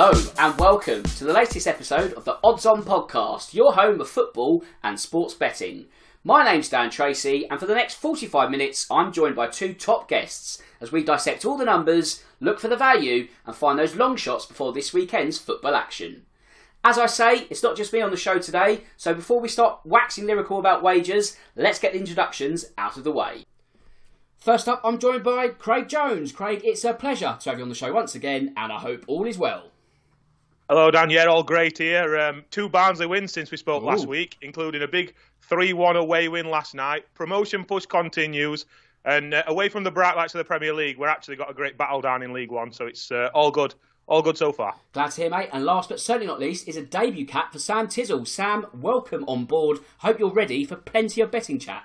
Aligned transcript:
Hello, 0.00 0.12
and 0.38 0.56
welcome 0.60 1.02
to 1.02 1.24
the 1.24 1.32
latest 1.32 1.66
episode 1.66 2.12
of 2.12 2.24
the 2.24 2.38
Odds 2.44 2.64
On 2.64 2.84
Podcast, 2.84 3.52
your 3.52 3.72
home 3.72 4.00
of 4.00 4.08
football 4.08 4.62
and 4.80 5.00
sports 5.00 5.34
betting. 5.34 5.86
My 6.22 6.44
name's 6.44 6.68
Dan 6.68 6.88
Tracy, 6.88 7.48
and 7.50 7.58
for 7.58 7.66
the 7.66 7.74
next 7.74 7.94
45 7.94 8.48
minutes, 8.48 8.86
I'm 8.92 9.12
joined 9.12 9.34
by 9.34 9.48
two 9.48 9.74
top 9.74 10.08
guests 10.08 10.62
as 10.80 10.92
we 10.92 11.02
dissect 11.02 11.44
all 11.44 11.58
the 11.58 11.64
numbers, 11.64 12.22
look 12.38 12.60
for 12.60 12.68
the 12.68 12.76
value, 12.76 13.26
and 13.44 13.56
find 13.56 13.76
those 13.76 13.96
long 13.96 14.14
shots 14.14 14.46
before 14.46 14.72
this 14.72 14.92
weekend's 14.92 15.36
football 15.36 15.74
action. 15.74 16.22
As 16.84 16.96
I 16.96 17.06
say, 17.06 17.48
it's 17.50 17.64
not 17.64 17.76
just 17.76 17.92
me 17.92 18.00
on 18.00 18.12
the 18.12 18.16
show 18.16 18.38
today, 18.38 18.84
so 18.96 19.14
before 19.14 19.40
we 19.40 19.48
start 19.48 19.80
waxing 19.84 20.26
lyrical 20.26 20.60
about 20.60 20.80
wagers, 20.80 21.36
let's 21.56 21.80
get 21.80 21.92
the 21.92 21.98
introductions 21.98 22.66
out 22.78 22.96
of 22.96 23.02
the 23.02 23.10
way. 23.10 23.44
First 24.36 24.68
up, 24.68 24.80
I'm 24.84 25.00
joined 25.00 25.24
by 25.24 25.48
Craig 25.48 25.88
Jones. 25.88 26.30
Craig, 26.30 26.60
it's 26.62 26.84
a 26.84 26.94
pleasure 26.94 27.36
to 27.40 27.50
have 27.50 27.58
you 27.58 27.64
on 27.64 27.68
the 27.68 27.74
show 27.74 27.92
once 27.92 28.14
again, 28.14 28.54
and 28.56 28.72
I 28.72 28.78
hope 28.78 29.02
all 29.08 29.26
is 29.26 29.36
well. 29.36 29.72
Hello, 30.70 30.90
Dan. 30.90 31.08
Yeah, 31.08 31.24
all 31.24 31.42
great 31.42 31.78
here. 31.78 32.18
Um, 32.18 32.44
two 32.50 32.68
Barnsley 32.68 33.06
wins 33.06 33.32
since 33.32 33.50
we 33.50 33.56
spoke 33.56 33.82
Ooh. 33.82 33.86
last 33.86 34.06
week, 34.06 34.36
including 34.42 34.82
a 34.82 34.86
big 34.86 35.14
3 35.40 35.72
1 35.72 35.96
away 35.96 36.28
win 36.28 36.50
last 36.50 36.74
night. 36.74 37.06
Promotion 37.14 37.64
push 37.64 37.86
continues. 37.86 38.66
And 39.06 39.32
uh, 39.32 39.44
away 39.46 39.70
from 39.70 39.82
the 39.82 39.90
bright 39.90 40.14
lights 40.14 40.34
of 40.34 40.38
the 40.38 40.44
Premier 40.44 40.74
League, 40.74 40.98
we're 40.98 41.08
actually 41.08 41.36
got 41.36 41.50
a 41.50 41.54
great 41.54 41.78
battle 41.78 42.02
down 42.02 42.22
in 42.22 42.34
League 42.34 42.50
One. 42.50 42.70
So 42.70 42.84
it's 42.84 43.10
uh, 43.10 43.30
all 43.32 43.50
good. 43.50 43.74
All 44.08 44.20
good 44.20 44.36
so 44.36 44.52
far. 44.52 44.74
Glad 44.92 45.12
to 45.12 45.22
hear, 45.22 45.30
mate. 45.30 45.48
And 45.54 45.64
last 45.64 45.88
but 45.88 46.00
certainly 46.00 46.26
not 46.26 46.38
least 46.38 46.68
is 46.68 46.76
a 46.76 46.82
debut 46.82 47.24
cap 47.24 47.50
for 47.50 47.58
Sam 47.58 47.86
Tizzle. 47.86 48.28
Sam, 48.28 48.66
welcome 48.74 49.24
on 49.26 49.46
board. 49.46 49.78
Hope 49.98 50.18
you're 50.18 50.30
ready 50.30 50.66
for 50.66 50.76
plenty 50.76 51.22
of 51.22 51.30
betting 51.30 51.58
chat. 51.58 51.84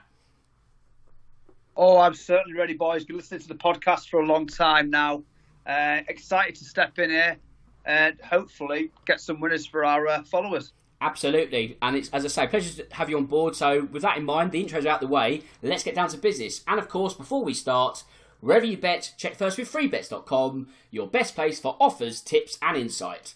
Oh, 1.78 2.00
I'm 2.00 2.16
certainly 2.16 2.58
ready, 2.58 2.74
boys. 2.74 3.06
Been 3.06 3.16
listening 3.16 3.40
to 3.40 3.48
the 3.48 3.56
podcast 3.56 4.10
for 4.10 4.20
a 4.20 4.26
long 4.26 4.46
time 4.46 4.90
now. 4.90 5.24
Uh, 5.66 6.02
excited 6.10 6.56
to 6.56 6.66
step 6.66 7.00
in 7.00 7.10
here 7.10 7.38
and 7.86 8.20
hopefully 8.22 8.92
get 9.06 9.22
some 9.22 9.40
winners 9.40 9.66
for 9.66 9.84
our 9.86 10.08
uh, 10.08 10.24
followers. 10.24 10.74
Absolutely, 11.02 11.78
and 11.82 11.98
it's 11.98 12.10
as 12.10 12.24
I 12.24 12.28
say, 12.30 12.48
pleasure 12.48 12.84
to 12.84 12.96
have 12.96 13.10
you 13.10 13.18
on 13.18 13.26
board. 13.26 13.56
So, 13.56 13.86
with 13.92 14.04
that 14.04 14.18
in 14.18 14.24
mind, 14.24 14.52
the 14.52 14.62
intro's 14.62 14.86
out 14.86 15.02
the 15.02 15.08
way. 15.08 15.44
Let's 15.62 15.84
get 15.84 15.96
down 15.96 16.10
to 16.10 16.18
business. 16.18 16.62
And 16.68 16.80
of 16.80 16.88
course, 16.88 17.14
before 17.14 17.44
we 17.44 17.54
start, 17.54 18.04
wherever 18.40 18.66
you 18.66 18.78
bet, 18.78 19.14
check 19.18 19.36
first 19.36 19.58
with 19.58 19.72
freebets.com, 19.72 20.70
your 20.92 21.08
best 21.08 21.36
place 21.36 21.60
for 21.60 21.76
offers, 21.80 22.22
tips, 22.22 22.58
and 22.62 22.78
insight. 22.78 23.36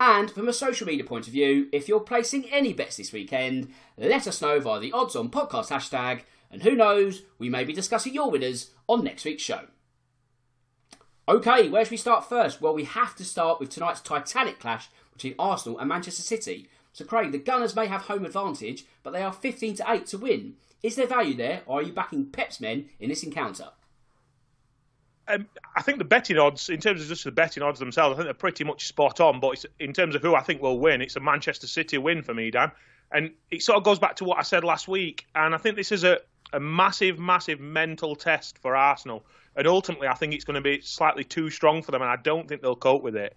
And 0.00 0.28
from 0.28 0.48
a 0.48 0.52
social 0.52 0.88
media 0.88 1.04
point 1.04 1.28
of 1.28 1.32
view, 1.32 1.68
if 1.72 1.88
you're 1.88 2.00
placing 2.00 2.50
any 2.50 2.72
bets 2.72 2.96
this 2.96 3.12
weekend, 3.12 3.72
let 3.96 4.26
us 4.26 4.42
know 4.42 4.58
via 4.58 4.80
the 4.80 4.92
Odds 4.92 5.14
On 5.14 5.30
Podcast 5.30 5.68
hashtag 5.68 6.22
and 6.54 6.62
who 6.62 6.76
knows, 6.76 7.22
we 7.36 7.48
may 7.48 7.64
be 7.64 7.72
discussing 7.72 8.14
your 8.14 8.30
winners 8.30 8.70
on 8.88 9.02
next 9.02 9.24
week's 9.24 9.42
show. 9.42 9.66
Okay, 11.26 11.68
where 11.68 11.84
should 11.84 11.92
we 11.92 11.96
start 11.96 12.28
first? 12.28 12.60
Well, 12.60 12.74
we 12.74 12.84
have 12.84 13.14
to 13.16 13.24
start 13.24 13.58
with 13.58 13.70
tonight's 13.70 14.00
titanic 14.00 14.60
clash 14.60 14.88
between 15.12 15.34
Arsenal 15.38 15.78
and 15.78 15.88
Manchester 15.88 16.22
City. 16.22 16.68
So, 16.92 17.04
Craig, 17.04 17.32
the 17.32 17.38
Gunners 17.38 17.74
may 17.74 17.86
have 17.86 18.02
home 18.02 18.24
advantage, 18.24 18.84
but 19.02 19.12
they 19.12 19.22
are 19.22 19.32
15 19.32 19.76
to 19.76 19.84
8 19.88 20.06
to 20.06 20.18
win. 20.18 20.54
Is 20.82 20.96
there 20.96 21.06
value 21.06 21.34
there, 21.34 21.62
or 21.66 21.80
are 21.80 21.82
you 21.82 21.92
backing 21.92 22.26
Pep's 22.26 22.60
men 22.60 22.90
in 23.00 23.08
this 23.08 23.22
encounter? 23.22 23.70
Um, 25.26 25.46
I 25.74 25.80
think 25.80 25.96
the 25.96 26.04
betting 26.04 26.38
odds, 26.38 26.68
in 26.68 26.78
terms 26.78 27.00
of 27.00 27.08
just 27.08 27.24
the 27.24 27.32
betting 27.32 27.62
odds 27.62 27.78
themselves, 27.78 28.12
I 28.12 28.16
think 28.16 28.26
they're 28.26 28.34
pretty 28.34 28.64
much 28.64 28.86
spot 28.86 29.18
on. 29.20 29.40
But 29.40 29.64
in 29.80 29.94
terms 29.94 30.14
of 30.14 30.20
who 30.20 30.34
I 30.34 30.42
think 30.42 30.60
will 30.60 30.78
win, 30.78 31.00
it's 31.00 31.16
a 31.16 31.20
Manchester 31.20 31.66
City 31.66 31.96
win 31.96 32.22
for 32.22 32.34
me, 32.34 32.50
Dan. 32.50 32.70
And 33.10 33.30
it 33.50 33.62
sort 33.62 33.78
of 33.78 33.84
goes 33.84 33.98
back 33.98 34.16
to 34.16 34.24
what 34.24 34.38
I 34.38 34.42
said 34.42 34.62
last 34.62 34.88
week. 34.88 35.26
And 35.34 35.54
I 35.54 35.58
think 35.58 35.76
this 35.76 35.90
is 35.90 36.04
a, 36.04 36.18
a 36.52 36.60
massive, 36.60 37.18
massive 37.18 37.60
mental 37.60 38.14
test 38.14 38.58
for 38.58 38.76
Arsenal. 38.76 39.24
And 39.56 39.66
ultimately, 39.66 40.08
I 40.08 40.14
think 40.14 40.34
it's 40.34 40.44
going 40.44 40.54
to 40.54 40.60
be 40.60 40.80
slightly 40.80 41.24
too 41.24 41.50
strong 41.50 41.82
for 41.82 41.92
them, 41.92 42.02
and 42.02 42.10
I 42.10 42.16
don't 42.16 42.48
think 42.48 42.62
they'll 42.62 42.76
cope 42.76 43.02
with 43.02 43.16
it. 43.16 43.36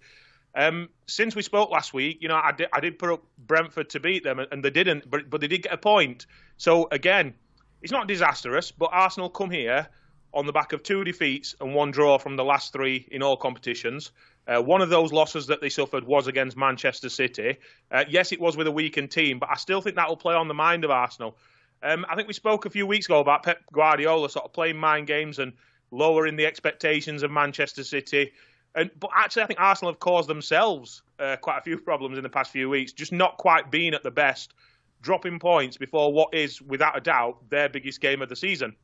Um, 0.54 0.88
since 1.06 1.36
we 1.36 1.42
spoke 1.42 1.70
last 1.70 1.94
week, 1.94 2.18
you 2.20 2.28
know, 2.28 2.40
I 2.42 2.52
did, 2.52 2.68
I 2.72 2.80
did 2.80 2.98
put 2.98 3.10
up 3.10 3.22
Brentford 3.46 3.90
to 3.90 4.00
beat 4.00 4.24
them, 4.24 4.40
and 4.40 4.64
they 4.64 4.70
didn't, 4.70 5.08
but 5.08 5.30
but 5.30 5.40
they 5.40 5.46
did 5.46 5.62
get 5.62 5.72
a 5.72 5.78
point. 5.78 6.26
So 6.56 6.88
again, 6.90 7.34
it's 7.82 7.92
not 7.92 8.08
disastrous, 8.08 8.72
but 8.72 8.90
Arsenal 8.92 9.30
come 9.30 9.50
here 9.50 9.88
on 10.34 10.46
the 10.46 10.52
back 10.52 10.72
of 10.72 10.82
two 10.82 11.04
defeats 11.04 11.54
and 11.60 11.74
one 11.74 11.90
draw 11.90 12.18
from 12.18 12.36
the 12.36 12.44
last 12.44 12.72
three 12.72 13.06
in 13.10 13.22
all 13.22 13.36
competitions. 13.36 14.10
Uh, 14.46 14.62
one 14.62 14.80
of 14.80 14.88
those 14.88 15.12
losses 15.12 15.46
that 15.46 15.60
they 15.60 15.68
suffered 15.68 16.04
was 16.04 16.26
against 16.26 16.56
Manchester 16.56 17.08
City. 17.08 17.56
Uh, 17.90 18.04
yes, 18.08 18.32
it 18.32 18.40
was 18.40 18.56
with 18.56 18.66
a 18.66 18.72
weakened 18.72 19.10
team, 19.10 19.38
but 19.38 19.48
I 19.50 19.56
still 19.56 19.80
think 19.80 19.96
that 19.96 20.08
will 20.08 20.16
play 20.16 20.34
on 20.34 20.48
the 20.48 20.54
mind 20.54 20.84
of 20.84 20.90
Arsenal. 20.90 21.36
Um, 21.82 22.04
I 22.08 22.16
think 22.16 22.28
we 22.28 22.34
spoke 22.34 22.66
a 22.66 22.70
few 22.70 22.86
weeks 22.86 23.06
ago 23.06 23.20
about 23.20 23.42
Pep 23.42 23.60
Guardiola 23.72 24.28
sort 24.28 24.44
of 24.44 24.52
playing 24.52 24.76
mind 24.76 25.06
games 25.06 25.38
and 25.38 25.52
lowering 25.90 26.36
the 26.36 26.46
expectations 26.46 27.22
of 27.22 27.30
Manchester 27.30 27.84
City. 27.84 28.32
And 28.74 28.90
but 28.98 29.10
actually, 29.14 29.42
I 29.42 29.46
think 29.46 29.60
Arsenal 29.60 29.92
have 29.92 30.00
caused 30.00 30.28
themselves 30.28 31.02
uh, 31.18 31.36
quite 31.36 31.58
a 31.58 31.62
few 31.62 31.78
problems 31.78 32.18
in 32.18 32.22
the 32.22 32.28
past 32.28 32.52
few 32.52 32.68
weeks, 32.68 32.92
just 32.92 33.12
not 33.12 33.38
quite 33.38 33.70
being 33.70 33.94
at 33.94 34.02
the 34.02 34.10
best, 34.10 34.52
dropping 35.00 35.38
points 35.38 35.76
before 35.76 36.12
what 36.12 36.34
is, 36.34 36.60
without 36.60 36.96
a 36.96 37.00
doubt, 37.00 37.48
their 37.50 37.68
biggest 37.68 38.00
game 38.00 38.22
of 38.22 38.28
the 38.28 38.36
season. 38.36 38.76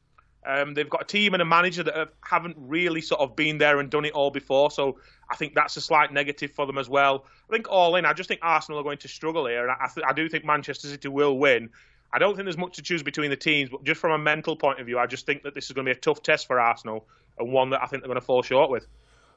Um, 0.46 0.74
they've 0.74 0.88
got 0.88 1.02
a 1.02 1.06
team 1.06 1.32
and 1.32 1.40
a 1.40 1.46
manager 1.46 1.82
that 1.84 1.96
have, 1.96 2.10
haven't 2.20 2.56
really 2.58 3.00
sort 3.00 3.22
of 3.22 3.34
been 3.34 3.56
there 3.56 3.80
and 3.80 3.88
done 3.88 4.04
it 4.04 4.12
all 4.12 4.30
before, 4.30 4.70
so 4.70 4.98
I 5.30 5.36
think 5.36 5.54
that's 5.54 5.76
a 5.76 5.80
slight 5.80 6.12
negative 6.12 6.50
for 6.50 6.66
them 6.66 6.76
as 6.76 6.88
well. 6.88 7.24
I 7.48 7.52
think 7.52 7.66
all 7.70 7.96
in, 7.96 8.04
I 8.04 8.12
just 8.12 8.28
think 8.28 8.40
Arsenal 8.42 8.78
are 8.78 8.82
going 8.82 8.98
to 8.98 9.08
struggle 9.08 9.46
here, 9.46 9.66
and 9.66 9.70
I, 9.70 9.88
th- 9.92 10.06
I 10.06 10.12
do 10.12 10.28
think 10.28 10.44
Manchester 10.44 10.88
City 10.88 11.08
will 11.08 11.38
win. 11.38 11.70
I 12.14 12.18
don't 12.18 12.36
think 12.36 12.44
there's 12.46 12.56
much 12.56 12.76
to 12.76 12.82
choose 12.82 13.02
between 13.02 13.30
the 13.30 13.36
teams, 13.36 13.70
but 13.70 13.82
just 13.82 14.00
from 14.00 14.12
a 14.12 14.18
mental 14.18 14.54
point 14.54 14.78
of 14.78 14.86
view, 14.86 15.00
I 15.00 15.06
just 15.06 15.26
think 15.26 15.42
that 15.42 15.52
this 15.52 15.66
is 15.66 15.72
going 15.72 15.84
to 15.84 15.92
be 15.92 15.98
a 15.98 16.00
tough 16.00 16.22
test 16.22 16.46
for 16.46 16.60
Arsenal 16.60 17.08
and 17.38 17.52
one 17.52 17.70
that 17.70 17.82
I 17.82 17.86
think 17.86 18.02
they're 18.02 18.08
going 18.08 18.20
to 18.20 18.24
fall 18.24 18.40
short 18.42 18.70
with. 18.70 18.86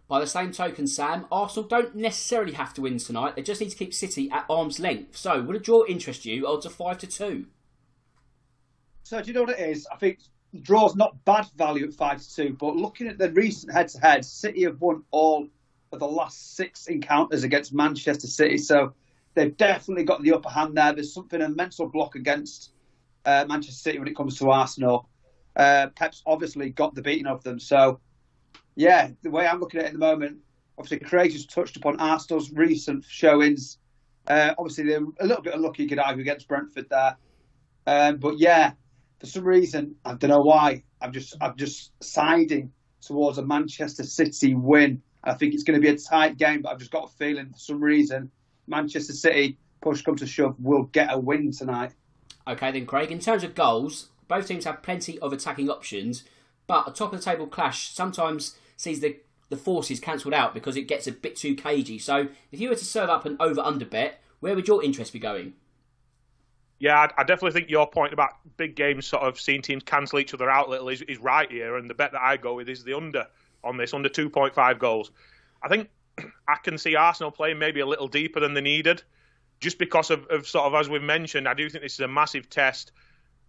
By 0.08 0.20
the 0.20 0.28
same 0.28 0.52
token, 0.52 0.86
Sam, 0.86 1.26
Arsenal 1.32 1.68
don't 1.68 1.96
necessarily 1.96 2.54
have 2.54 2.76
to 2.76 2.82
win 2.82 3.00
tonight. 3.00 3.36
They 3.36 3.42
just 3.42 3.60
need 3.60 3.72
to 3.72 3.76
keep 3.76 3.96
City 3.96 4.30
at 4.30 4.46
arm's 4.48 4.80
length. 4.80 5.18
So, 5.18 5.42
would 5.42 5.56
a 5.56 5.60
draw 5.60 5.86
interest 5.86 6.24
you? 6.24 6.46
Odds 6.46 6.68
are 6.68 6.70
five 6.70 7.00
to 7.00 7.08
two. 7.08 7.48
So, 9.04 9.22
do 9.24 9.28
you 9.28 9.34
know 9.34 9.42
what 9.42 9.60
it 9.60 9.70
is? 9.70 9.88
I 9.92 9.96
think 9.96 10.20
draw's 10.62 10.96
not 10.96 11.26
bad 11.26 11.48
value 11.58 11.88
at 11.88 11.94
five 11.94 12.22
to 12.22 12.36
two, 12.36 12.56
but 12.60 12.76
looking 12.76 13.08
at 13.08 13.18
the 13.18 13.32
recent 13.32 13.74
head-to-head, 13.74 14.24
City 14.24 14.64
have 14.66 14.80
won 14.80 15.04
all 15.10 15.50
of 15.92 16.00
the 16.00 16.08
last 16.08 16.56
six 16.56 16.86
encounters 16.88 17.44
against 17.44 17.74
Manchester 17.74 18.28
City. 18.28 18.60
So 18.60 18.94
they've 19.38 19.56
definitely 19.56 20.04
got 20.04 20.24
the 20.24 20.34
upper 20.34 20.50
hand 20.50 20.76
there. 20.76 20.94
There's 20.94 21.14
something 21.14 21.42
a 21.42 21.48
mental 21.48 21.88
block 21.88 22.16
against 22.16 22.72
uh, 23.24 23.46
Manchester 23.48 23.80
City 23.80 24.00
when 24.00 24.08
it 24.08 24.16
comes 24.16 24.38
to 24.40 24.50
Arsenal. 24.50 25.08
Uh, 25.56 25.88
Pep's 25.96 26.24
obviously 26.26 26.72
got 26.72 26.96
the 26.96 27.04
beating 27.04 27.28
of 27.28 27.44
them. 27.44 27.60
So, 27.60 28.00
yeah, 28.76 29.12
the 29.22 29.30
way 29.30 29.48
I'm 29.48 29.60
looking 29.60 29.80
at 29.80 29.86
it 29.86 29.90
at 29.90 29.94
the 29.94 30.00
moment, 30.00 30.40
obviously 30.78 31.08
Craig 31.08 31.32
just 31.32 31.52
touched 31.52 31.78
upon 31.78 32.00
Arsenal's 32.00 32.52
recent 32.52 33.06
showings. 33.06 33.78
Uh, 34.28 34.54
obviously, 34.58 34.86
they're 34.86 35.06
a 35.20 35.26
little 35.26 35.44
bit 35.44 35.54
unlucky, 35.54 35.84
you 35.84 35.90
could 35.90 36.00
argue, 36.00 36.22
against 36.22 36.48
Brentford 36.48 36.88
there. 36.90 37.16
Um, 37.86 38.18
but 38.18 38.40
yeah, 38.40 38.74
for 39.20 39.28
some 39.28 39.46
reason, 39.46 39.96
I 40.04 40.16
don't 40.16 40.32
know 40.32 40.42
why, 40.42 40.84
I'm 41.00 41.14
just 41.14 41.36
I'm 41.40 41.56
just 41.56 41.92
siding 42.02 42.72
towards 43.02 43.38
a 43.38 43.46
Manchester 43.46 44.04
City 44.04 44.56
win. 44.56 45.02
I 45.24 45.36
think 45.36 45.54
it's 45.54 45.64
going 45.64 45.80
to 45.80 45.86
be 45.86 45.94
a 45.94 45.98
tight 45.98 46.38
game, 46.38 46.64
but 46.64 46.72
I've 46.72 46.80
just 46.80 46.92
got 46.92 47.06
a 47.06 47.18
feeling 47.18 47.50
for 47.52 47.60
some 47.60 47.82
reason 47.82 48.32
Manchester 48.68 49.14
City, 49.14 49.58
push 49.82 50.02
come 50.02 50.16
to 50.18 50.28
shove, 50.28 50.56
will 50.60 50.84
get 50.84 51.12
a 51.12 51.18
win 51.18 51.52
tonight. 51.52 51.94
Okay, 52.48 52.72
then, 52.72 52.86
Craig. 52.86 53.12
In 53.12 53.20
terms 53.20 53.44
of 53.44 53.56
goals, 53.56 54.10
both 54.28 54.48
teams 54.48 54.66
have 54.66 54.84
plenty 54.84 55.20
of 55.20 55.34
attacking 55.34 55.70
options, 55.70 56.24
but 56.66 56.88
a 56.88 56.92
top 56.92 57.14
of 57.14 57.20
the 57.20 57.26
table 57.26 57.48
clash 57.48 57.92
sometimes 57.92 58.58
sees 58.76 59.00
the 59.00 59.18
the 59.50 59.58
forces 59.58 60.02
cancelled 60.02 60.34
out 60.34 60.54
because 60.54 60.76
it 60.76 60.90
gets 60.90 61.08
a 61.08 61.12
bit 61.12 61.36
too 61.36 61.56
cagey. 61.56 61.98
So, 61.98 62.28
if 62.52 62.60
you 62.60 62.70
were 62.70 62.76
to 62.76 62.86
serve 62.86 63.10
up 63.10 63.26
an 63.26 63.38
over 63.40 63.62
under 63.62 63.86
bet, 63.86 64.22
where 64.42 64.56
would 64.56 64.68
your 64.68 64.84
interest 64.84 65.14
be 65.14 65.20
going? 65.20 65.54
Yeah, 66.80 67.08
I 67.18 67.24
definitely 67.24 67.60
think 67.60 67.72
your 67.72 67.90
point 67.90 68.14
about 68.14 68.32
big 68.58 68.76
games 68.76 69.08
sort 69.08 69.24
of 69.24 69.40
seeing 69.40 69.64
teams 69.64 69.84
cancel 69.84 70.20
each 70.20 70.34
other 70.34 70.50
out 70.50 70.68
a 70.68 70.72
little 70.72 70.90
is, 70.90 71.02
is 71.04 71.18
right 71.18 71.50
here. 71.50 71.78
And 71.78 71.90
the 71.90 71.96
bet 71.96 72.12
that 72.12 72.22
I 72.22 72.38
go 72.38 72.54
with 72.54 72.70
is 72.70 72.84
the 72.84 72.94
under 72.94 73.26
on 73.64 73.78
this, 73.78 73.96
under 73.96 74.10
2.5 74.10 74.78
goals. 74.78 75.12
I 75.64 75.70
think 75.70 75.90
I 76.48 76.56
can 76.64 76.78
see 76.78 76.96
Arsenal 76.96 77.32
playing 77.32 77.60
maybe 77.60 77.80
a 77.80 77.86
little 77.86 78.08
deeper 78.08 78.40
than 78.40 78.54
they 78.54 78.62
needed, 78.62 79.04
just 79.60 79.78
because 79.78 80.12
of, 80.12 80.26
of 80.28 80.48
sort 80.48 80.66
of 80.66 80.74
as 80.76 80.90
we've 80.90 81.02
mentioned. 81.02 81.48
I 81.48 81.54
do 81.54 81.70
think 81.70 81.84
this 81.84 81.94
is 81.94 82.00
a 82.00 82.08
massive 82.08 82.50
test, 82.50 82.92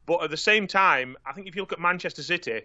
but 0.06 0.23
at 0.23 0.31
the 0.31 0.37
same 0.37 0.67
time, 0.67 1.17
I 1.26 1.32
think 1.32 1.47
if 1.47 1.56
you 1.56 1.62
look 1.62 1.73
at 1.73 1.81
Manchester 1.81 2.23
City, 2.23 2.62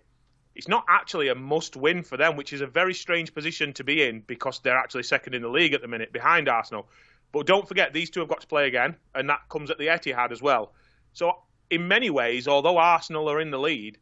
it's 0.56 0.68
not 0.68 0.86
actually 0.88 1.30
a 1.30 1.36
must-win 1.36 2.04
for 2.04 2.18
them, 2.18 2.36
which 2.36 2.54
is 2.54 2.62
a 2.62 2.68
very 2.68 2.94
strange 2.94 3.34
position 3.34 3.74
to 3.74 3.84
be 3.84 4.04
in 4.04 4.22
because 4.22 4.60
they're 4.60 4.78
actually 4.78 5.04
second 5.04 5.34
in 5.34 5.42
the 5.42 5.50
league 5.50 5.74
at 5.74 5.82
the 5.82 5.88
minute 5.88 6.14
behind 6.14 6.48
Arsenal. 6.48 6.88
But 7.32 7.48
don't 7.48 7.68
forget, 7.68 7.94
these 7.94 8.10
two 8.10 8.20
have 8.20 8.30
got 8.30 8.42
to 8.42 8.48
play 8.48 8.68
again, 8.68 8.96
and 9.16 9.28
that 9.30 9.50
comes 9.50 9.72
at 9.72 9.80
the 9.80 9.88
Etihad 9.88 10.32
as 10.32 10.42
well. 10.42 10.74
So, 11.14 11.34
in 11.70 11.88
many 11.88 12.12
ways, 12.12 12.48
although 12.48 12.78
Arsenal 12.78 13.30
are 13.30 13.42
in 13.42 13.50
the 13.50 13.58
lead, 13.58 13.98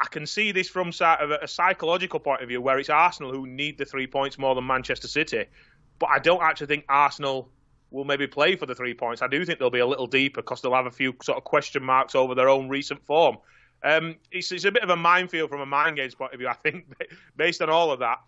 I 0.00 0.06
can 0.06 0.26
see 0.26 0.52
this 0.52 0.68
from 0.68 0.92
a 1.00 1.48
psychological 1.48 2.20
point 2.20 2.42
of 2.42 2.48
view, 2.48 2.60
where 2.60 2.78
it's 2.78 2.88
Arsenal 2.88 3.32
who 3.32 3.46
need 3.46 3.78
the 3.78 3.84
three 3.84 4.06
points 4.06 4.38
more 4.38 4.54
than 4.54 4.66
Manchester 4.66 5.08
City. 5.08 5.46
But 5.98 6.10
I 6.10 6.20
don't 6.20 6.42
actually 6.42 6.68
think 6.68 6.84
Arsenal 6.88 7.50
will 7.90 8.04
maybe 8.04 8.26
play 8.26 8.54
for 8.54 8.66
the 8.66 8.74
three 8.74 8.94
points. 8.94 9.22
I 9.22 9.28
do 9.28 9.44
think 9.44 9.58
they'll 9.58 9.70
be 9.70 9.80
a 9.80 9.86
little 9.86 10.06
deeper 10.06 10.40
because 10.40 10.62
they'll 10.62 10.74
have 10.74 10.86
a 10.86 10.90
few 10.90 11.14
sort 11.22 11.38
of 11.38 11.44
question 11.44 11.82
marks 11.82 12.14
over 12.14 12.34
their 12.34 12.48
own 12.48 12.68
recent 12.68 13.04
form. 13.04 13.38
Um, 13.82 14.16
it's, 14.30 14.52
it's, 14.52 14.64
a 14.64 14.72
bit 14.72 14.82
of 14.82 14.90
a 14.90 14.96
minefield 14.96 15.50
from 15.50 15.60
a 15.60 15.66
mind 15.66 15.96
games 15.96 16.14
point 16.14 16.32
of 16.32 16.38
view, 16.38 16.48
I 16.48 16.54
think, 16.54 16.86
based 17.36 17.62
on 17.62 17.70
all 17.70 17.90
of 17.90 18.00
that. 18.00 18.18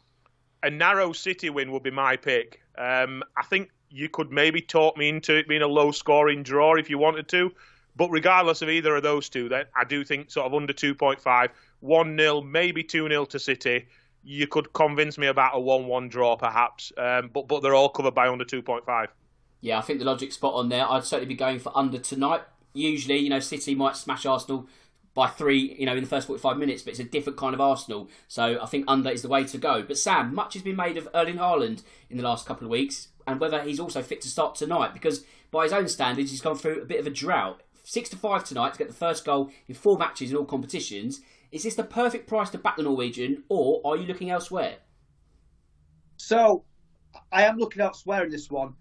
A 0.62 0.70
narrow 0.70 1.12
City 1.12 1.50
win 1.50 1.72
would 1.72 1.82
be 1.82 1.90
my 1.90 2.16
pick. 2.16 2.60
Um, 2.78 3.22
I 3.36 3.42
think 3.44 3.70
you 3.90 4.08
could 4.08 4.30
maybe 4.30 4.60
talk 4.60 4.96
me 4.96 5.08
into 5.08 5.36
it 5.36 5.48
being 5.48 5.62
a 5.62 5.66
low 5.66 5.90
scoring 5.90 6.42
draw 6.42 6.74
if 6.74 6.88
you 6.88 6.98
wanted 6.98 7.28
to. 7.28 7.52
But 7.96 8.10
regardless 8.10 8.62
of 8.62 8.68
either 8.68 8.96
of 8.96 9.02
those 9.02 9.28
two, 9.28 9.48
then 9.48 9.64
I 9.76 9.84
do 9.84 10.04
think 10.04 10.30
sort 10.30 10.46
of 10.46 10.54
under 10.54 10.72
2.5, 10.72 11.48
1 11.80 12.18
0, 12.18 12.40
maybe 12.42 12.82
2 12.82 13.08
0 13.08 13.24
to 13.26 13.38
City. 13.38 13.86
You 14.22 14.46
could 14.46 14.72
convince 14.72 15.18
me 15.18 15.28
about 15.28 15.52
a 15.54 15.60
1 15.60 15.86
1 15.86 16.08
draw 16.08 16.36
perhaps, 16.36 16.92
um, 16.96 17.30
but, 17.32 17.48
but 17.48 17.60
they're 17.60 17.74
all 17.74 17.88
covered 17.88 18.14
by 18.14 18.28
under 18.28 18.44
2.5. 18.44 19.08
Yeah, 19.60 19.78
I 19.78 19.82
think 19.82 19.98
the 19.98 20.04
logic's 20.04 20.36
spot 20.36 20.54
on 20.54 20.68
there. 20.68 20.88
I'd 20.88 21.04
certainly 21.04 21.26
be 21.26 21.34
going 21.34 21.58
for 21.58 21.76
under 21.76 21.98
tonight. 21.98 22.42
Usually, 22.72 23.18
you 23.18 23.28
know, 23.28 23.40
City 23.40 23.74
might 23.74 23.96
smash 23.96 24.24
Arsenal 24.24 24.68
by 25.14 25.26
three, 25.26 25.76
you 25.78 25.86
know, 25.86 25.96
in 25.96 26.02
the 26.02 26.08
first 26.08 26.26
45 26.26 26.56
minutes, 26.56 26.82
but 26.82 26.92
it's 26.92 27.00
a 27.00 27.04
different 27.04 27.38
kind 27.38 27.54
of 27.54 27.60
Arsenal. 27.60 28.08
So 28.28 28.58
I 28.62 28.66
think 28.66 28.84
under 28.88 29.10
is 29.10 29.22
the 29.22 29.28
way 29.28 29.44
to 29.44 29.58
go. 29.58 29.82
But 29.82 29.98
Sam, 29.98 30.34
much 30.34 30.54
has 30.54 30.62
been 30.62 30.76
made 30.76 30.96
of 30.96 31.08
Erling 31.14 31.36
Haaland 31.36 31.82
in 32.08 32.16
the 32.16 32.22
last 32.22 32.46
couple 32.46 32.66
of 32.66 32.70
weeks, 32.70 33.08
and 33.26 33.40
whether 33.40 33.62
he's 33.62 33.80
also 33.80 34.02
fit 34.02 34.20
to 34.22 34.28
start 34.28 34.54
tonight, 34.54 34.94
because 34.94 35.24
by 35.50 35.64
his 35.64 35.72
own 35.72 35.88
standards, 35.88 36.30
he's 36.30 36.40
gone 36.40 36.56
through 36.56 36.82
a 36.82 36.86
bit 36.86 37.00
of 37.00 37.06
a 37.06 37.10
drought. 37.10 37.62
Six 37.90 38.08
to 38.10 38.16
five 38.16 38.44
tonight 38.44 38.74
to 38.74 38.78
get 38.78 38.86
the 38.86 38.94
first 38.94 39.24
goal 39.24 39.50
in 39.66 39.74
four 39.74 39.98
matches 39.98 40.30
in 40.30 40.36
all 40.36 40.44
competitions. 40.44 41.22
Is 41.50 41.64
this 41.64 41.74
the 41.74 41.82
perfect 41.82 42.28
price 42.28 42.48
to 42.50 42.58
back 42.58 42.76
the 42.76 42.84
Norwegian, 42.84 43.42
or 43.48 43.80
are 43.84 43.96
you 43.96 44.06
looking 44.06 44.30
elsewhere? 44.30 44.76
So, 46.16 46.62
I 47.32 47.46
am 47.46 47.58
looking 47.58 47.82
elsewhere 47.82 48.22
in 48.22 48.30
this 48.30 48.48
one. 48.48 48.74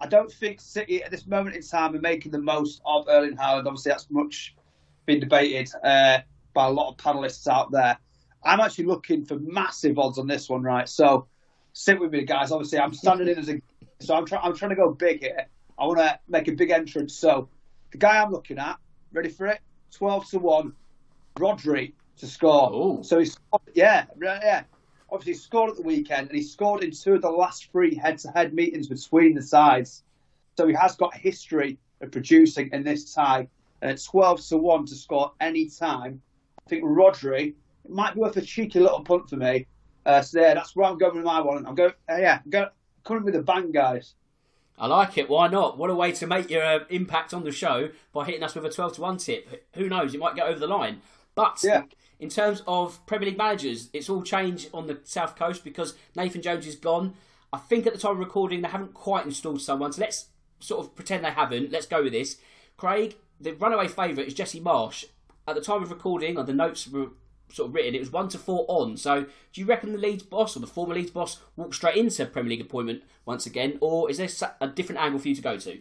I 0.00 0.08
don't 0.08 0.28
think 0.28 0.60
City 0.60 1.04
at 1.04 1.12
this 1.12 1.24
moment 1.24 1.54
in 1.54 1.62
time 1.62 1.94
are 1.94 2.00
making 2.00 2.32
the 2.32 2.40
most 2.40 2.82
of 2.84 3.06
Erling 3.08 3.36
Haaland. 3.36 3.66
Obviously, 3.66 3.90
that's 3.90 4.10
much 4.10 4.56
been 5.06 5.20
debated 5.20 5.70
uh, 5.84 6.18
by 6.52 6.66
a 6.66 6.70
lot 6.70 6.90
of 6.90 6.96
panelists 6.96 7.46
out 7.46 7.70
there. 7.70 7.96
I'm 8.42 8.58
actually 8.58 8.86
looking 8.86 9.24
for 9.24 9.38
massive 9.38 10.00
odds 10.00 10.18
on 10.18 10.26
this 10.26 10.48
one, 10.48 10.64
right? 10.64 10.88
So 10.88 11.28
sit 11.74 12.00
with 12.00 12.10
me, 12.10 12.24
guys. 12.24 12.50
Obviously, 12.50 12.80
I'm 12.80 12.92
standing 12.92 13.28
in 13.28 13.38
as 13.38 13.50
a 13.50 13.62
so 14.00 14.16
I'm 14.16 14.26
trying 14.26 14.40
I'm 14.42 14.56
trying 14.56 14.70
to 14.70 14.74
go 14.74 14.90
big 14.90 15.20
here. 15.20 15.46
I 15.78 15.86
want 15.86 16.00
to 16.00 16.18
make 16.26 16.48
a 16.48 16.52
big 16.52 16.70
entrance. 16.70 17.14
So 17.14 17.50
the 17.90 17.98
guy 17.98 18.20
I'm 18.20 18.30
looking 18.30 18.58
at, 18.58 18.78
ready 19.12 19.28
for 19.28 19.46
it? 19.46 19.60
Twelve 19.92 20.28
to 20.30 20.38
one, 20.38 20.72
Rodri 21.36 21.92
to 22.18 22.26
score. 22.26 22.72
Ooh. 22.72 23.02
So 23.02 23.18
he's 23.18 23.38
yeah, 23.74 24.06
yeah. 24.20 24.64
Obviously, 25.10 25.32
he 25.32 25.38
scored 25.38 25.70
at 25.70 25.76
the 25.76 25.82
weekend, 25.82 26.28
and 26.28 26.36
he 26.36 26.42
scored 26.42 26.84
in 26.84 26.90
two 26.90 27.14
of 27.14 27.22
the 27.22 27.30
last 27.30 27.70
three 27.72 27.94
head-to-head 27.94 28.52
meetings 28.52 28.88
between 28.88 29.34
the 29.34 29.42
sides. 29.42 30.02
So 30.58 30.66
he 30.66 30.74
has 30.74 30.96
got 30.96 31.14
history 31.14 31.78
of 32.02 32.12
producing 32.12 32.70
in 32.72 32.82
this 32.82 33.14
tie 33.14 33.48
and 33.80 33.90
at 33.90 34.02
12 34.02 34.46
to 34.48 34.56
1 34.58 34.86
to 34.86 34.94
score 34.94 35.32
any 35.40 35.68
time. 35.68 36.20
I 36.66 36.68
think 36.68 36.84
Rodri 36.84 37.54
it 37.84 37.90
might 37.90 38.14
be 38.14 38.20
worth 38.20 38.36
a 38.36 38.42
cheeky 38.42 38.80
little 38.80 39.02
punt 39.02 39.30
for 39.30 39.36
me. 39.36 39.66
Uh, 40.04 40.20
so 40.20 40.38
there, 40.38 40.54
that's 40.54 40.76
where 40.76 40.86
I'm 40.86 40.98
going 40.98 41.16
with 41.16 41.24
my 41.24 41.40
one. 41.40 41.66
I'm 41.66 41.74
going, 41.74 41.92
uh, 42.10 42.16
yeah, 42.16 42.40
I'm 42.44 42.50
going, 42.50 42.68
coming 43.04 43.24
with 43.24 43.36
a 43.36 43.42
bang, 43.42 43.72
guys. 43.72 44.14
I 44.78 44.86
like 44.86 45.18
it. 45.18 45.28
Why 45.28 45.48
not? 45.48 45.76
What 45.76 45.90
a 45.90 45.94
way 45.94 46.12
to 46.12 46.26
make 46.26 46.50
your 46.50 46.64
uh, 46.64 46.80
impact 46.88 47.34
on 47.34 47.44
the 47.44 47.50
show 47.50 47.90
by 48.12 48.24
hitting 48.24 48.42
us 48.42 48.54
with 48.54 48.64
a 48.64 48.70
12 48.70 48.94
to 48.94 49.00
1 49.00 49.16
tip. 49.18 49.66
Who 49.74 49.88
knows? 49.88 50.14
It 50.14 50.20
might 50.20 50.36
get 50.36 50.46
over 50.46 50.58
the 50.58 50.68
line. 50.68 51.02
But 51.34 51.60
yeah. 51.62 51.82
in 52.18 52.28
terms 52.28 52.62
of 52.66 53.04
Premier 53.06 53.28
League 53.30 53.38
managers, 53.38 53.90
it's 53.92 54.08
all 54.08 54.22
changed 54.22 54.70
on 54.72 54.86
the 54.86 55.00
South 55.04 55.36
Coast 55.36 55.64
because 55.64 55.94
Nathan 56.16 56.42
Jones 56.42 56.66
is 56.66 56.76
gone. 56.76 57.14
I 57.52 57.58
think 57.58 57.86
at 57.86 57.92
the 57.92 57.98
time 57.98 58.12
of 58.12 58.18
recording, 58.18 58.62
they 58.62 58.68
haven't 58.68 58.94
quite 58.94 59.26
installed 59.26 59.60
someone. 59.60 59.92
So 59.92 60.02
let's 60.02 60.26
sort 60.60 60.84
of 60.84 60.94
pretend 60.94 61.24
they 61.24 61.30
haven't. 61.30 61.72
Let's 61.72 61.86
go 61.86 62.02
with 62.02 62.12
this. 62.12 62.36
Craig, 62.76 63.16
the 63.40 63.52
runaway 63.52 63.88
favourite 63.88 64.28
is 64.28 64.34
Jesse 64.34 64.60
Marsch. 64.60 65.04
At 65.46 65.54
the 65.54 65.62
time 65.62 65.82
of 65.82 65.90
recording, 65.90 66.36
or 66.36 66.44
the 66.44 66.52
notes 66.52 66.86
were 66.86 67.08
sort 67.50 67.68
of 67.68 67.74
written, 67.74 67.94
it 67.94 68.00
was 68.00 68.12
one 68.12 68.28
to 68.28 68.38
four 68.38 68.64
on. 68.68 68.96
So, 68.96 69.26
do 69.52 69.60
you 69.60 69.66
reckon 69.66 69.92
the 69.92 69.98
Leeds 69.98 70.22
boss 70.22 70.56
or 70.56 70.60
the 70.60 70.66
former 70.66 70.94
Leeds 70.94 71.10
boss 71.10 71.40
walked 71.56 71.74
straight 71.74 71.96
into 71.96 72.26
Premier 72.26 72.50
League 72.50 72.60
appointment 72.60 73.02
once 73.24 73.46
again, 73.46 73.78
or 73.80 74.10
is 74.10 74.18
there 74.18 74.28
a 74.60 74.68
different 74.68 75.00
angle 75.00 75.18
for 75.18 75.28
you 75.28 75.34
to 75.34 75.42
go 75.42 75.58
to? 75.58 75.78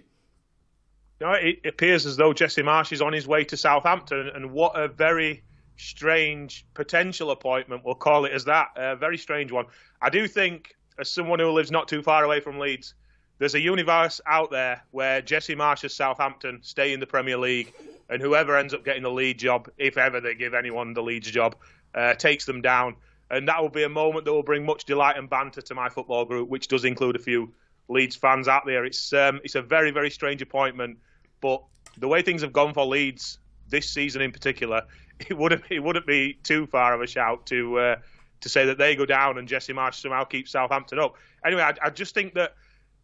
No, 1.20 1.32
it 1.32 1.60
appears 1.66 2.06
as 2.06 2.16
though 2.16 2.32
Jesse 2.34 2.62
Marsch 2.62 2.92
is 2.92 3.02
on 3.02 3.14
his 3.14 3.28
way 3.28 3.44
to 3.46 3.58
Southampton, 3.58 4.30
and 4.34 4.52
what 4.52 4.80
a 4.80 4.88
very 4.88 5.44
strange 5.78 6.66
potential 6.74 7.32
appointment. 7.32 7.84
We'll 7.84 7.96
call 7.96 8.26
it 8.26 8.32
as 8.32 8.46
that. 8.46 8.70
A 8.76 8.96
very 8.96 9.18
strange 9.18 9.52
one. 9.52 9.66
I 10.02 10.10
do 10.10 10.28
think, 10.28 10.76
as 11.00 11.10
someone 11.10 11.40
who 11.40 11.50
lives 11.50 11.72
not 11.72 11.88
too 11.88 12.04
far 12.04 12.24
away 12.24 12.40
from 12.40 12.60
Leeds, 12.60 12.94
there's 13.40 13.56
a 13.56 13.60
universe 13.60 14.20
out 14.26 14.52
there 14.52 14.84
where 14.92 15.22
Jesse 15.22 15.56
Marsch's 15.56 15.96
Southampton 15.96 16.60
stay 16.62 16.94
in 16.94 17.00
the 17.00 17.06
Premier 17.06 17.38
League, 17.38 17.74
and 18.10 18.22
whoever 18.22 18.58
ends 18.58 18.74
up 18.74 18.86
getting 18.86 19.04
the 19.04 19.12
lead 19.12 19.40
job, 19.40 19.70
if 19.78 19.98
ever 19.98 20.22
they 20.22 20.36
give 20.36 20.54
anyone 20.54 20.94
the 20.94 21.04
Leeds 21.04 21.30
job, 21.30 21.56
uh, 21.96 22.14
takes 22.14 22.46
them 22.46 22.62
down. 22.62 22.96
And 23.30 23.48
that 23.48 23.62
will 23.62 23.70
be 23.70 23.84
a 23.84 23.90
moment 23.90 24.26
that 24.26 24.34
will 24.34 24.44
bring 24.44 24.66
much 24.66 24.86
delight 24.86 25.18
and 25.18 25.30
banter 25.30 25.62
to 25.62 25.76
my 25.76 25.90
football 25.90 26.24
group, 26.24 26.48
which 26.50 26.68
does 26.68 26.86
include 26.86 27.18
a 27.18 27.20
few 27.20 27.54
Leeds 27.90 28.16
fans 28.16 28.48
out 28.48 28.66
there. 28.66 28.86
It's 28.86 29.12
um, 29.14 29.42
it's 29.44 29.56
a 29.56 29.62
very 29.62 29.92
very 29.92 30.10
strange 30.10 30.42
appointment, 30.42 30.98
but 31.42 31.62
the 31.98 32.08
way 32.08 32.22
things 32.22 32.42
have 32.42 32.54
gone 32.54 32.74
for 32.74 32.86
Leeds 32.86 33.40
this 33.70 33.90
season 33.90 34.22
in 34.22 34.32
particular, 34.32 34.84
it 35.20 35.38
wouldn't 35.38 35.64
it 35.70 35.80
wouldn't 35.80 36.08
be 36.08 36.34
too 36.44 36.68
far 36.68 36.94
of 36.94 37.02
a 37.02 37.08
shout 37.08 37.46
to 37.48 37.80
uh, 37.80 37.96
to 38.42 38.50
say 38.50 38.66
that 38.66 38.78
they 38.78 38.96
go 38.96 39.06
down 39.06 39.38
and 39.38 39.48
Jesse 39.48 39.74
Marsch 39.74 39.96
somehow 39.96 40.24
keeps 40.24 40.52
Southampton 40.52 41.00
up. 41.00 41.16
Anyway, 41.46 41.62
I, 41.62 41.74
I 41.82 41.90
just 41.90 42.14
think 42.14 42.34
that 42.36 42.54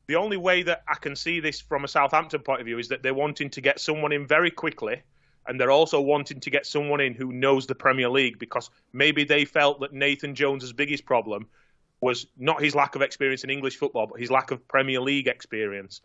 the 0.07 0.15
only 0.15 0.37
way 0.37 0.63
that 0.63 0.83
I 0.87 0.95
can 0.95 1.15
see 1.15 1.39
this 1.39 1.61
from 1.61 1.83
a 1.83 1.87
Southampton 1.87 2.41
point 2.41 2.59
of 2.59 2.65
view 2.65 2.79
is 2.79 2.89
that 2.89 3.03
they're 3.03 3.13
wanting 3.13 3.49
to 3.51 3.61
get 3.61 3.79
someone 3.79 4.11
in 4.11 4.27
very 4.27 4.51
quickly, 4.51 5.01
and 5.47 5.59
they're 5.59 5.71
also 5.71 6.01
wanting 6.01 6.39
to 6.41 6.49
get 6.49 6.65
someone 6.65 7.01
in 7.01 7.13
who 7.13 7.31
knows 7.31 7.67
the 7.67 7.75
Premier 7.75 8.09
League 8.09 8.39
because 8.39 8.69
maybe 8.91 9.23
they 9.23 9.45
felt 9.45 9.79
that 9.81 9.93
Nathan 9.93 10.35
Jones's 10.35 10.73
biggest 10.73 11.05
problem 11.05 11.47
was 12.01 12.27
not 12.37 12.61
his 12.61 12.75
lack 12.75 12.95
of 12.95 13.01
experience 13.01 13.43
in 13.43 13.49
English 13.49 13.77
football, 13.77 14.07
but 14.07 14.19
his 14.19 14.29
lack 14.29 14.51
of 14.51 14.67
Premier 14.67 14.99
League 14.99 15.27
experience. 15.27 16.01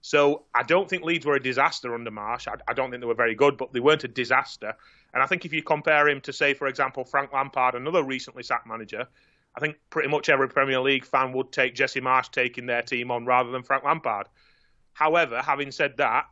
So 0.00 0.44
I 0.54 0.62
don't 0.62 0.88
think 0.88 1.02
Leeds 1.02 1.26
were 1.26 1.34
a 1.34 1.42
disaster 1.42 1.94
under 1.94 2.10
Marsch. 2.10 2.46
I, 2.46 2.54
I, 2.68 2.74
don't 2.74 2.90
think 2.90 3.00
they 3.00 3.06
were 3.06 3.14
very 3.14 3.34
good, 3.34 3.56
but 3.56 3.72
they 3.72 3.80
weren't 3.80 4.04
a 4.04 4.08
disaster. 4.08 4.74
And 5.12 5.22
I 5.22 5.26
think 5.26 5.44
if 5.44 5.52
you 5.52 5.62
compare 5.62 6.08
him 6.08 6.20
to, 6.22 6.32
say, 6.32 6.54
for 6.54 6.68
example, 6.68 7.04
Frank 7.04 7.32
Lampard, 7.32 7.74
another 7.74 8.04
recently 8.04 8.42
sacked 8.42 8.66
manager, 8.66 9.08
I 9.56 9.60
think 9.60 9.76
pretty 9.88 10.08
much 10.08 10.28
every 10.28 10.48
Premier 10.48 10.80
League 10.80 11.06
fan 11.06 11.32
would 11.32 11.50
take 11.50 11.74
Jesse 11.74 12.00
Marsch 12.00 12.30
taking 12.30 12.66
their 12.66 12.82
team 12.82 13.10
on 13.10 13.24
rather 13.24 13.50
than 13.50 13.62
Frank 13.62 13.84
Lampard. 13.84 14.28
However, 14.92 15.40
having 15.40 15.70
said 15.70 15.96
that, 15.96 16.26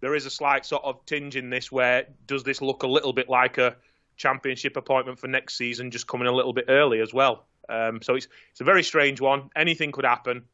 there 0.00 0.14
is 0.14 0.26
a 0.26 0.30
slight 0.30 0.64
sort 0.64 0.84
of 0.84 1.04
tinge 1.06 1.36
in 1.36 1.50
this 1.50 1.70
where 1.70 2.06
does 2.26 2.42
this 2.42 2.62
look 2.62 2.82
a 2.82 2.86
little 2.86 3.12
bit 3.12 3.28
like 3.28 3.58
a 3.58 3.76
championship 4.16 4.76
appointment 4.76 5.18
for 5.18 5.28
next 5.28 5.56
season, 5.56 5.90
just 5.90 6.06
coming 6.06 6.28
a 6.28 6.32
little 6.32 6.52
bit 6.52 6.66
early 6.68 7.00
as 7.00 7.12
well. 7.12 7.44
Um, 7.68 8.00
so 8.02 8.14
it's 8.14 8.28
it's 8.50 8.60
a 8.60 8.64
very 8.64 8.82
strange 8.82 9.20
one. 9.20 9.50
Anything 9.56 9.92
could 9.92 10.04
happen. 10.04 10.44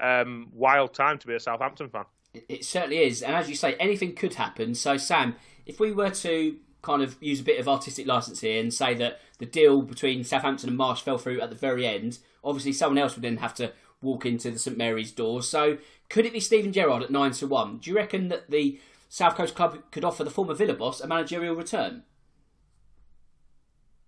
Um, 0.00 0.48
wild 0.52 0.94
time 0.94 1.18
to 1.18 1.26
be 1.26 1.34
a 1.34 1.40
Southampton 1.40 1.88
fan. 1.88 2.04
It, 2.34 2.46
it 2.48 2.64
certainly 2.64 2.98
is, 2.98 3.22
and 3.22 3.34
as 3.34 3.48
you 3.48 3.54
say, 3.54 3.74
anything 3.74 4.14
could 4.14 4.34
happen. 4.34 4.74
So 4.74 4.96
Sam, 4.96 5.36
if 5.66 5.78
we 5.80 5.92
were 5.92 6.10
to 6.10 6.56
kind 6.82 7.02
of 7.02 7.16
use 7.20 7.40
a 7.40 7.44
bit 7.44 7.60
of 7.60 7.68
artistic 7.68 8.06
license 8.06 8.40
here 8.40 8.60
and 8.60 8.74
say 8.74 8.94
that 8.94 9.20
the 9.38 9.46
deal 9.46 9.82
between 9.82 10.24
Southampton 10.24 10.68
and 10.68 10.78
Marsch 10.78 11.00
fell 11.02 11.18
through 11.18 11.40
at 11.40 11.50
the 11.50 11.56
very 11.56 11.86
end. 11.86 12.18
Obviously, 12.44 12.72
someone 12.72 12.98
else 12.98 13.14
would 13.14 13.22
then 13.22 13.38
have 13.38 13.54
to 13.54 13.72
walk 14.02 14.26
into 14.26 14.50
the 14.50 14.58
St 14.58 14.76
Mary's 14.76 15.12
doors. 15.12 15.48
So, 15.48 15.78
could 16.08 16.26
it 16.26 16.32
be 16.32 16.40
Steven 16.40 16.72
Gerrard 16.72 17.02
at 17.02 17.10
nine 17.10 17.30
to 17.32 17.46
one? 17.46 17.78
Do 17.78 17.88
you 17.88 17.96
reckon 17.96 18.28
that 18.28 18.50
the 18.50 18.80
South 19.08 19.36
Coast 19.36 19.54
club 19.54 19.78
could 19.90 20.04
offer 20.04 20.24
the 20.24 20.30
former 20.30 20.54
Villa 20.54 20.74
boss 20.74 21.00
a 21.00 21.06
managerial 21.06 21.54
return? 21.54 22.02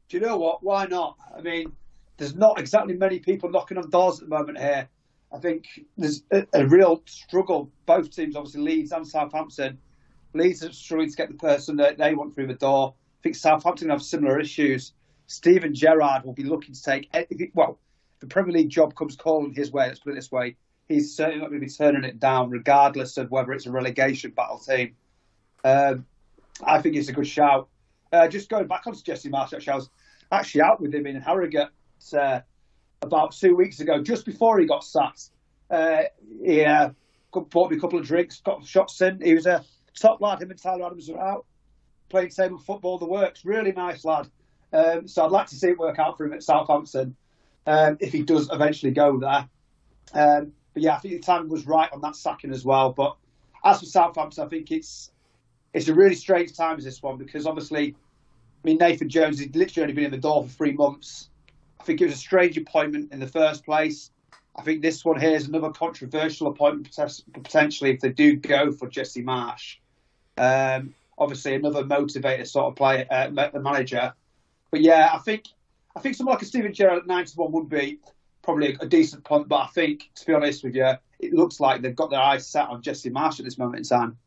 Do 0.09 0.17
you 0.17 0.23
know 0.23 0.37
what? 0.37 0.63
Why 0.63 0.87
not? 0.87 1.17
I 1.37 1.41
mean, 1.41 1.73
there's 2.17 2.35
not 2.35 2.59
exactly 2.59 2.95
many 2.95 3.21
people 3.21 3.51
knocking 3.51 3.79
on 3.79 3.89
doors 3.91 4.21
at 4.21 4.29
the 4.29 4.35
moment 4.35 4.59
here. 4.59 4.89
I 5.33 5.39
think 5.39 5.67
there's 5.97 6.23
a, 6.31 6.47
a 6.53 6.67
real 6.67 7.03
struggle. 7.07 7.71
Both 7.87 8.15
teams, 8.15 8.37
obviously 8.37 8.63
Leeds 8.63 8.93
and 8.93 9.07
Southampton, 9.07 9.79
Leeds 10.35 10.65
are 10.65 10.73
struggling 10.73 11.11
to 11.11 11.17
get 11.17 11.29
the 11.29 11.35
person 11.35 11.77
that 11.77 11.97
they 11.97 12.15
want 12.15 12.35
through 12.35 12.49
the 12.49 12.55
door. 12.55 12.95
I 12.97 13.23
think 13.23 13.37
Southampton 13.37 13.91
have 13.91 14.03
similar 14.03 14.41
issues. 14.41 14.93
Steven 15.27 15.75
Gerrard 15.75 16.25
will 16.25 16.33
be 16.33 16.43
looking 16.43 16.75
to 16.75 16.83
take, 16.83 17.09
well, 17.55 17.79
the 18.21 18.27
Premier 18.27 18.53
League 18.53 18.69
job 18.69 18.95
comes 18.95 19.17
calling 19.17 19.55
his 19.55 19.73
way, 19.73 19.87
let's 19.87 20.01
put 20.01 20.13
it 20.13 20.17
this 20.17 20.31
way, 20.31 20.57
he's 20.89 21.17
certainly 21.17 21.41
not 21.41 21.49
going 21.49 21.61
to 21.61 21.67
be 21.67 21.73
turning 21.73 22.05
it 22.05 22.21
down, 22.21 22.51
regardless 22.51 23.17
of 23.17 23.31
whether 23.31 23.53
it's 23.53 23.67
a 23.67 23.71
relegation 23.71 24.33
battle 24.33 24.59
team. 24.59 24.97
Um, 25.65 26.05
I 26.63 26.81
think 26.81 26.97
it's 26.97 27.09
a 27.09 27.13
good 27.13 27.27
shout. 27.27 27.69
Uh, 28.13 28.29
just 28.29 28.51
going 28.51 28.67
back 28.67 28.87
onto 28.87 29.03
Jesse 29.03 29.31
Marsch, 29.31 29.55
actually, 29.55 29.73
I 29.73 29.77
was 29.77 29.91
actually 30.31 30.61
out 30.63 30.81
with 30.81 30.95
him 30.95 31.07
in 31.07 31.21
Harrogate 31.21 31.69
uh, 32.17 32.41
about 33.03 33.33
two 33.33 33.57
weeks 33.57 33.81
ago, 33.81 34.03
just 34.03 34.27
before 34.27 34.59
he 34.59 34.67
got 34.67 34.85
sacked. 34.85 35.31
Uh, 35.71 36.03
he 36.45 36.65
uh, 36.65 36.91
bought 37.33 37.71
me 37.71 37.77
a 37.77 37.81
couple 37.81 37.99
of 37.99 38.07
drinks, 38.07 38.41
got 38.41 38.65
shots 38.65 39.01
in. 39.01 39.21
He 39.21 39.35
was 39.35 39.47
a 39.47 39.65
top 39.99 40.21
lad. 40.21 40.43
Him 40.43 40.51
and 40.51 40.61
Tyler 40.61 40.87
Adams 40.87 41.09
are 41.11 41.19
out 41.19 41.47
playing 42.09 42.31
table 42.31 42.59
football. 42.59 42.99
The 42.99 43.07
works, 43.07 43.45
really 43.45 43.73
nice 43.73 44.05
lad. 44.05 44.29
Um, 44.73 45.07
so 45.07 45.25
I'd 45.25 45.31
like 45.31 45.47
to 45.49 45.55
see 45.55 45.69
it 45.69 45.79
work 45.79 45.99
out 45.99 46.17
for 46.17 46.27
him 46.27 46.33
at 46.33 46.43
Southampton 46.43 47.17
um, 47.67 47.97
if 48.01 48.13
he 48.13 48.23
does 48.23 48.49
eventually 48.51 48.93
go 48.93 49.19
there. 49.19 49.49
Um, 50.13 50.53
but 50.73 50.83
yeah, 50.83 50.97
I 50.97 50.99
think 50.99 51.15
the 51.15 51.21
time 51.21 51.49
was 51.49 51.67
right 51.67 51.91
on 51.93 52.01
that 52.03 52.17
sacking 52.17 52.53
as 52.53 52.65
well. 52.65 52.93
But 52.93 53.17
as 53.65 53.81
for 53.81 53.87
Southampton, 53.87 54.45
I 54.45 54.49
think 54.49 54.71
it's 54.71 55.11
it's 55.73 55.89
a 55.89 55.95
really 55.95 56.15
strange 56.15 56.57
time 56.57 56.79
this 56.81 57.03
one 57.03 57.17
because 57.17 57.47
obviously, 57.47 57.95
I 57.95 58.67
mean 58.67 58.79
Nathan 58.79 59.09
Jones 59.09 59.41
has 59.41 59.55
literally 59.55 59.85
only 59.85 59.95
been 59.95 60.05
in 60.07 60.11
the 60.11 60.19
door 60.19 60.45
for 60.45 60.51
three 60.51 60.73
months. 60.73 61.31
I 61.81 61.85
think 61.85 62.01
it 62.01 62.07
was 62.07 62.15
a 62.15 62.19
strange 62.19 62.57
appointment 62.57 63.13
in 63.13 63.21
the 63.21 63.27
first 63.27 63.65
place. 63.65 64.11
I 64.57 64.63
think 64.63 64.83
this 64.83 65.05
one 65.05 65.21
here 65.21 65.35
is 65.35 65.49
another 65.49 65.71
controversial 65.71 66.47
appointment 66.47 66.89
potentially 67.33 67.91
if 67.91 68.01
they 68.01 68.11
do 68.11 68.37
go 68.37 68.71
for 68.73 68.89
Jesse 68.89 69.23
Marsch. 69.23 69.77
Um, 70.37 70.95
obviously, 71.19 71.55
another 71.55 71.85
motivator 71.85 72.47
sort 72.47 72.67
of 72.67 72.77
player, 72.77 73.07
uh, 73.11 73.29
the 73.29 73.61
manager. 73.61 74.13
But 74.71 74.81
yeah, 74.81 75.11
I 75.13 75.19
think 75.19 75.47
I 75.97 76.01
think 76.01 76.17
someone 76.17 76.35
like 76.35 76.43
a 76.43 76.47
Steven 76.47 76.73
Gerrard 76.73 76.99
at 76.99 77.07
91 77.07 77.53
would 77.53 77.69
be 77.69 77.99
probably 78.43 78.77
a, 78.81 78.87
decent 78.87 79.25
point. 79.25 79.49
But 79.49 79.57
I 79.57 79.67
think, 79.69 80.11
to 80.17 80.27
be 80.27 80.35
honest 80.35 80.65
with 80.65 80.75
you, 80.75 80.93
it 81.21 81.33
looks 81.33 81.61
like 81.61 81.83
they've 81.83 81.95
got 81.95 82.11
their 82.11 82.21
eyes 82.21 82.47
set 82.47 82.69
on 82.69 82.83
Jesse 82.83 83.11
Marsch 83.11 83.39
at 83.39 83.45
this 83.45 83.59
moment 83.59 83.79
in 83.79 83.85
time. 83.85 84.19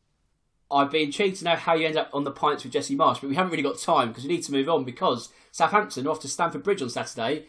I'd 0.70 0.90
be 0.90 1.02
intrigued 1.02 1.38
to 1.38 1.44
know 1.44 1.56
how 1.56 1.74
you 1.74 1.86
end 1.86 1.96
up 1.96 2.10
on 2.12 2.24
the 2.24 2.30
pints 2.30 2.62
with 2.62 2.72
Jesse 2.72 2.96
Marsch, 2.96 3.20
but 3.20 3.30
we 3.30 3.36
haven't 3.36 3.50
really 3.50 3.62
got 3.62 3.78
time 3.78 4.08
because 4.08 4.24
we 4.24 4.30
need 4.30 4.42
to 4.44 4.52
move 4.52 4.68
on 4.68 4.84
because 4.84 5.30
Southampton 5.50 6.06
are 6.06 6.10
off 6.10 6.20
to 6.20 6.28
Stamford 6.28 6.62
Bridge 6.62 6.82
on 6.82 6.90
Saturday. 6.90 7.46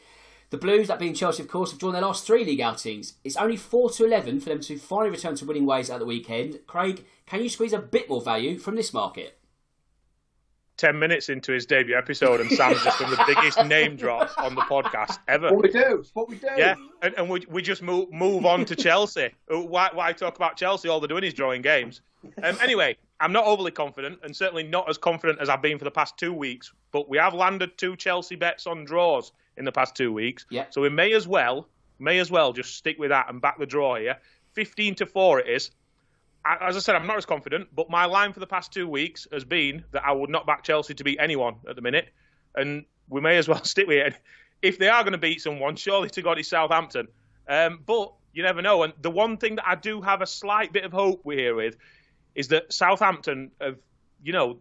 The 0.51 0.58
Blues, 0.58 0.88
that 0.88 0.98
being 0.98 1.13
Chelsea, 1.13 1.44
of 1.44 1.50
course, 1.50 1.70
have 1.70 1.79
drawn 1.79 1.94
their 1.94 2.01
last 2.01 2.25
three 2.25 2.44
league 2.44 2.62
outings. 2.62 3.13
It's 3.24 3.36
only 3.36 3.56
4 3.56 3.91
to 3.91 4.06
11 4.06 4.39
for 4.39 4.50
them 4.50 4.62
to 4.62 4.77
finally 4.79 5.12
return 5.12 5.36
to 5.36 5.46
winning 5.46 5.68
ways 5.68 5.91
at 5.91 6.00
the 6.00 6.06
weekend. 6.06 6.60
Craig, 6.65 7.06
can 7.27 7.44
you 7.44 7.50
squeeze 7.50 7.74
a 7.74 7.79
bit 7.79 8.10
more 8.10 8.22
value 8.22 8.58
from 8.58 8.75
this 8.75 8.91
market? 8.91 9.38
10 10.77 10.98
minutes 10.98 11.27
into 11.27 11.51
his 11.51 11.65
debut 11.65 11.96
episode 11.96 12.39
and 12.39 12.50
Sam's 12.50 12.82
just 12.82 13.00
done 13.00 13.12
the 13.12 13.24
biggest 13.27 13.63
name 13.65 13.98
drop 13.98 14.32
on 14.38 14.56
the 14.56 14.62
podcast 14.62 15.20
ever. 15.27 15.53
What 15.53 15.63
we 15.63 15.70
do, 15.70 16.06
what 16.13 16.29
we 16.29 16.38
do. 16.38 16.48
Yeah, 16.58 16.75
and, 17.01 17.13
and 17.15 17.29
we, 17.29 17.46
we 17.50 17.62
just 17.62 17.84
move, 17.84 18.12
move 18.12 18.46
on 18.46 18.63
to 18.65 18.75
Chelsea. 18.77 19.29
Why, 19.50 19.89
why 19.94 20.13
talk 20.13 20.38
about 20.38 20.56
Chelsea? 20.56 20.88
All 20.88 21.01
they're 21.01 21.10
doing 21.10 21.25
is 21.25 21.34
drawing 21.34 21.62
games. 21.62 22.01
Um, 22.41 22.58
anyway, 22.62 22.98
I'm 23.20 23.34
not 23.34 23.46
overly 23.46 23.72
confident 23.72 24.20
and 24.24 24.36
certainly 24.36 24.63
not 24.63 24.89
as 24.89 24.98
confident 24.98 25.39
as 25.41 25.50
I've 25.50 25.62
been 25.62 25.77
for 25.77 25.86
the 25.86 25.91
past 25.91 26.18
two 26.18 26.34
weeks, 26.34 26.72
but 26.91 27.10
we 27.10 27.18
have 27.18 27.34
landed 27.34 27.77
two 27.77 27.98
Chelsea 27.98 28.38
bets 28.38 28.65
on 28.65 28.86
draws 28.86 29.34
in 29.60 29.66
the 29.66 29.72
past 29.72 29.94
two 29.96 30.12
weeks. 30.12 30.46
Yeah. 30.50 30.66
So 30.72 30.82
we 30.82 30.89
may 30.89 31.13
as 31.13 31.28
well, 31.28 31.68
may 32.00 32.18
as 32.18 32.32
well 32.32 32.54
just 32.54 32.75
stick 32.75 32.98
with 32.98 33.10
that 33.10 33.30
and 33.30 33.39
back 33.39 33.60
the 33.60 33.68
draw 33.68 33.96
here. 33.98 34.18
15 34.54 34.96
to 34.96 35.06
4 35.06 35.42
it 35.42 35.48
is 35.48 35.72
as 36.46 36.75
I 36.75 36.80
said, 36.80 36.96
I'm 36.96 37.06
not 37.06 37.18
as 37.18 37.25
confident, 37.25 37.68
but 37.75 37.89
my 37.89 38.06
line 38.06 38.34
for 38.34 38.39
the 38.39 38.48
past 38.48 38.72
two 38.72 38.88
weeks 38.88 39.28
has 39.32 39.44
been 39.44 39.84
that 39.92 40.04
I 40.06 40.12
would 40.12 40.30
not 40.30 40.48
back 40.48 40.63
Chelsea 40.63 40.94
to 40.94 41.04
beat 41.04 41.20
anyone 41.20 41.56
at 41.70 41.75
the 41.75 41.82
minute, 41.82 42.10
and 42.56 42.86
we 43.10 43.22
may 43.22 43.38
as 43.38 43.48
well 43.48 43.63
stick 43.63 43.88
with 43.88 43.98
it. 43.98 44.16
If 44.62 44.78
they 44.78 44.88
are 44.88 45.04
going 45.04 45.13
to 45.13 45.20
beat 45.20 45.42
someone, 45.42 45.75
surely 45.75 46.10
to 46.12 46.22
God 46.22 46.39
it's 46.39 46.50
Southampton. 46.50 47.08
Um, 47.48 47.80
but 47.86 48.13
you 48.34 48.44
never 48.44 48.62
know. 48.62 48.84
And 48.84 48.94
the 49.01 49.12
one 49.12 49.38
thing 49.38 49.56
that 49.56 49.68
I 49.68 49.75
do 49.75 50.01
have 50.01 50.22
a 50.22 50.28
slight 50.28 50.74
bit 50.74 50.86
of 50.86 50.92
hope 50.92 51.22
we're 51.24 51.38
here 51.38 51.56
with 51.56 51.78
is 52.36 52.50
that 52.50 52.72
Southampton 52.72 53.51
have, 53.60 53.78
you 54.24 54.34
know, 54.34 54.60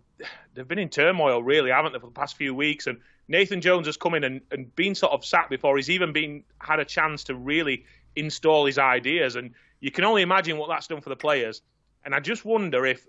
they've 0.54 0.68
been 0.68 0.78
in 0.78 0.88
turmoil 0.88 1.42
really, 1.42 1.70
haven't 1.70 1.92
they, 1.92 1.98
for 1.98 2.06
the 2.06 2.12
past 2.12 2.36
few 2.36 2.54
weeks? 2.54 2.86
And 2.86 2.98
Nathan 3.28 3.60
Jones 3.60 3.86
has 3.86 3.96
come 3.96 4.14
in 4.14 4.24
and, 4.24 4.40
and 4.50 4.74
been 4.74 4.94
sort 4.94 5.12
of 5.12 5.24
sacked 5.24 5.50
before 5.50 5.76
he's 5.76 5.90
even 5.90 6.12
been 6.12 6.44
had 6.60 6.80
a 6.80 6.84
chance 6.84 7.24
to 7.24 7.34
really 7.34 7.84
install 8.16 8.66
his 8.66 8.78
ideas. 8.78 9.36
And 9.36 9.52
you 9.80 9.90
can 9.90 10.04
only 10.04 10.22
imagine 10.22 10.56
what 10.56 10.68
that's 10.68 10.86
done 10.86 11.00
for 11.00 11.10
the 11.10 11.16
players. 11.16 11.62
And 12.04 12.14
I 12.14 12.20
just 12.20 12.44
wonder 12.44 12.86
if, 12.86 13.06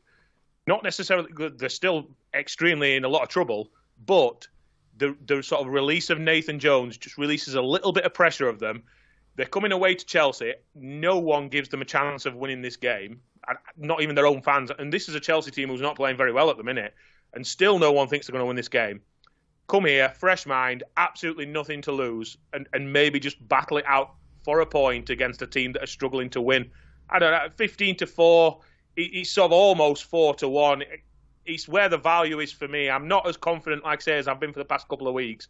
not 0.67 0.83
necessarily, 0.83 1.29
they're 1.55 1.69
still 1.69 2.09
extremely 2.33 2.95
in 2.95 3.05
a 3.05 3.09
lot 3.09 3.23
of 3.23 3.29
trouble, 3.29 3.71
but 4.05 4.47
the, 4.97 5.15
the 5.25 5.41
sort 5.41 5.61
of 5.61 5.67
release 5.67 6.09
of 6.09 6.19
Nathan 6.19 6.59
Jones 6.59 6.97
just 6.97 7.17
releases 7.17 7.55
a 7.55 7.61
little 7.61 7.91
bit 7.91 8.03
of 8.03 8.13
pressure 8.13 8.47
of 8.47 8.59
them. 8.59 8.83
They're 9.35 9.45
coming 9.45 9.71
away 9.71 9.95
to 9.95 10.05
Chelsea. 10.05 10.53
No 10.75 11.17
one 11.17 11.47
gives 11.47 11.69
them 11.69 11.81
a 11.81 11.85
chance 11.85 12.25
of 12.25 12.35
winning 12.35 12.61
this 12.61 12.75
game, 12.75 13.21
not 13.77 14.01
even 14.01 14.15
their 14.15 14.27
own 14.27 14.41
fans. 14.41 14.71
And 14.77 14.91
this 14.91 15.09
is 15.09 15.15
a 15.15 15.19
Chelsea 15.19 15.51
team 15.51 15.69
who's 15.69 15.81
not 15.81 15.95
playing 15.95 16.17
very 16.17 16.31
well 16.31 16.49
at 16.49 16.57
the 16.57 16.63
minute, 16.63 16.93
and 17.33 17.45
still 17.45 17.79
no 17.79 17.91
one 17.91 18.07
thinks 18.07 18.27
they're 18.27 18.33
going 18.33 18.43
to 18.43 18.47
win 18.47 18.55
this 18.55 18.67
game. 18.67 19.01
Come 19.67 19.85
here, 19.85 20.09
fresh 20.09 20.45
mind, 20.45 20.83
absolutely 20.97 21.45
nothing 21.45 21.81
to 21.83 21.91
lose, 21.91 22.37
and, 22.53 22.67
and 22.73 22.91
maybe 22.91 23.19
just 23.19 23.47
battle 23.47 23.77
it 23.77 23.85
out 23.87 24.15
for 24.43 24.61
a 24.61 24.65
point 24.65 25.09
against 25.09 25.41
a 25.41 25.47
team 25.47 25.73
that 25.73 25.83
are 25.83 25.87
struggling 25.87 26.29
to 26.31 26.41
win. 26.41 26.71
I 27.09 27.19
don't 27.19 27.31
know, 27.31 27.49
15 27.55 27.97
to 27.97 28.07
4, 28.07 28.59
it's 28.95 29.29
sort 29.29 29.45
of 29.45 29.51
almost 29.53 30.05
4 30.05 30.35
to 30.35 30.49
1. 30.49 30.83
It's 31.45 31.67
where 31.67 31.89
the 31.89 31.97
value 31.97 32.39
is 32.39 32.51
for 32.51 32.67
me. 32.67 32.89
I'm 32.89 33.07
not 33.07 33.27
as 33.27 33.37
confident, 33.37 33.83
like 33.83 33.99
I 33.99 34.03
say, 34.03 34.17
as 34.17 34.27
I've 34.27 34.39
been 34.39 34.53
for 34.53 34.59
the 34.59 34.65
past 34.65 34.87
couple 34.87 35.07
of 35.07 35.13
weeks. 35.13 35.47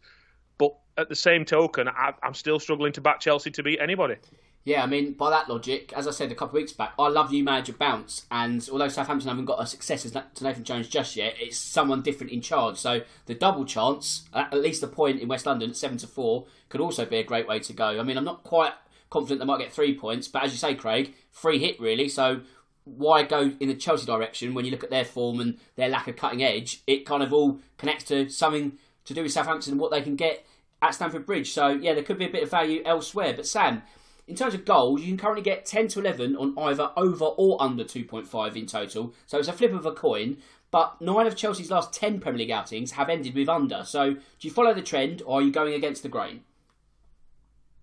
But 0.58 0.74
at 0.98 1.08
the 1.08 1.16
same 1.16 1.44
token, 1.44 1.88
I, 1.88 2.12
am 2.22 2.34
still 2.34 2.58
struggling 2.58 2.92
to 2.92 3.00
back 3.00 3.20
Chelsea 3.20 3.50
to 3.52 3.62
beat 3.62 3.80
anybody. 3.80 4.16
Yeah, 4.62 4.82
I 4.82 4.86
mean, 4.86 5.14
by 5.14 5.30
that 5.30 5.48
logic, 5.48 5.92
as 5.96 6.06
I 6.06 6.10
said 6.10 6.30
a 6.30 6.34
couple 6.34 6.58
of 6.58 6.62
weeks 6.62 6.72
back, 6.72 6.92
I 6.98 7.08
love 7.08 7.30
new 7.30 7.42
manager 7.42 7.72
bounce. 7.72 8.26
And 8.30 8.66
although 8.70 8.88
Southampton 8.88 9.28
haven't 9.28 9.46
got 9.46 9.62
a 9.62 9.66
successor 9.66 10.10
to 10.10 10.44
Nathan 10.44 10.64
Jones 10.64 10.86
just 10.86 11.16
yet, 11.16 11.34
it's 11.40 11.56
someone 11.56 12.02
different 12.02 12.32
in 12.32 12.42
charge. 12.42 12.76
So 12.76 13.00
the 13.24 13.34
double 13.34 13.64
chance, 13.64 14.28
at 14.34 14.52
least 14.52 14.82
a 14.82 14.86
point 14.86 15.20
in 15.20 15.28
West 15.28 15.46
London, 15.46 15.72
seven 15.72 15.96
to 15.98 16.06
four, 16.06 16.46
could 16.68 16.82
also 16.82 17.06
be 17.06 17.16
a 17.16 17.24
great 17.24 17.48
way 17.48 17.58
to 17.60 17.72
go. 17.72 17.98
I 17.98 18.02
mean, 18.02 18.18
I'm 18.18 18.24
not 18.24 18.44
quite 18.44 18.74
confident 19.08 19.40
they 19.40 19.46
might 19.46 19.60
get 19.60 19.72
three 19.72 19.96
points. 19.96 20.28
But 20.28 20.44
as 20.44 20.52
you 20.52 20.58
say, 20.58 20.74
Craig, 20.74 21.14
free 21.30 21.58
hit 21.58 21.80
really. 21.80 22.08
So 22.08 22.42
why 22.84 23.22
go 23.22 23.52
in 23.60 23.68
the 23.68 23.74
Chelsea 23.74 24.06
direction 24.06 24.52
when 24.52 24.66
you 24.66 24.70
look 24.70 24.84
at 24.84 24.90
their 24.90 25.04
form 25.04 25.40
and 25.40 25.58
their 25.76 25.88
lack 25.88 26.06
of 26.06 26.16
cutting 26.16 26.42
edge? 26.42 26.82
It 26.86 27.06
kind 27.06 27.22
of 27.22 27.32
all 27.32 27.60
connects 27.78 28.04
to 28.04 28.28
something 28.28 28.78
to 29.06 29.14
do 29.14 29.22
with 29.22 29.32
Southampton 29.32 29.72
and 29.72 29.80
what 29.80 29.90
they 29.90 30.02
can 30.02 30.16
get 30.16 30.46
at 30.82 30.94
Stamford 30.94 31.26
Bridge. 31.26 31.50
So 31.50 31.68
yeah, 31.68 31.94
there 31.94 32.02
could 32.02 32.18
be 32.18 32.26
a 32.26 32.30
bit 32.30 32.42
of 32.42 32.50
value 32.50 32.82
elsewhere. 32.84 33.32
But 33.34 33.46
Sam, 33.46 33.82
in 34.30 34.36
terms 34.36 34.54
of 34.54 34.64
goals, 34.64 35.00
you 35.00 35.08
can 35.08 35.18
currently 35.18 35.42
get 35.42 35.66
10 35.66 35.88
to 35.88 35.98
11 35.98 36.36
on 36.36 36.56
either 36.56 36.92
over 36.96 37.24
or 37.24 37.60
under 37.60 37.82
2.5 37.82 38.56
in 38.56 38.64
total. 38.64 39.12
So 39.26 39.38
it's 39.38 39.48
a 39.48 39.52
flip 39.52 39.72
of 39.72 39.84
a 39.84 39.92
coin. 39.92 40.36
But 40.70 41.00
nine 41.00 41.26
of 41.26 41.34
Chelsea's 41.34 41.68
last 41.68 41.92
10 41.92 42.20
Premier 42.20 42.38
League 42.38 42.52
outings 42.52 42.92
have 42.92 43.08
ended 43.08 43.34
with 43.34 43.48
under. 43.48 43.82
So 43.84 44.14
do 44.14 44.20
you 44.40 44.52
follow 44.52 44.72
the 44.72 44.82
trend 44.82 45.20
or 45.26 45.40
are 45.40 45.42
you 45.42 45.50
going 45.50 45.74
against 45.74 46.04
the 46.04 46.08
grain? 46.08 46.44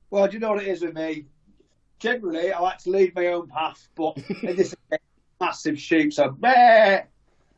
Well, 0.10 0.25
do 0.27 0.36
you 0.36 0.39
know 0.39 0.51
what 0.51 0.63
it 0.63 0.70
is 0.70 0.82
with 0.82 0.96
me? 0.96 1.25
Generally, 2.00 2.54
I 2.54 2.60
like 2.62 2.77
to 2.80 2.92
lead 2.92 3.13
my 3.13 3.27
own 3.27 3.50
path, 3.50 3.89
but 3.96 4.18
in 4.42 4.56
this 4.56 4.74
massive 5.42 5.77
shoot, 5.77 6.13
so 6.13 6.38
uh, 6.44 7.01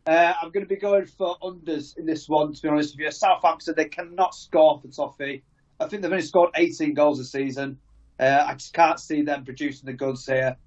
I'm 0.08 0.50
going 0.50 0.66
to 0.66 0.68
be 0.70 0.78
going 0.78 1.06
for 1.06 1.38
unders 1.44 1.96
in 1.96 2.08
this 2.08 2.28
one. 2.28 2.54
To 2.54 2.62
be 2.62 2.70
honest 2.70 2.96
with 2.96 3.02
you, 3.02 3.12
Southampton 3.12 3.76
they 3.78 3.86
cannot 3.86 4.34
score 4.34 4.82
for 4.82 4.88
Toffee. 4.88 5.44
I 5.80 5.88
think 5.88 6.02
they've 6.02 6.12
only 6.12 6.26
scored 6.26 6.50
18 6.56 6.96
goals 6.96 7.20
this 7.20 7.32
season. 7.32 7.78
Uh, 8.20 8.46
I 8.48 8.54
just 8.54 8.74
can't 8.74 9.00
see 9.00 9.22
them 9.22 9.46
producing 9.46 9.88
the 9.88 9.94
goods 9.94 10.26
here. 10.26 10.58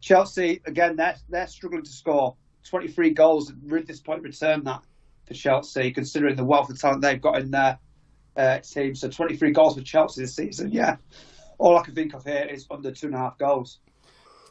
Chelsea 0.00 0.60
again, 0.66 0.96
they're 0.96 1.16
they're 1.28 1.46
struggling 1.46 1.82
to 1.82 1.90
score 1.90 2.36
23 2.64 3.10
goals. 3.10 3.52
Really 3.64 3.84
disappointed 3.84 4.24
return 4.24 4.64
that 4.64 4.82
for 5.26 5.34
Chelsea, 5.34 5.90
considering 5.90 6.36
the 6.36 6.44
wealth 6.44 6.70
of 6.70 6.80
talent 6.80 7.02
they've 7.02 7.20
got 7.20 7.38
in 7.38 7.50
their 7.50 7.78
uh, 8.36 8.58
team. 8.58 8.94
So 8.94 9.08
23 9.08 9.52
goals 9.52 9.76
for 9.76 9.82
Chelsea 9.82 10.22
this 10.22 10.34
season. 10.34 10.70
Yeah, 10.72 10.96
all 11.58 11.78
I 11.78 11.82
can 11.82 11.94
think 11.94 12.14
of 12.14 12.24
here 12.24 12.48
is 12.50 12.66
under 12.70 12.90
two 12.90 13.06
and 13.06 13.14
a 13.14 13.18
half 13.18 13.38
goals. 13.38 13.78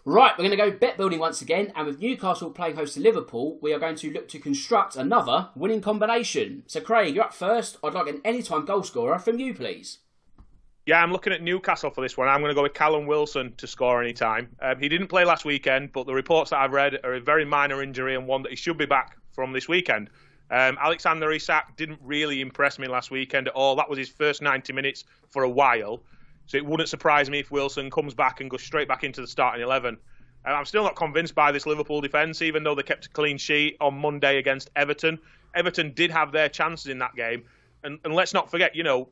Right, 0.06 0.32
we're 0.38 0.48
going 0.48 0.58
to 0.58 0.72
go 0.72 0.72
bet 0.72 0.98
building 0.98 1.20
once 1.20 1.42
again, 1.42 1.74
and 1.76 1.86
with 1.86 2.00
Newcastle 2.00 2.52
playing 2.52 2.78
host 2.78 2.94
to 2.94 3.02
Liverpool, 3.02 3.60
we 3.62 3.74
are 3.74 3.80
going 3.80 3.98
to 3.98 4.12
look 4.12 4.30
to 4.30 4.40
construct 4.40 4.96
another 4.96 5.50
winning 5.56 5.82
combination. 5.82 6.64
So, 6.68 6.80
Craig, 6.80 7.14
you're 7.14 7.26
up 7.26 7.34
first. 7.34 7.78
I'd 7.84 7.94
like 7.94 8.08
an 8.08 8.22
anytime 8.24 8.66
goal 8.66 8.82
scorer 8.84 9.20
from 9.20 9.40
you, 9.40 9.54
please. 9.54 10.00
Yeah, 10.90 11.04
I'm 11.04 11.12
looking 11.12 11.34
at 11.34 11.44
Newcastle 11.44 11.92
for 11.92 12.02
this 12.02 12.18
one. 12.18 12.28
I'm 12.28 12.40
going 12.40 12.50
to 12.50 12.56
go 12.56 12.64
with 12.64 12.74
Callum 12.74 13.06
Wilson 13.06 13.54
to 13.58 13.68
score 13.68 14.02
any 14.02 14.12
time. 14.12 14.50
Um, 14.60 14.80
he 14.80 14.90
didn't 14.90 15.06
play 15.06 15.24
last 15.24 15.46
weekend, 15.46 15.94
but 15.94 16.08
the 16.08 16.16
reports 16.16 16.50
that 16.50 16.58
I've 16.58 16.72
read 16.72 16.98
are 17.04 17.14
a 17.14 17.22
very 17.22 17.46
minor 17.46 17.84
injury 17.84 18.16
and 18.16 18.26
one 18.26 18.42
that 18.42 18.50
he 18.50 18.56
should 18.56 18.80
be 18.80 18.88
back 18.88 19.16
from 19.32 19.54
this 19.54 19.68
weekend. 19.68 20.10
Um, 20.50 20.80
Alexander 20.82 21.32
Isak 21.32 21.76
didn't 21.78 22.00
really 22.04 22.42
impress 22.42 22.80
me 22.80 22.88
last 22.88 23.12
weekend 23.12 23.50
at 23.50 23.54
all. 23.54 23.76
That 23.76 23.88
was 23.88 24.00
his 24.00 24.10
first 24.10 24.42
90 24.42 24.74
minutes 24.74 25.04
for 25.28 25.44
a 25.44 25.50
while. 25.50 26.02
So 26.48 26.58
it 26.58 26.66
wouldn't 26.66 26.90
surprise 26.90 27.30
me 27.30 27.38
if 27.38 27.52
Wilson 27.52 27.92
comes 27.92 28.16
back 28.16 28.42
and 28.42 28.50
goes 28.50 28.64
straight 28.64 28.88
back 28.88 29.04
into 29.04 29.22
the 29.22 29.28
starting 29.28 29.62
11. 29.62 29.96
And 30.44 30.56
I'm 30.56 30.66
still 30.66 30.82
not 30.82 30.96
convinced 30.96 31.36
by 31.36 31.52
this 31.52 31.68
Liverpool 31.68 32.02
defence, 32.02 32.42
even 32.42 32.64
though 32.64 32.74
they 32.74 32.82
kept 32.82 33.06
a 33.06 33.10
clean 33.10 33.38
sheet 33.38 33.78
on 33.80 33.94
Monday 33.94 34.40
against 34.40 34.72
Everton. 34.76 35.20
Everton 35.54 35.94
did 35.94 36.10
have 36.10 36.32
their 36.32 36.50
chances 36.50 36.88
in 36.88 36.98
that 36.98 37.16
game. 37.16 37.44
And, 37.84 38.00
and 38.04 38.16
let's 38.16 38.34
not 38.34 38.50
forget, 38.50 38.76
you 38.76 38.82
know, 38.82 39.10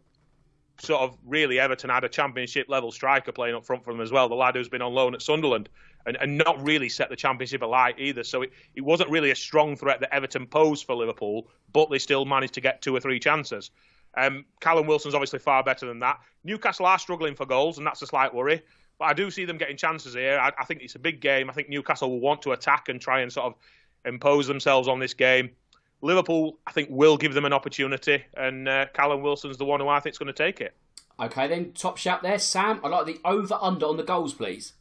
sort 0.80 1.02
of 1.02 1.18
really 1.26 1.60
Everton 1.60 1.90
had 1.90 2.04
a 2.04 2.10
championship 2.10 2.68
level 2.70 2.92
striker 2.92 3.32
playing 3.32 3.56
up 3.56 3.66
front 3.66 3.84
for 3.84 3.94
them 3.94 4.02
as 4.02 4.12
well, 4.12 4.30
the 4.30 4.36
lad 4.36 4.56
who's 4.56 4.70
been 4.70 4.82
on 4.82 4.94
loan 4.94 5.16
at 5.16 5.22
Sunderland 5.22 5.70
and, 6.06 6.18
and 6.22 6.38
not 6.38 6.64
really 6.64 6.90
set 6.90 7.10
the 7.10 7.16
championship 7.16 7.62
alight 7.62 7.96
either. 8.00 8.24
So 8.24 8.44
it, 8.44 8.52
it 8.76 8.82
wasn't 8.82 9.10
really 9.10 9.32
a 9.32 9.36
strong 9.36 9.76
threat 9.76 10.00
that 10.00 10.14
Everton 10.14 10.46
posed 10.46 10.86
for 10.86 10.96
Liverpool, 10.96 11.50
but 11.74 11.90
they 11.90 12.00
still 12.00 12.26
managed 12.26 12.54
to 12.56 12.62
get 12.62 12.82
two 12.82 12.96
or 12.96 13.00
three 13.00 13.20
chances. 13.20 13.72
Um, 14.16 14.46
Callum 14.62 14.88
Wilson's 14.88 15.14
obviously 15.14 15.40
far 15.40 15.64
better 15.64 15.86
than 15.86 16.00
that. 16.00 16.20
Newcastle 16.44 16.86
are 16.86 16.98
struggling 16.98 17.36
for 17.36 17.46
goals, 17.46 17.78
and 17.78 17.86
that's 17.86 18.02
a 18.02 18.08
slight 18.08 18.34
worry. 18.34 18.62
But 18.98 19.06
I 19.06 19.14
do 19.14 19.30
see 19.30 19.46
them 19.46 19.58
getting 19.58 19.78
chances 19.78 20.14
here. 20.14 20.40
I, 20.40 20.52
I 20.58 20.66
think 20.66 20.82
it's 20.82 20.96
a 20.96 21.00
big 21.00 21.22
game. 21.22 21.50
I 21.50 21.54
think 21.54 21.70
Newcastle 21.70 22.10
will 22.10 22.20
want 22.20 22.42
to 22.44 22.54
attack 22.54 22.90
and 22.90 23.00
try 23.00 23.22
and 23.22 23.32
sort 23.32 23.48
of 23.48 23.56
impose 24.06 24.48
themselves 24.48 24.88
on 24.88 25.00
this 25.00 25.14
game. 25.14 25.52
Liverpool, 26.02 26.60
I 26.68 26.72
think, 26.72 26.90
will 26.92 27.18
give 27.18 27.34
them 27.34 27.46
an 27.46 27.54
opportunity, 27.54 28.24
and 28.36 28.68
uh, 28.68 28.86
Callum 28.94 29.22
Wilson's 29.22 29.58
the 29.58 29.66
one 29.66 29.80
who 29.80 29.88
I 29.88 30.00
think 30.00 30.14
is 30.14 30.18
going 30.18 30.28
to 30.28 30.34
take 30.34 30.62
it. 30.62 30.76
Okay, 31.20 31.48
then 31.48 31.74
top 31.74 31.98
shout 31.98 32.22
there, 32.22 32.38
Sam. 32.38 32.80
I'd 32.84 32.92
like 32.92 33.08
the 33.08 33.20
over 33.26 33.58
under 33.60 33.88
on 33.88 33.98
the 33.98 34.04
goals, 34.04 34.34
please. 34.34 34.74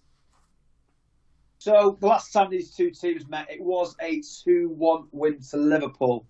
So 1.58 1.96
the 2.00 2.06
last 2.06 2.32
time 2.32 2.50
these 2.50 2.74
two 2.74 2.90
teams 2.90 3.26
met, 3.28 3.50
it 3.50 3.62
was 3.62 3.96
a 4.00 4.22
two-one 4.44 5.04
win 5.12 5.40
to 5.50 5.56
Liverpool. 5.56 6.26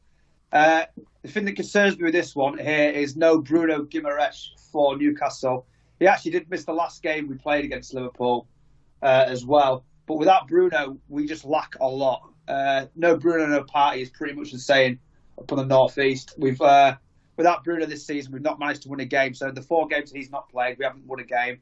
Uh, 0.52 0.84
the 1.22 1.28
thing 1.28 1.44
that 1.46 1.56
concerns 1.56 1.98
me 1.98 2.04
with 2.04 2.14
this 2.14 2.36
one 2.36 2.56
here 2.56 2.90
is 2.90 3.16
no 3.16 3.38
Bruno 3.38 3.84
Guimaraes 3.84 4.50
for 4.70 4.96
Newcastle. 4.96 5.66
he 5.98 6.06
actually 6.06 6.30
did 6.30 6.48
miss 6.48 6.64
the 6.64 6.72
last 6.72 7.02
game 7.02 7.26
we 7.28 7.34
played 7.34 7.64
against 7.64 7.92
Liverpool 7.92 8.46
uh, 9.02 9.24
as 9.26 9.44
well. 9.44 9.84
But 10.06 10.14
without 10.14 10.46
Bruno, 10.46 10.96
we 11.08 11.26
just 11.26 11.44
lack 11.44 11.74
a 11.80 11.86
lot. 11.86 12.30
Uh, 12.48 12.86
no 12.94 13.16
Bruno, 13.16 13.46
no 13.46 13.62
party 13.64 14.02
is 14.02 14.10
pretty 14.10 14.34
much 14.34 14.52
the 14.52 14.58
same 14.58 14.98
up 15.38 15.50
on 15.52 15.58
the 15.58 15.64
northeast. 15.64 16.34
We've 16.38 16.60
uh, 16.60 16.96
without 17.36 17.64
Bruno 17.64 17.86
this 17.86 18.06
season, 18.06 18.32
we've 18.32 18.42
not 18.42 18.58
managed 18.58 18.82
to 18.82 18.88
win 18.88 19.00
a 19.00 19.04
game. 19.04 19.34
So 19.34 19.50
the 19.50 19.62
four 19.62 19.86
games 19.86 20.12
he's 20.12 20.30
not 20.30 20.48
played, 20.48 20.78
we 20.78 20.84
haven't 20.84 21.06
won 21.06 21.20
a 21.20 21.24
game. 21.24 21.60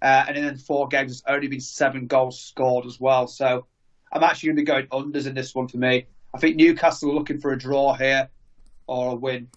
Uh, 0.00 0.24
and 0.26 0.36
in 0.36 0.56
four 0.58 0.88
games, 0.88 1.22
there's 1.22 1.34
only 1.36 1.46
been 1.46 1.60
seven 1.60 2.06
goals 2.06 2.40
scored 2.40 2.86
as 2.86 2.98
well. 2.98 3.26
So 3.28 3.66
I'm 4.12 4.24
actually 4.24 4.48
going 4.48 4.56
to 4.56 4.62
be 4.62 4.66
going 4.66 4.86
unders 4.86 5.26
in 5.26 5.34
this 5.34 5.54
one 5.54 5.68
for 5.68 5.76
me. 5.76 6.06
I 6.34 6.38
think 6.38 6.56
Newcastle 6.56 7.10
are 7.10 7.14
looking 7.14 7.38
for 7.38 7.52
a 7.52 7.58
draw 7.58 7.94
here 7.94 8.28
or 8.86 9.12
a 9.12 9.14
win. 9.14 9.48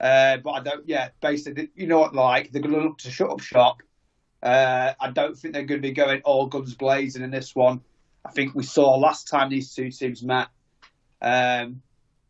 Uh, 0.00 0.38
but 0.38 0.50
I 0.50 0.60
don't, 0.60 0.88
yeah, 0.88 1.10
basically, 1.20 1.70
you 1.76 1.86
know 1.86 2.00
what 2.00 2.14
like. 2.14 2.50
They're 2.50 2.62
going 2.62 2.74
to 2.74 2.80
look 2.80 2.98
to 2.98 3.10
shut 3.10 3.30
up 3.30 3.40
shop. 3.40 3.82
Uh, 4.42 4.92
I 5.00 5.10
don't 5.10 5.38
think 5.38 5.54
they're 5.54 5.62
going 5.62 5.80
to 5.80 5.88
be 5.88 5.94
going 5.94 6.20
all 6.22 6.46
guns 6.46 6.74
blazing 6.74 7.22
in 7.22 7.30
this 7.30 7.54
one. 7.54 7.80
I 8.24 8.30
think 8.30 8.54
we 8.54 8.62
saw 8.62 8.96
last 8.96 9.28
time 9.28 9.50
these 9.50 9.74
two 9.74 9.90
teams 9.90 10.22
met. 10.22 10.48
Um, 11.20 11.82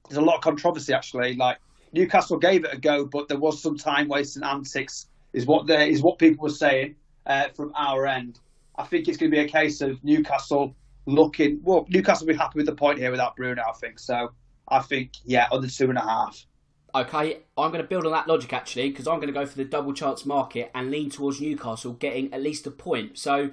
there's 0.08 0.18
a 0.18 0.22
lot 0.22 0.36
of 0.36 0.42
controversy 0.42 0.92
actually. 0.92 1.34
Like 1.34 1.58
Newcastle 1.92 2.38
gave 2.38 2.64
it 2.64 2.72
a 2.72 2.78
go, 2.78 3.04
but 3.04 3.28
there 3.28 3.38
was 3.38 3.62
some 3.62 3.76
time 3.76 4.08
wasting 4.08 4.42
antics. 4.42 5.06
Is 5.32 5.46
what 5.46 5.66
there 5.66 5.86
is 5.86 6.02
what 6.02 6.18
people 6.18 6.42
were 6.42 6.50
saying 6.50 6.96
uh, 7.26 7.48
from 7.54 7.72
our 7.74 8.06
end. 8.06 8.38
I 8.76 8.84
think 8.84 9.08
it's 9.08 9.16
going 9.16 9.30
to 9.30 9.36
be 9.36 9.42
a 9.42 9.48
case 9.48 9.80
of 9.80 10.02
Newcastle 10.04 10.74
looking. 11.06 11.60
Well, 11.62 11.86
Newcastle 11.88 12.26
will 12.26 12.34
be 12.34 12.38
happy 12.38 12.58
with 12.58 12.66
the 12.66 12.74
point 12.74 12.98
here 12.98 13.10
without 13.10 13.36
Bruno. 13.36 13.62
I 13.62 13.72
think 13.72 13.98
so. 13.98 14.32
I 14.68 14.80
think 14.80 15.12
yeah, 15.24 15.48
under 15.50 15.68
two 15.68 15.88
and 15.88 15.98
a 15.98 16.02
half. 16.02 16.46
Okay, 16.94 17.38
I'm 17.56 17.70
going 17.70 17.82
to 17.82 17.88
build 17.88 18.04
on 18.04 18.12
that 18.12 18.28
logic 18.28 18.52
actually 18.52 18.90
because 18.90 19.08
I'm 19.08 19.16
going 19.16 19.28
to 19.28 19.32
go 19.32 19.46
for 19.46 19.56
the 19.56 19.64
double 19.64 19.94
chance 19.94 20.26
market 20.26 20.70
and 20.74 20.90
lean 20.90 21.08
towards 21.08 21.40
Newcastle 21.40 21.94
getting 21.94 22.32
at 22.34 22.42
least 22.42 22.66
a 22.66 22.70
point. 22.70 23.18
So, 23.18 23.50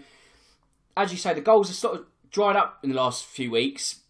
as 0.97 1.13
you 1.13 1.17
say, 1.17 1.33
the 1.33 1.41
goals 1.41 1.69
are 1.69 1.73
sort 1.73 1.99
of 1.99 2.05
dried 2.31 2.55
up 2.55 2.79
in 2.83 2.89
the 2.89 2.95
last 2.95 3.25
few 3.25 3.51
weeks. 3.51 4.01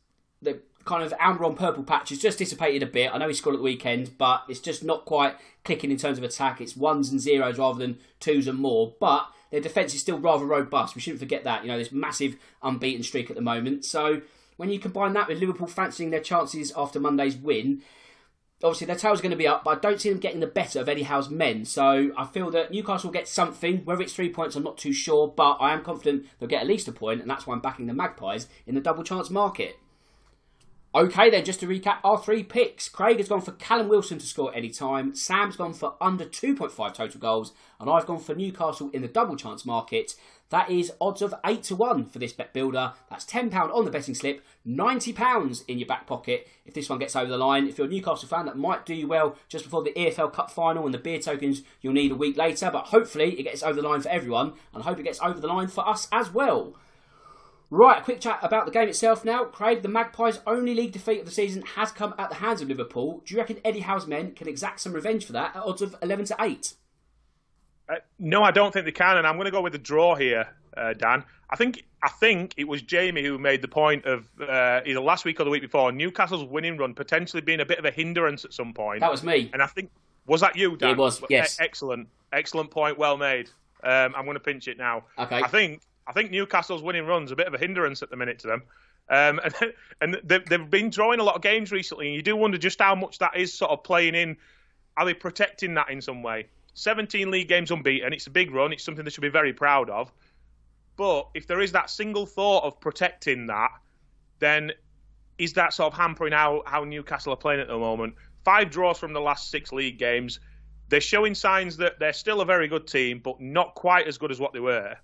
The 0.41 0.59
kind 0.85 1.03
of 1.03 1.13
amber 1.19 1.45
on 1.45 1.55
purple 1.55 1.83
patch 1.83 2.09
has 2.09 2.19
just 2.19 2.39
dissipated 2.39 2.83
a 2.83 2.91
bit. 2.91 3.13
I 3.13 3.17
know 3.17 3.27
he 3.27 3.33
scored 3.33 3.55
at 3.55 3.59
the 3.59 3.63
weekend, 3.63 4.17
but 4.17 4.43
it's 4.49 4.59
just 4.59 4.83
not 4.83 5.05
quite 5.05 5.35
clicking 5.63 5.91
in 5.91 5.97
terms 5.97 6.17
of 6.17 6.23
attack. 6.23 6.61
It's 6.61 6.75
ones 6.75 7.09
and 7.09 7.19
zeros 7.19 7.59
rather 7.59 7.79
than 7.79 7.99
twos 8.19 8.47
and 8.47 8.57
more. 8.57 8.93
But 8.99 9.27
their 9.51 9.61
defence 9.61 9.93
is 9.93 10.01
still 10.01 10.19
rather 10.19 10.45
robust. 10.45 10.95
We 10.95 11.01
shouldn't 11.01 11.19
forget 11.19 11.43
that. 11.43 11.63
You 11.63 11.71
know, 11.71 11.77
this 11.77 11.91
massive 11.91 12.37
unbeaten 12.63 13.03
streak 13.03 13.29
at 13.29 13.35
the 13.35 13.41
moment. 13.41 13.85
So 13.85 14.21
when 14.57 14.69
you 14.69 14.79
combine 14.79 15.13
that 15.13 15.27
with 15.27 15.39
Liverpool 15.39 15.67
fancying 15.67 16.09
their 16.09 16.19
chances 16.19 16.73
after 16.75 16.99
Monday's 16.99 17.35
win, 17.35 17.81
obviously 18.63 18.87
their 18.87 18.95
tail's 18.95 19.21
going 19.21 19.31
to 19.31 19.37
be 19.37 19.47
up, 19.47 19.63
but 19.63 19.77
I 19.77 19.79
don't 19.79 20.01
see 20.01 20.09
them 20.09 20.19
getting 20.19 20.39
the 20.39 20.47
better 20.47 20.79
of 20.79 20.89
Eddie 20.89 21.03
Howe's 21.03 21.29
men. 21.29 21.65
So 21.65 22.11
I 22.17 22.25
feel 22.25 22.51
that 22.51 22.71
Newcastle 22.71 23.09
will 23.09 23.13
get 23.13 23.27
something. 23.27 23.85
Whether 23.85 24.03
it's 24.03 24.13
three 24.13 24.31
points, 24.31 24.55
I'm 24.55 24.63
not 24.63 24.77
too 24.77 24.93
sure, 24.93 25.27
but 25.27 25.53
I 25.59 25.73
am 25.73 25.83
confident 25.83 26.25
they'll 26.39 26.49
get 26.49 26.61
at 26.61 26.67
least 26.67 26.87
a 26.87 26.91
point, 26.91 27.21
and 27.21 27.29
that's 27.29 27.47
why 27.47 27.53
I'm 27.53 27.61
backing 27.61 27.87
the 27.87 27.93
Magpies 27.93 28.47
in 28.67 28.75
the 28.75 28.81
double 28.81 29.03
chance 29.03 29.29
market. 29.29 29.77
Okay, 30.95 31.29
then, 31.29 31.45
just 31.45 31.59
to 31.59 31.67
recap 31.67 31.99
our 32.03 32.17
three 32.17 32.41
picks. 32.41 32.89
Craig 32.89 33.17
has 33.17 33.29
gone 33.29 33.41
for 33.41 33.51
Callum 33.51 33.89
Wilson 33.89 34.17
to 34.17 34.25
score 34.25 34.51
any 34.55 34.69
time. 34.69 35.13
Sam's 35.13 35.55
gone 35.55 35.73
for 35.73 35.93
under 36.01 36.25
2.5 36.25 36.95
total 36.95 37.19
goals. 37.19 37.53
And 37.79 37.87
I've 37.87 38.07
gone 38.07 38.19
for 38.19 38.33
Newcastle 38.33 38.89
in 38.91 39.03
the 39.03 39.07
double 39.07 39.35
chance 39.35 39.67
market. 39.67 40.15
That 40.49 40.71
is 40.71 40.91
odds 40.99 41.21
of 41.21 41.35
8 41.45 41.61
to 41.63 41.75
1 41.75 42.05
for 42.05 42.17
this 42.17 42.33
bet 42.33 42.53
builder. 42.53 42.93
That's 43.09 43.25
£10 43.25 43.53
on 43.53 43.85
the 43.85 43.91
betting 43.91 44.15
slip, 44.15 44.43
£90 44.67 45.63
in 45.67 45.77
your 45.77 45.87
back 45.87 46.07
pocket 46.07 46.47
if 46.65 46.73
this 46.73 46.89
one 46.89 46.97
gets 46.97 47.15
over 47.15 47.29
the 47.29 47.37
line. 47.37 47.67
If 47.67 47.77
you're 47.77 47.87
a 47.87 47.89
Newcastle 47.89 48.27
fan, 48.27 48.45
that 48.47 48.57
might 48.57 48.85
do 48.85 48.95
you 48.95 49.07
well 49.07 49.35
just 49.47 49.65
before 49.65 49.83
the 49.83 49.93
EFL 49.93 50.33
Cup 50.33 50.49
final 50.49 50.85
and 50.85 50.93
the 50.93 50.97
beer 50.97 51.19
tokens 51.19 51.61
you'll 51.81 51.93
need 51.93 52.11
a 52.11 52.15
week 52.15 52.35
later. 52.35 52.71
But 52.71 52.87
hopefully 52.87 53.39
it 53.39 53.43
gets 53.43 53.61
over 53.61 53.79
the 53.79 53.87
line 53.87 54.01
for 54.01 54.09
everyone. 54.09 54.53
And 54.73 54.81
I 54.81 54.87
hope 54.87 54.99
it 54.99 55.03
gets 55.03 55.21
over 55.21 55.39
the 55.39 55.47
line 55.47 55.67
for 55.67 55.87
us 55.87 56.07
as 56.11 56.33
well. 56.33 56.75
Right, 57.71 58.01
a 58.01 58.03
quick 58.03 58.19
chat 58.19 58.39
about 58.41 58.65
the 58.65 58.71
game 58.71 58.89
itself 58.89 59.23
now. 59.23 59.43
Craig, 59.43 59.83
the 59.83 59.87
Magpies' 59.87 60.39
only 60.47 60.73
league 60.73 60.91
defeat 60.91 61.19
of 61.19 61.27
the 61.27 61.31
season 61.31 61.61
has 61.75 61.91
come 61.91 62.15
at 62.17 62.29
the 62.29 62.37
hands 62.37 62.63
of 62.63 62.67
Liverpool. 62.67 63.21
Do 63.23 63.35
you 63.35 63.39
reckon 63.39 63.59
Eddie 63.63 63.81
Howe's 63.81 64.07
men 64.07 64.31
can 64.31 64.47
exact 64.47 64.79
some 64.79 64.93
revenge 64.93 65.23
for 65.23 65.33
that 65.33 65.55
at 65.55 65.61
odds 65.61 65.83
of 65.83 65.95
11 66.01 66.25
to 66.25 66.35
8? 66.39 66.73
Uh, 67.89 67.95
no, 68.19 68.43
I 68.43 68.51
don't 68.51 68.71
think 68.71 68.85
they 68.85 68.91
can, 68.91 69.17
and 69.17 69.25
I'm 69.25 69.35
going 69.35 69.45
to 69.45 69.51
go 69.51 69.61
with 69.61 69.73
the 69.73 69.79
draw 69.79 70.15
here, 70.15 70.47
uh, 70.77 70.93
Dan. 70.93 71.23
I 71.49 71.55
think 71.55 71.83
I 72.03 72.09
think 72.09 72.53
it 72.57 72.67
was 72.67 72.81
Jamie 72.83 73.23
who 73.23 73.39
made 73.39 73.61
the 73.61 73.67
point 73.67 74.05
of 74.05 74.29
uh, 74.39 74.81
either 74.85 74.99
last 74.99 75.25
week 75.25 75.39
or 75.39 75.43
the 75.43 75.49
week 75.49 75.63
before 75.63 75.91
Newcastle's 75.91 76.43
winning 76.43 76.77
run 76.77 76.93
potentially 76.93 77.41
being 77.41 77.59
a 77.59 77.65
bit 77.65 77.79
of 77.79 77.85
a 77.85 77.91
hindrance 77.91 78.45
at 78.45 78.53
some 78.53 78.73
point. 78.73 78.99
That 78.99 79.09
was 79.09 79.23
me, 79.23 79.49
and 79.51 79.61
I 79.61 79.65
think 79.65 79.89
was 80.27 80.41
that 80.41 80.55
you, 80.55 80.77
Dan? 80.77 80.91
It 80.91 80.97
was. 80.97 81.23
Yes. 81.29 81.57
excellent, 81.59 82.07
excellent 82.31 82.69
point. 82.69 82.99
Well 82.99 83.17
made. 83.17 83.49
Um, 83.83 84.13
I'm 84.15 84.25
going 84.25 84.35
to 84.35 84.39
pinch 84.39 84.67
it 84.67 84.77
now. 84.77 85.05
Okay. 85.17 85.41
I 85.41 85.47
think 85.47 85.81
I 86.05 86.13
think 86.13 86.29
Newcastle's 86.29 86.83
winning 86.83 87.05
runs 87.05 87.31
a 87.31 87.35
bit 87.35 87.47
of 87.47 87.53
a 87.55 87.57
hindrance 87.57 88.03
at 88.03 88.11
the 88.11 88.15
minute 88.15 88.39
to 88.39 88.47
them. 88.47 88.63
Um, 89.09 89.39
and, 89.61 89.73
and 90.01 90.21
they've, 90.23 90.45
they've 90.45 90.69
been 90.69 90.91
drawing 90.91 91.19
a 91.19 91.23
lot 91.23 91.35
of 91.35 91.41
games 91.41 91.71
recently, 91.71 92.07
and 92.07 92.15
you 92.15 92.21
do 92.21 92.35
wonder 92.35 92.59
just 92.59 92.79
how 92.79 92.93
much 92.93 93.17
that 93.19 93.35
is 93.35 93.53
sort 93.53 93.71
of 93.71 93.83
playing 93.83 94.13
in. 94.13 94.37
Are 94.97 95.05
they 95.05 95.13
protecting 95.13 95.73
that 95.75 95.89
in 95.89 96.01
some 96.01 96.21
way? 96.21 96.47
17 96.79 97.29
league 97.29 97.47
games 97.47 97.71
unbeaten. 97.71 98.13
It's 98.13 98.27
a 98.27 98.31
big 98.31 98.51
run. 98.51 98.71
It's 98.71 98.83
something 98.83 99.03
they 99.03 99.11
should 99.11 99.21
be 99.21 99.29
very 99.29 99.53
proud 99.53 99.89
of. 99.89 100.11
But 100.95 101.29
if 101.33 101.47
there 101.47 101.61
is 101.61 101.71
that 101.73 101.89
single 101.89 102.25
thought 102.25 102.63
of 102.63 102.79
protecting 102.79 103.47
that, 103.47 103.71
then 104.39 104.71
is 105.37 105.53
that 105.53 105.73
sort 105.73 105.93
of 105.93 105.97
hampering 105.97 106.33
how, 106.33 106.63
how 106.65 106.83
Newcastle 106.83 107.33
are 107.33 107.37
playing 107.37 107.59
at 107.59 107.67
the 107.67 107.77
moment? 107.77 108.15
Five 108.43 108.69
draws 108.69 108.97
from 108.97 109.13
the 109.13 109.21
last 109.21 109.51
six 109.51 109.71
league 109.71 109.97
games. 109.97 110.39
They're 110.89 111.01
showing 111.01 111.35
signs 111.35 111.77
that 111.77 111.99
they're 111.99 112.13
still 112.13 112.41
a 112.41 112.45
very 112.45 112.67
good 112.67 112.87
team, 112.87 113.19
but 113.23 113.39
not 113.39 113.75
quite 113.75 114.07
as 114.07 114.17
good 114.17 114.31
as 114.31 114.39
what 114.39 114.53
they 114.53 114.59
were. 114.59 114.95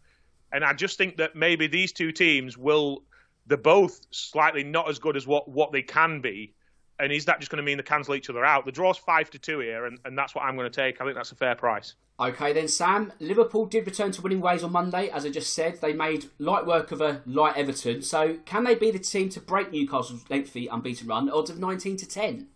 And 0.51 0.63
I 0.63 0.73
just 0.73 0.97
think 0.97 1.17
that 1.17 1.35
maybe 1.35 1.67
these 1.67 1.91
two 1.91 2.11
teams 2.11 2.57
will, 2.57 3.03
they're 3.47 3.57
both 3.57 3.99
slightly 4.11 4.63
not 4.63 4.89
as 4.89 4.99
good 4.99 5.15
as 5.15 5.27
what, 5.27 5.47
what 5.47 5.71
they 5.71 5.81
can 5.81 6.21
be 6.21 6.53
and 6.99 7.11
is 7.11 7.25
that 7.25 7.39
just 7.39 7.51
going 7.51 7.57
to 7.57 7.63
mean 7.63 7.77
they 7.77 7.83
cancel 7.83 8.15
each 8.15 8.29
other 8.29 8.45
out? 8.45 8.65
The 8.65 8.71
draw's 8.71 8.97
five 8.97 9.29
to 9.31 9.39
two 9.39 9.59
here, 9.59 9.85
and, 9.85 9.99
and 10.05 10.17
that's 10.17 10.33
what 10.33 10.43
I'm 10.43 10.55
going 10.55 10.69
to 10.69 10.75
take. 10.75 11.01
I 11.01 11.05
think 11.05 11.15
that's 11.15 11.31
a 11.31 11.35
fair 11.35 11.55
price. 11.55 11.95
Okay, 12.17 12.53
then, 12.53 12.69
Sam. 12.69 13.11
Liverpool 13.19 13.65
did 13.65 13.85
return 13.85 14.11
to 14.11 14.21
winning 14.21 14.39
ways 14.39 14.63
on 14.63 14.71
Monday, 14.71 15.09
as 15.09 15.25
I 15.25 15.29
just 15.29 15.53
said. 15.53 15.81
They 15.81 15.91
made 15.91 16.25
light 16.39 16.65
work 16.65 16.93
of 16.93 17.01
a 17.01 17.21
light 17.25 17.57
Everton. 17.57 18.01
So, 18.01 18.37
can 18.45 18.63
they 18.63 18.75
be 18.75 18.89
the 18.91 18.99
team 18.99 19.27
to 19.29 19.41
break 19.41 19.71
Newcastle's 19.71 20.23
lengthy 20.29 20.67
unbeaten 20.67 21.07
run? 21.07 21.29
Odds 21.29 21.49
of 21.49 21.59
19 21.59 21.97
to 21.97 22.07
10. 22.07 22.47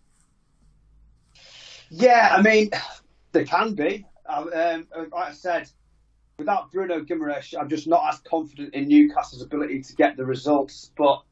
Yeah, 1.90 2.34
I 2.34 2.40
mean, 2.40 2.70
they 3.32 3.44
can 3.44 3.74
be. 3.74 4.06
Um, 4.26 4.48
like 4.94 5.12
I 5.12 5.32
said, 5.32 5.68
without 6.38 6.72
Bruno 6.72 7.00
Guimaraes, 7.00 7.54
I'm 7.58 7.68
just 7.68 7.86
not 7.86 8.02
as 8.08 8.20
confident 8.20 8.72
in 8.74 8.88
Newcastle's 8.88 9.42
ability 9.42 9.82
to 9.82 9.94
get 9.94 10.16
the 10.16 10.24
results. 10.24 10.90
But 10.96 11.22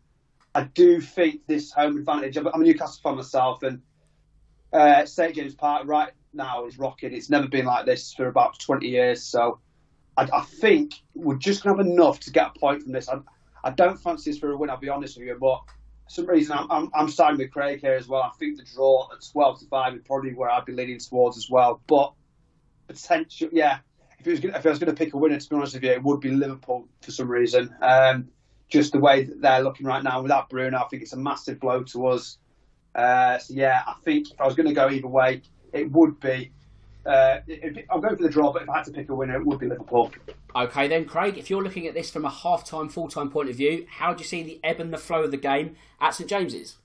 I 0.58 0.64
do 0.64 1.00
think 1.00 1.46
this 1.46 1.70
home 1.70 1.96
advantage. 1.96 2.36
I'm 2.36 2.48
a 2.48 2.58
Newcastle 2.58 3.00
fan 3.00 3.14
myself, 3.14 3.62
and 3.62 3.80
uh, 4.72 5.06
St 5.06 5.36
James 5.36 5.54
Park 5.54 5.86
right 5.86 6.10
now 6.32 6.66
is 6.66 6.80
rocking. 6.80 7.12
It's 7.14 7.30
never 7.30 7.46
been 7.46 7.64
like 7.64 7.86
this 7.86 8.12
for 8.12 8.26
about 8.26 8.58
20 8.58 8.88
years. 8.88 9.22
So 9.22 9.60
I, 10.16 10.28
I 10.32 10.40
think 10.40 10.94
we're 11.14 11.36
just 11.36 11.62
going 11.62 11.76
to 11.76 11.84
have 11.84 11.92
enough 11.92 12.18
to 12.20 12.32
get 12.32 12.56
a 12.56 12.58
point 12.58 12.82
from 12.82 12.90
this. 12.90 13.08
I, 13.08 13.20
I 13.62 13.70
don't 13.70 13.98
fancy 13.98 14.32
this 14.32 14.40
for 14.40 14.50
a 14.50 14.56
win, 14.56 14.68
I'll 14.68 14.78
be 14.78 14.88
honest 14.88 15.16
with 15.16 15.28
you, 15.28 15.36
but 15.40 15.60
for 16.06 16.10
some 16.10 16.26
reason 16.26 16.58
I'm, 16.58 16.90
I'm, 16.92 17.08
I'm 17.20 17.36
with 17.36 17.52
Craig 17.52 17.80
here 17.80 17.94
as 17.94 18.08
well. 18.08 18.22
I 18.22 18.30
think 18.40 18.58
the 18.58 18.64
draw 18.64 19.08
at 19.12 19.24
12 19.30 19.60
to 19.60 19.66
5 19.66 19.94
is 19.94 20.02
probably 20.04 20.34
where 20.34 20.50
I'd 20.50 20.64
be 20.64 20.72
leaning 20.72 20.98
towards 20.98 21.36
as 21.36 21.48
well. 21.48 21.80
But 21.86 22.14
potential, 22.88 23.48
yeah. 23.52 23.78
If, 24.18 24.26
it 24.26 24.30
was, 24.32 24.44
if 24.44 24.66
I 24.66 24.70
was 24.70 24.80
going 24.80 24.92
to 24.92 24.98
pick 24.98 25.14
a 25.14 25.18
winner, 25.18 25.38
to 25.38 25.48
be 25.48 25.54
honest 25.54 25.74
with 25.74 25.84
you, 25.84 25.92
it 25.92 26.02
would 26.02 26.18
be 26.18 26.32
Liverpool 26.32 26.88
for 27.00 27.12
some 27.12 27.30
reason. 27.30 27.72
Um, 27.80 28.30
just 28.68 28.92
the 28.92 28.98
way 28.98 29.24
that 29.24 29.40
they're 29.40 29.62
looking 29.62 29.86
right 29.86 30.02
now 30.02 30.20
without 30.20 30.50
Bruno, 30.50 30.78
I 30.78 30.88
think 30.88 31.02
it's 31.02 31.12
a 31.12 31.18
massive 31.18 31.58
blow 31.60 31.82
to 31.84 32.06
us. 32.08 32.38
Uh, 32.94 33.38
so 33.38 33.54
yeah, 33.54 33.82
I 33.86 33.94
think 34.04 34.30
if 34.32 34.40
I 34.40 34.46
was 34.46 34.54
going 34.54 34.68
to 34.68 34.74
go 34.74 34.90
either 34.90 35.08
way, 35.08 35.42
it 35.72 35.90
would 35.92 36.20
be. 36.20 36.52
Uh, 37.06 37.38
I'll 37.90 38.00
go 38.00 38.14
for 38.14 38.22
the 38.22 38.28
draw, 38.28 38.52
but 38.52 38.62
if 38.62 38.68
I 38.68 38.78
had 38.78 38.84
to 38.86 38.92
pick 38.92 39.08
a 39.08 39.14
winner, 39.14 39.36
it 39.36 39.46
would 39.46 39.58
be 39.58 39.66
Liverpool. 39.66 40.12
Okay, 40.54 40.88
then, 40.88 41.06
Craig, 41.06 41.38
if 41.38 41.48
you're 41.48 41.62
looking 41.62 41.86
at 41.86 41.94
this 41.94 42.10
from 42.10 42.24
a 42.24 42.30
half 42.30 42.64
time, 42.64 42.88
full 42.88 43.08
time 43.08 43.30
point 43.30 43.48
of 43.48 43.56
view, 43.56 43.86
how 43.88 44.12
do 44.12 44.20
you 44.22 44.26
see 44.26 44.42
the 44.42 44.60
ebb 44.62 44.80
and 44.80 44.92
the 44.92 44.98
flow 44.98 45.22
of 45.22 45.30
the 45.30 45.38
game 45.38 45.76
at 46.00 46.10
St 46.10 46.28
James's? 46.28 46.76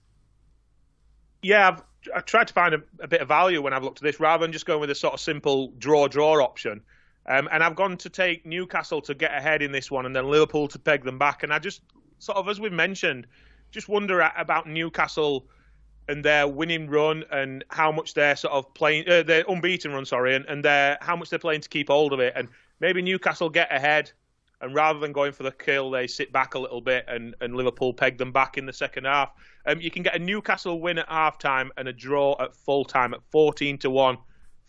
Yeah, 1.42 1.68
I've, 1.70 1.84
I've 2.16 2.26
tried 2.26 2.48
to 2.48 2.54
find 2.54 2.74
a, 2.74 2.82
a, 3.02 3.08
bit 3.08 3.20
of 3.20 3.28
value 3.28 3.62
when 3.62 3.74
I've 3.74 3.84
looked 3.84 4.00
at 4.00 4.04
this 4.04 4.20
rather 4.20 4.46
than 4.46 4.54
just 4.54 4.66
going 4.66 4.80
with 4.80 4.92
a 4.92 4.96
sort 4.96 5.14
of 5.14 5.20
simple 5.20 5.74
draw 5.78 6.08
draw 6.08 6.42
option. 6.42 6.82
Um, 7.26 7.48
and 7.52 7.64
I've 7.64 7.76
gone 7.76 7.98
to 7.98 8.10
take 8.10 8.46
Newcastle 8.46 9.02
to 9.02 9.14
get 9.14 9.34
ahead 9.34 9.62
in 9.62 9.72
this 9.72 9.90
one 9.90 10.06
and 10.06 10.16
then 10.16 10.28
Liverpool 10.28 10.68
to 10.68 10.80
peg 10.80 11.04
them 11.04 11.18
back. 11.18 11.44
And 11.44 11.54
I 11.54 11.60
just 11.60 11.82
sort 12.20 12.38
of, 12.38 12.50
as 12.50 12.60
we've 12.60 12.72
mentioned, 12.72 13.28
just 13.72 13.88
wonder 13.88 14.30
about 14.38 14.68
Newcastle 14.68 15.48
and 16.10 16.24
their 16.24 16.48
winning 16.48 16.90
run 16.90 17.24
and 17.32 17.64
how 17.70 17.92
much 17.92 18.14
they're 18.14 18.36
sort 18.36 18.54
of 18.54 18.74
playing, 18.74 19.08
uh, 19.08 19.24
their 19.24 19.46
unbeaten 19.48 19.94
run, 19.94 20.06
sorry, 20.06 20.36
and, 20.36 20.46
and 20.46 20.66
their, 20.66 20.98
how 21.02 21.16
much 21.16 21.30
they're 21.30 21.40
playing 21.40 21.62
to 21.62 21.70
keep 21.70 21.88
hold 21.88 22.12
of 22.12 22.20
it. 22.20 22.34
And 22.36 22.50
maybe 22.82 23.02
Newcastle 23.02 23.50
get 23.50 23.74
ahead 23.74 24.12
and 24.64 24.74
rather 24.74 24.98
than 25.00 25.12
going 25.12 25.34
for 25.34 25.44
the 25.44 25.52
kill, 25.52 25.92
they 25.92 26.08
sit 26.08 26.32
back 26.32 26.54
a 26.54 26.60
little 26.60 26.80
bit 26.80 27.04
and, 27.10 27.36
and 27.42 27.56
Liverpool 27.56 27.94
peg 27.94 28.18
them 28.18 28.32
back 28.32 28.58
in 28.58 28.66
the 28.66 28.72
second 28.72 29.04
half. 29.04 29.32
Um, 29.66 29.82
you 29.82 29.92
can 29.92 30.04
get 30.04 30.16
a 30.16 30.20
Newcastle 30.20 30.80
win 30.80 30.98
at 30.98 31.10
half 31.10 31.38
time 31.38 31.72
and 31.76 31.90
a 31.90 31.94
draw 31.94 32.36
at 32.42 32.56
full 32.56 32.86
time 32.86 33.14
at 33.14 33.22
14 33.30 33.78
to 33.80 33.90
1 33.90 34.18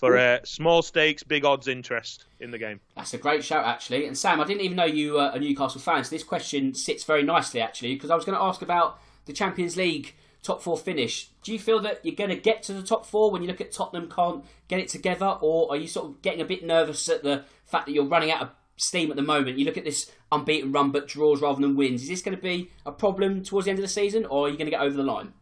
for 0.04 0.18
uh, 0.18 0.38
small 0.44 0.82
stakes, 0.82 1.22
big 1.22 1.44
odds 1.44 1.68
interest 1.68 2.26
in 2.40 2.50
the 2.50 2.58
game. 2.58 2.80
That's 2.96 3.14
a 3.14 3.18
great 3.18 3.44
shout, 3.44 3.64
actually. 3.64 4.06
And 4.06 4.16
Sam, 4.16 4.40
I 4.40 4.44
didn't 4.44 4.62
even 4.62 4.76
know 4.76 4.84
you 4.84 5.14
were 5.14 5.30
a 5.32 5.38
Newcastle 5.38 5.80
fan, 5.80 6.04
so 6.04 6.10
this 6.10 6.22
question 6.22 6.74
sits 6.74 7.04
very 7.04 7.22
nicely, 7.22 7.60
actually, 7.60 7.94
because 7.94 8.10
I 8.10 8.14
was 8.14 8.24
going 8.24 8.36
to 8.36 8.44
ask 8.44 8.62
about 8.62 8.98
the 9.26 9.32
Champions 9.32 9.76
League 9.76 10.14
top 10.42 10.62
four 10.62 10.76
finish. 10.76 11.30
Do 11.42 11.52
you 11.52 11.58
feel 11.58 11.80
that 11.80 12.04
you're 12.04 12.14
going 12.14 12.30
to 12.30 12.36
get 12.36 12.62
to 12.64 12.74
the 12.74 12.82
top 12.82 13.06
four 13.06 13.30
when 13.30 13.42
you 13.42 13.48
look 13.48 13.62
at 13.62 13.72
Tottenham 13.72 14.10
can't 14.10 14.44
get 14.68 14.78
it 14.78 14.88
together, 14.88 15.38
or 15.40 15.72
are 15.72 15.76
you 15.76 15.88
sort 15.88 16.06
of 16.06 16.22
getting 16.22 16.42
a 16.42 16.44
bit 16.44 16.64
nervous 16.64 17.08
at 17.08 17.22
the 17.22 17.44
fact 17.64 17.86
that 17.86 17.92
you're 17.92 18.04
running 18.04 18.30
out 18.30 18.42
of 18.42 18.50
steam 18.76 19.10
at 19.10 19.16
the 19.16 19.22
moment? 19.22 19.58
You 19.58 19.64
look 19.64 19.78
at 19.78 19.84
this 19.84 20.12
unbeaten 20.30 20.70
run 20.70 20.90
but 20.90 21.08
draws 21.08 21.40
rather 21.40 21.62
than 21.62 21.76
wins. 21.76 22.02
Is 22.02 22.08
this 22.08 22.22
going 22.22 22.36
to 22.36 22.42
be 22.42 22.70
a 22.84 22.92
problem 22.92 23.42
towards 23.42 23.64
the 23.64 23.70
end 23.70 23.78
of 23.78 23.84
the 23.84 23.88
season, 23.88 24.26
or 24.26 24.46
are 24.46 24.50
you 24.50 24.58
going 24.58 24.66
to 24.66 24.70
get 24.70 24.82
over 24.82 24.96
the 24.96 25.02
line? 25.02 25.32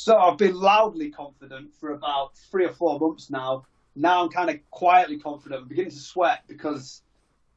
So 0.00 0.16
I've 0.16 0.38
been 0.38 0.54
loudly 0.54 1.10
confident 1.10 1.74
for 1.74 1.90
about 1.90 2.36
three 2.36 2.64
or 2.64 2.72
four 2.72 3.00
months 3.00 3.30
now. 3.30 3.64
Now 3.96 4.22
I'm 4.22 4.28
kind 4.28 4.48
of 4.48 4.58
quietly 4.70 5.18
confident. 5.18 5.62
I'm 5.62 5.68
beginning 5.68 5.90
to 5.90 5.96
sweat 5.96 6.44
because 6.46 7.02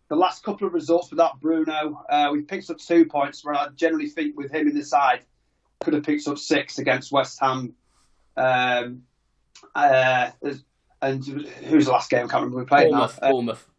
the 0.10 0.16
last 0.16 0.44
couple 0.44 0.66
of 0.66 0.74
results 0.74 1.12
without 1.12 1.40
Bruno, 1.40 2.04
uh, 2.10 2.30
we 2.34 2.42
picked 2.42 2.72
up 2.72 2.80
two 2.80 3.06
points 3.06 3.46
where 3.46 3.54
I 3.54 3.68
generally 3.76 4.10
think 4.10 4.36
with 4.36 4.52
him 4.52 4.68
in 4.68 4.76
the 4.76 4.84
side 4.84 5.24
could 5.82 5.94
have 5.94 6.02
picked 6.02 6.28
up 6.28 6.40
six 6.40 6.80
against 6.80 7.12
West 7.12 7.40
Ham. 7.40 7.76
Um, 8.36 9.04
uh, 9.76 10.32
and 11.04 11.24
who's 11.24 11.86
the 11.86 11.92
last 11.92 12.10
game? 12.10 12.26
I 12.26 12.28
can't 12.28 12.44
remember 12.44 12.58
we 12.58 12.66
played 12.66 12.90
Bournemouth, 12.90 13.20
now. 13.22 13.28
Uh, 13.28 13.32
Bournemouth. 13.32 13.70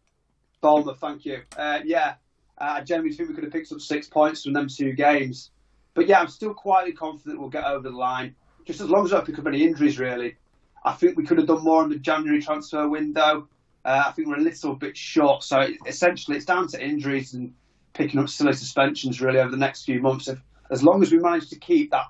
Bournemouth, 0.61 0.99
thank 0.99 1.25
you. 1.25 1.41
Uh, 1.57 1.79
yeah, 1.83 2.13
uh, 2.59 2.75
I 2.75 2.81
generally 2.81 3.13
think 3.13 3.27
we 3.27 3.35
could 3.35 3.43
have 3.43 3.51
picked 3.51 3.73
up 3.73 3.81
six 3.81 4.07
points 4.07 4.43
from 4.43 4.53
them 4.53 4.69
two 4.69 4.93
games. 4.93 5.51
But 5.95 6.07
yeah, 6.07 6.21
I'm 6.21 6.29
still 6.29 6.53
quietly 6.53 6.93
confident 6.93 7.41
we'll 7.41 7.49
get 7.49 7.65
over 7.65 7.89
the 7.89 7.95
line 7.95 8.35
just 8.65 8.81
as 8.81 8.89
long 8.89 9.05
as 9.05 9.13
I 9.13 9.17
don't 9.17 9.25
pick 9.25 9.39
up 9.39 9.47
any 9.47 9.63
injuries, 9.63 9.99
really. 9.99 10.35
I 10.85 10.93
think 10.93 11.17
we 11.17 11.23
could 11.23 11.37
have 11.37 11.47
done 11.47 11.63
more 11.63 11.83
in 11.83 11.89
the 11.89 11.97
January 11.97 12.41
transfer 12.41 12.87
window. 12.87 13.47
Uh, 13.85 14.03
I 14.07 14.11
think 14.11 14.27
we're 14.27 14.37
a 14.37 14.41
little 14.41 14.75
bit 14.75 14.95
short. 14.97 15.43
So 15.43 15.67
essentially, 15.85 16.37
it's 16.37 16.45
down 16.45 16.67
to 16.69 16.83
injuries 16.83 17.33
and 17.33 17.53
picking 17.93 18.19
up 18.19 18.29
silly 18.29 18.53
suspensions 18.53 19.21
really 19.21 19.39
over 19.39 19.51
the 19.51 19.57
next 19.57 19.85
few 19.85 20.01
months. 20.01 20.27
If, 20.27 20.39
as 20.71 20.83
long 20.83 21.01
as 21.03 21.11
we 21.11 21.19
manage 21.19 21.49
to 21.49 21.59
keep 21.59 21.91
that 21.91 22.07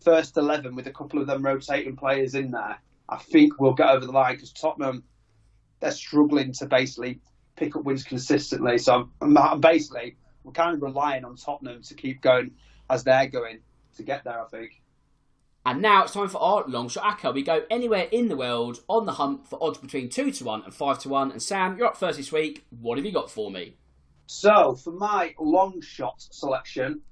first 0.00 0.36
11 0.36 0.74
with 0.74 0.86
a 0.86 0.92
couple 0.92 1.20
of 1.20 1.26
them 1.26 1.44
rotating 1.44 1.96
players 1.96 2.34
in 2.34 2.50
there, 2.50 2.78
I 3.08 3.16
think 3.16 3.58
we'll 3.58 3.74
get 3.74 3.88
over 3.88 4.04
the 4.04 4.12
line 4.12 4.34
because 4.34 4.52
Tottenham, 4.52 5.02
they're 5.80 5.90
struggling 5.90 6.52
to 6.54 6.66
basically 6.66 7.20
pick 7.56 7.74
up 7.74 7.84
wins 7.84 8.04
consistently. 8.04 8.78
So 8.78 9.08
I'm, 9.20 9.36
I'm 9.36 9.60
basically, 9.60 10.16
we're 10.44 10.52
kind 10.52 10.74
of 10.74 10.82
relying 10.82 11.24
on 11.24 11.36
Tottenham 11.36 11.82
to 11.82 11.94
keep 11.94 12.20
going 12.20 12.52
as 12.90 13.04
they're 13.04 13.28
going 13.28 13.60
to 13.96 14.02
get 14.02 14.24
there, 14.24 14.40
I 14.40 14.48
think. 14.48 14.80
And 15.68 15.82
now 15.82 16.04
it's 16.04 16.14
time 16.14 16.30
for 16.30 16.40
our 16.40 16.64
long 16.66 16.88
shot 16.88 17.18
ACCA. 17.18 17.34
We 17.34 17.42
go 17.42 17.62
anywhere 17.70 18.08
in 18.10 18.28
the 18.28 18.38
world 18.38 18.80
on 18.88 19.04
the 19.04 19.12
hunt 19.12 19.46
for 19.46 19.62
odds 19.62 19.76
between 19.76 20.08
2 20.08 20.30
to 20.30 20.44
1 20.44 20.62
and 20.62 20.72
5 20.72 20.98
to 21.00 21.10
1. 21.10 21.30
And 21.30 21.42
Sam, 21.42 21.76
you're 21.76 21.88
up 21.88 21.98
first 21.98 22.16
this 22.16 22.32
week. 22.32 22.64
What 22.80 22.96
have 22.96 23.04
you 23.04 23.12
got 23.12 23.30
for 23.30 23.50
me? 23.50 23.76
So, 24.24 24.76
for 24.76 24.92
my 24.92 25.34
long 25.38 25.82
shot 25.82 26.22
selection, 26.30 27.02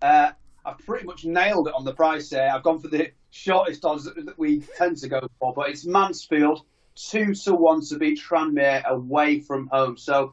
uh, 0.00 0.30
I've 0.64 0.78
pretty 0.78 1.04
much 1.04 1.26
nailed 1.26 1.68
it 1.68 1.74
on 1.74 1.84
the 1.84 1.92
price 1.92 2.30
here. 2.30 2.50
I've 2.50 2.62
gone 2.62 2.80
for 2.80 2.88
the 2.88 3.10
shortest 3.32 3.84
odds 3.84 4.04
that 4.04 4.38
we 4.38 4.60
tend 4.78 4.96
to 4.98 5.10
go 5.10 5.28
for, 5.38 5.52
but 5.52 5.68
it's 5.68 5.84
Mansfield 5.84 6.62
2 6.94 7.34
to 7.34 7.54
1 7.54 7.82
to 7.88 7.98
beat 7.98 8.18
Tranmere 8.18 8.82
away 8.86 9.40
from 9.40 9.66
home. 9.66 9.98
So, 9.98 10.32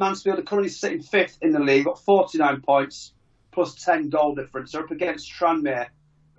Mansfield 0.00 0.40
are 0.40 0.42
currently 0.42 0.68
sitting 0.68 1.00
fifth 1.00 1.38
in 1.42 1.52
the 1.52 1.60
league, 1.60 1.84
got 1.84 2.04
49 2.04 2.60
points 2.62 3.12
plus 3.52 3.76
10 3.84 4.08
goal 4.08 4.34
difference. 4.34 4.72
They're 4.72 4.82
up 4.82 4.90
against 4.90 5.30
Tranmere 5.30 5.90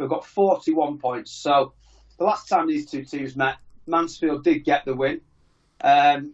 who've 0.01 0.09
got 0.09 0.25
41 0.25 0.97
points. 0.97 1.31
So 1.31 1.73
the 2.17 2.23
last 2.23 2.47
time 2.47 2.67
these 2.67 2.89
two 2.89 3.03
teams 3.03 3.35
met, 3.35 3.55
Mansfield 3.87 4.43
did 4.43 4.63
get 4.63 4.85
the 4.85 4.95
win. 4.95 5.21
Um, 5.83 6.33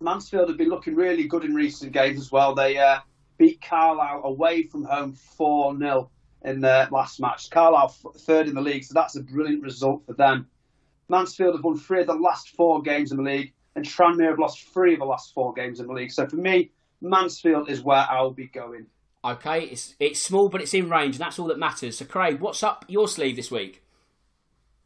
Mansfield 0.00 0.48
have 0.48 0.58
been 0.58 0.68
looking 0.68 0.94
really 0.94 1.26
good 1.26 1.44
in 1.44 1.54
recent 1.54 1.92
games 1.92 2.20
as 2.20 2.30
well. 2.30 2.54
They 2.54 2.78
uh, 2.78 3.00
beat 3.36 3.60
Carlisle 3.60 4.22
away 4.24 4.64
from 4.64 4.84
home 4.84 5.12
4 5.12 5.78
0 5.78 6.10
in 6.44 6.60
the 6.60 6.88
last 6.90 7.20
match. 7.20 7.50
Carlisle 7.50 7.88
third 8.18 8.48
in 8.48 8.54
the 8.54 8.60
league, 8.60 8.84
so 8.84 8.94
that's 8.94 9.16
a 9.16 9.22
brilliant 9.22 9.62
result 9.62 10.04
for 10.06 10.12
them. 10.12 10.46
Mansfield 11.08 11.54
have 11.54 11.64
won 11.64 11.78
three 11.78 12.02
of 12.02 12.06
the 12.06 12.14
last 12.14 12.50
four 12.50 12.82
games 12.82 13.10
in 13.10 13.16
the 13.16 13.22
league, 13.22 13.52
and 13.74 13.84
Tranmere 13.84 14.30
have 14.30 14.38
lost 14.38 14.68
three 14.72 14.92
of 14.92 15.00
the 15.00 15.06
last 15.06 15.32
four 15.34 15.52
games 15.52 15.80
in 15.80 15.86
the 15.86 15.92
league. 15.92 16.12
So 16.12 16.26
for 16.26 16.36
me, 16.36 16.70
Mansfield 17.00 17.70
is 17.70 17.82
where 17.82 18.06
I'll 18.10 18.30
be 18.30 18.46
going. 18.46 18.86
Okay, 19.24 19.64
it's 19.64 19.94
it's 19.98 20.22
small, 20.22 20.48
but 20.48 20.60
it's 20.60 20.74
in 20.74 20.88
range, 20.88 21.16
and 21.16 21.24
that's 21.24 21.38
all 21.38 21.48
that 21.48 21.58
matters. 21.58 21.98
So, 21.98 22.04
Craig, 22.04 22.40
what's 22.40 22.62
up 22.62 22.84
your 22.88 23.08
sleeve 23.08 23.36
this 23.36 23.50
week? 23.50 23.82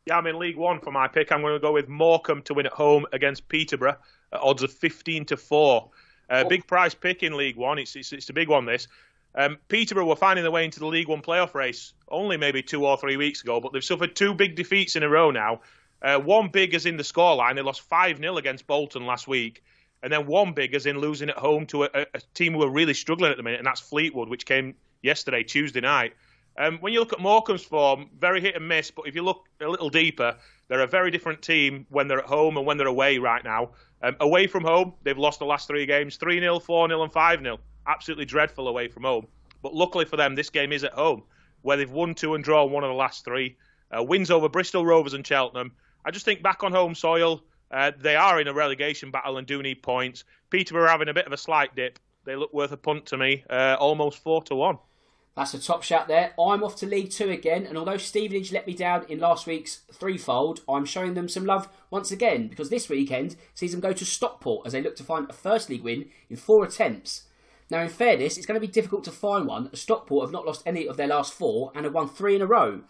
Yeah, 0.06 0.16
I'm 0.16 0.26
in 0.26 0.38
League 0.38 0.56
One 0.56 0.80
for 0.80 0.90
my 0.90 1.06
pick. 1.06 1.30
I'm 1.30 1.42
going 1.42 1.54
to 1.54 1.60
go 1.60 1.72
with 1.72 1.88
Morecambe 1.88 2.42
to 2.42 2.54
win 2.54 2.66
at 2.66 2.72
home 2.72 3.06
against 3.12 3.48
Peterborough 3.48 3.96
at 4.32 4.40
odds 4.40 4.62
of 4.62 4.72
15 4.72 5.26
to 5.26 5.36
four. 5.36 5.90
Uh, 6.28 6.42
oh. 6.44 6.48
Big 6.48 6.66
price 6.66 6.94
pick 6.94 7.22
in 7.22 7.36
League 7.36 7.56
One. 7.56 7.78
It's 7.78 7.94
it's, 7.94 8.12
it's 8.12 8.30
a 8.30 8.32
big 8.32 8.48
one. 8.48 8.64
This 8.64 8.88
um, 9.34 9.58
Peterborough 9.68 10.06
were 10.06 10.16
finding 10.16 10.44
their 10.44 10.50
way 10.50 10.64
into 10.64 10.80
the 10.80 10.86
League 10.86 11.08
One 11.08 11.22
playoff 11.22 11.54
race 11.54 11.92
only 12.08 12.36
maybe 12.36 12.62
two 12.62 12.86
or 12.86 12.96
three 12.96 13.16
weeks 13.16 13.42
ago, 13.42 13.60
but 13.60 13.72
they've 13.72 13.84
suffered 13.84 14.16
two 14.16 14.34
big 14.34 14.56
defeats 14.56 14.96
in 14.96 15.02
a 15.02 15.08
row 15.08 15.30
now. 15.30 15.60
Uh, 16.00 16.18
one 16.18 16.48
big 16.48 16.74
is 16.74 16.86
in 16.86 16.96
the 16.96 17.02
scoreline. 17.02 17.54
They 17.54 17.62
lost 17.62 17.82
5 17.82 18.18
0 18.18 18.36
against 18.36 18.66
Bolton 18.66 19.06
last 19.06 19.28
week. 19.28 19.62
And 20.02 20.12
then 20.12 20.26
one 20.26 20.52
big 20.52 20.74
as 20.74 20.86
in 20.86 20.98
losing 20.98 21.30
at 21.30 21.36
home 21.36 21.66
to 21.66 21.84
a, 21.84 21.88
a, 21.94 22.20
team 22.34 22.54
who 22.54 22.62
are 22.62 22.70
really 22.70 22.94
struggling 22.94 23.30
at 23.30 23.36
the 23.36 23.42
minute, 23.42 23.60
and 23.60 23.66
that's 23.66 23.80
Fleetwood, 23.80 24.28
which 24.28 24.46
came 24.46 24.74
yesterday, 25.02 25.44
Tuesday 25.44 25.80
night. 25.80 26.14
Um, 26.58 26.78
when 26.78 26.92
you 26.92 27.00
look 27.00 27.12
at 27.12 27.20
Morecambe's 27.20 27.64
form, 27.64 28.10
very 28.18 28.40
hit 28.40 28.56
and 28.56 28.68
miss, 28.68 28.90
but 28.90 29.06
if 29.06 29.14
you 29.14 29.22
look 29.22 29.46
a 29.60 29.68
little 29.68 29.88
deeper, 29.88 30.36
they're 30.68 30.80
a 30.80 30.86
very 30.86 31.10
different 31.10 31.40
team 31.40 31.86
when 31.88 32.08
they're 32.08 32.18
at 32.18 32.26
home 32.26 32.56
and 32.56 32.66
when 32.66 32.76
they're 32.76 32.86
away 32.86 33.18
right 33.18 33.42
now. 33.42 33.70
Um, 34.02 34.16
away 34.20 34.46
from 34.46 34.64
home, 34.64 34.94
they've 35.02 35.16
lost 35.16 35.38
the 35.38 35.46
last 35.46 35.68
three 35.68 35.86
games 35.86 36.16
3 36.16 36.40
0, 36.40 36.58
4 36.58 36.88
0, 36.88 37.02
and 37.02 37.12
5 37.12 37.40
0. 37.40 37.58
Absolutely 37.86 38.24
dreadful 38.24 38.68
away 38.68 38.88
from 38.88 39.04
home. 39.04 39.26
But 39.62 39.74
luckily 39.74 40.04
for 40.04 40.16
them, 40.16 40.34
this 40.34 40.50
game 40.50 40.72
is 40.72 40.84
at 40.84 40.92
home, 40.92 41.22
where 41.62 41.76
they've 41.76 41.90
won 41.90 42.14
two 42.14 42.34
and 42.34 42.42
drawn 42.42 42.70
one 42.70 42.84
of 42.84 42.88
the 42.88 42.94
last 42.94 43.24
three. 43.24 43.56
Uh, 43.96 44.02
wins 44.02 44.30
over 44.30 44.48
Bristol 44.48 44.84
Rovers 44.84 45.14
and 45.14 45.26
Cheltenham. 45.26 45.72
I 46.04 46.10
just 46.10 46.24
think 46.24 46.42
back 46.42 46.64
on 46.64 46.72
home 46.72 46.94
soil, 46.94 47.42
uh, 47.72 47.92
they 47.98 48.16
are 48.16 48.40
in 48.40 48.48
a 48.48 48.54
relegation 48.54 49.10
battle 49.10 49.38
and 49.38 49.46
do 49.46 49.62
need 49.62 49.82
points. 49.82 50.24
Peterborough 50.50 50.84
are 50.84 50.88
having 50.88 51.08
a 51.08 51.14
bit 51.14 51.26
of 51.26 51.32
a 51.32 51.36
slight 51.38 51.74
dip. 51.74 51.98
They 52.24 52.36
look 52.36 52.52
worth 52.52 52.72
a 52.72 52.76
punt 52.76 53.06
to 53.06 53.16
me, 53.16 53.44
uh, 53.50 53.76
almost 53.80 54.22
four 54.22 54.42
to 54.44 54.54
one. 54.54 54.78
That's 55.34 55.54
a 55.54 55.62
top 55.62 55.82
shot 55.82 56.08
there. 56.08 56.34
I'm 56.38 56.62
off 56.62 56.76
to 56.76 56.86
League 56.86 57.10
Two 57.10 57.30
again, 57.30 57.64
and 57.64 57.78
although 57.78 57.96
Stevenage 57.96 58.52
let 58.52 58.66
me 58.66 58.74
down 58.74 59.06
in 59.08 59.18
last 59.18 59.46
week's 59.46 59.80
threefold, 59.90 60.60
I'm 60.68 60.84
showing 60.84 61.14
them 61.14 61.28
some 61.28 61.46
love 61.46 61.68
once 61.90 62.10
again 62.10 62.48
because 62.48 62.68
this 62.68 62.90
weekend 62.90 63.36
sees 63.54 63.72
them 63.72 63.80
go 63.80 63.94
to 63.94 64.04
Stockport 64.04 64.66
as 64.66 64.72
they 64.72 64.82
look 64.82 64.94
to 64.96 65.04
find 65.04 65.28
a 65.30 65.32
first 65.32 65.70
league 65.70 65.82
win 65.82 66.10
in 66.28 66.36
four 66.36 66.64
attempts. 66.64 67.28
Now, 67.70 67.80
in 67.80 67.88
fairness, 67.88 68.36
it's 68.36 68.44
going 68.44 68.60
to 68.60 68.66
be 68.66 68.70
difficult 68.70 69.04
to 69.04 69.10
find 69.10 69.46
one. 69.46 69.74
Stockport 69.74 70.26
have 70.26 70.32
not 70.32 70.44
lost 70.44 70.62
any 70.66 70.86
of 70.86 70.98
their 70.98 71.06
last 71.06 71.32
four 71.32 71.72
and 71.74 71.86
have 71.86 71.94
won 71.94 72.10
three 72.10 72.36
in 72.36 72.42
a 72.42 72.46
row. 72.46 72.82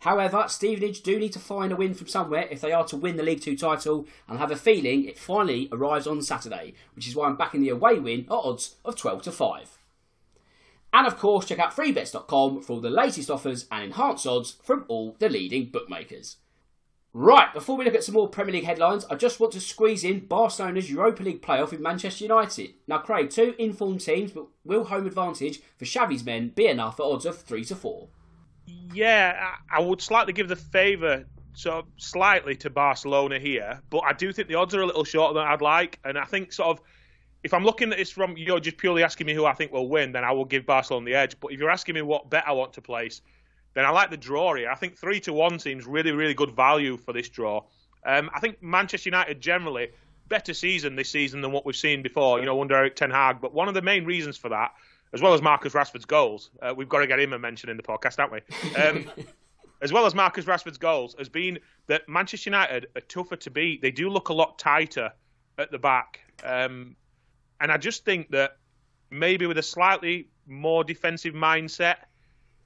However, 0.00 0.46
Stevenage 0.48 1.02
do 1.02 1.18
need 1.18 1.32
to 1.34 1.38
find 1.38 1.72
a 1.72 1.76
win 1.76 1.92
from 1.92 2.06
somewhere 2.06 2.48
if 2.50 2.60
they 2.62 2.72
are 2.72 2.86
to 2.86 2.96
win 2.96 3.16
the 3.16 3.22
League 3.22 3.42
Two 3.42 3.56
title, 3.56 4.06
and 4.26 4.38
I 4.38 4.40
have 4.40 4.50
a 4.50 4.56
feeling 4.56 5.04
it 5.04 5.18
finally 5.18 5.68
arrives 5.70 6.06
on 6.06 6.22
Saturday, 6.22 6.74
which 6.94 7.06
is 7.06 7.14
why 7.14 7.28
I'm 7.28 7.36
backing 7.36 7.60
the 7.60 7.68
away 7.68 7.98
win 7.98 8.20
at 8.20 8.30
odds 8.30 8.76
of 8.84 8.96
12 8.96 9.22
to 9.22 9.32
5. 9.32 9.78
And 10.92 11.06
of 11.06 11.18
course, 11.18 11.46
check 11.46 11.58
out 11.58 11.76
freebets.com 11.76 12.62
for 12.62 12.72
all 12.72 12.80
the 12.80 12.90
latest 12.90 13.30
offers 13.30 13.66
and 13.70 13.84
enhanced 13.84 14.26
odds 14.26 14.56
from 14.62 14.86
all 14.88 15.16
the 15.18 15.28
leading 15.28 15.66
bookmakers. 15.66 16.36
Right, 17.12 17.52
before 17.52 17.76
we 17.76 17.84
look 17.84 17.94
at 17.94 18.04
some 18.04 18.14
more 18.14 18.28
Premier 18.28 18.54
League 18.54 18.64
headlines, 18.64 19.04
I 19.10 19.16
just 19.16 19.38
want 19.38 19.52
to 19.54 19.60
squeeze 19.60 20.04
in 20.04 20.20
Barcelona's 20.20 20.90
Europa 20.90 21.24
League 21.24 21.42
playoff 21.42 21.72
with 21.72 21.80
Manchester 21.80 22.24
United. 22.24 22.74
Now, 22.86 22.98
Craig, 22.98 23.30
two 23.30 23.54
informed 23.58 24.00
teams, 24.00 24.32
but 24.32 24.46
will 24.64 24.84
home 24.84 25.06
advantage 25.06 25.60
for 25.76 25.84
Xavi's 25.84 26.24
men 26.24 26.52
be 26.54 26.66
enough 26.66 27.00
at 27.00 27.06
odds 27.06 27.26
of 27.26 27.42
3 27.42 27.64
to 27.64 27.74
4? 27.74 28.08
Yeah, 28.66 29.54
I 29.70 29.80
would 29.80 30.00
slightly 30.00 30.32
give 30.32 30.48
the 30.48 30.56
favour 30.56 31.24
sort 31.52 31.84
of 31.84 31.86
slightly 31.96 32.56
to 32.56 32.70
Barcelona 32.70 33.38
here, 33.38 33.80
but 33.90 33.98
I 33.98 34.12
do 34.12 34.32
think 34.32 34.48
the 34.48 34.54
odds 34.54 34.74
are 34.74 34.80
a 34.80 34.86
little 34.86 35.04
shorter 35.04 35.34
than 35.34 35.46
I'd 35.46 35.62
like, 35.62 35.98
and 36.04 36.18
I 36.18 36.24
think 36.24 36.52
sort 36.52 36.68
of 36.68 36.80
if 37.42 37.54
I'm 37.54 37.64
looking 37.64 37.90
at 37.90 37.98
this 37.98 38.10
from 38.10 38.36
you're 38.36 38.60
just 38.60 38.76
purely 38.76 39.02
asking 39.02 39.26
me 39.26 39.34
who 39.34 39.46
I 39.46 39.54
think 39.54 39.72
will 39.72 39.88
win, 39.88 40.12
then 40.12 40.24
I 40.24 40.32
will 40.32 40.44
give 40.44 40.66
Barcelona 40.66 41.06
the 41.06 41.14
edge. 41.14 41.36
But 41.40 41.52
if 41.52 41.58
you're 41.58 41.70
asking 41.70 41.94
me 41.94 42.02
what 42.02 42.28
bet 42.28 42.44
I 42.46 42.52
want 42.52 42.74
to 42.74 42.82
place, 42.82 43.22
then 43.74 43.84
I 43.84 43.90
like 43.90 44.10
the 44.10 44.16
draw 44.16 44.54
here. 44.54 44.70
I 44.70 44.74
think 44.74 44.96
three 44.96 45.20
to 45.20 45.32
one 45.32 45.58
seems 45.58 45.86
really, 45.86 46.12
really 46.12 46.34
good 46.34 46.50
value 46.50 46.96
for 46.96 47.12
this 47.12 47.28
draw. 47.28 47.62
Um, 48.04 48.30
I 48.34 48.40
think 48.40 48.62
Manchester 48.62 49.08
United 49.08 49.40
generally 49.40 49.90
better 50.28 50.54
season 50.54 50.96
this 50.96 51.10
season 51.10 51.40
than 51.40 51.52
what 51.52 51.66
we've 51.66 51.76
seen 51.76 52.02
before, 52.02 52.40
you 52.40 52.46
know, 52.46 52.60
under 52.60 52.74
Erik 52.74 52.96
Ten 52.96 53.10
Hag. 53.10 53.40
But 53.40 53.54
one 53.54 53.68
of 53.68 53.74
the 53.74 53.82
main 53.82 54.04
reasons 54.04 54.36
for 54.36 54.50
that 54.50 54.72
as 55.12 55.20
well 55.20 55.34
as 55.34 55.42
Marcus 55.42 55.74
Rashford's 55.74 56.04
goals. 56.04 56.50
Uh, 56.60 56.74
we've 56.76 56.88
got 56.88 57.00
to 57.00 57.06
get 57.06 57.18
him 57.18 57.32
a 57.32 57.38
mention 57.38 57.68
in 57.68 57.76
the 57.76 57.82
podcast, 57.82 58.16
haven't 58.18 58.42
we? 58.46 58.74
Um, 58.76 59.10
as 59.82 59.92
well 59.92 60.06
as 60.06 60.14
Marcus 60.14 60.44
Rashford's 60.44 60.78
goals, 60.78 61.14
has 61.18 61.28
been 61.28 61.58
that 61.86 62.08
Manchester 62.08 62.50
United 62.50 62.86
are 62.96 63.00
tougher 63.02 63.36
to 63.36 63.50
beat. 63.50 63.82
They 63.82 63.90
do 63.90 64.08
look 64.08 64.28
a 64.28 64.34
lot 64.34 64.58
tighter 64.58 65.12
at 65.58 65.70
the 65.70 65.78
back. 65.78 66.20
Um, 66.44 66.96
and 67.60 67.72
I 67.72 67.76
just 67.76 68.04
think 68.04 68.30
that 68.30 68.56
maybe 69.10 69.46
with 69.46 69.58
a 69.58 69.62
slightly 69.62 70.28
more 70.46 70.84
defensive 70.84 71.34
mindset, 71.34 71.96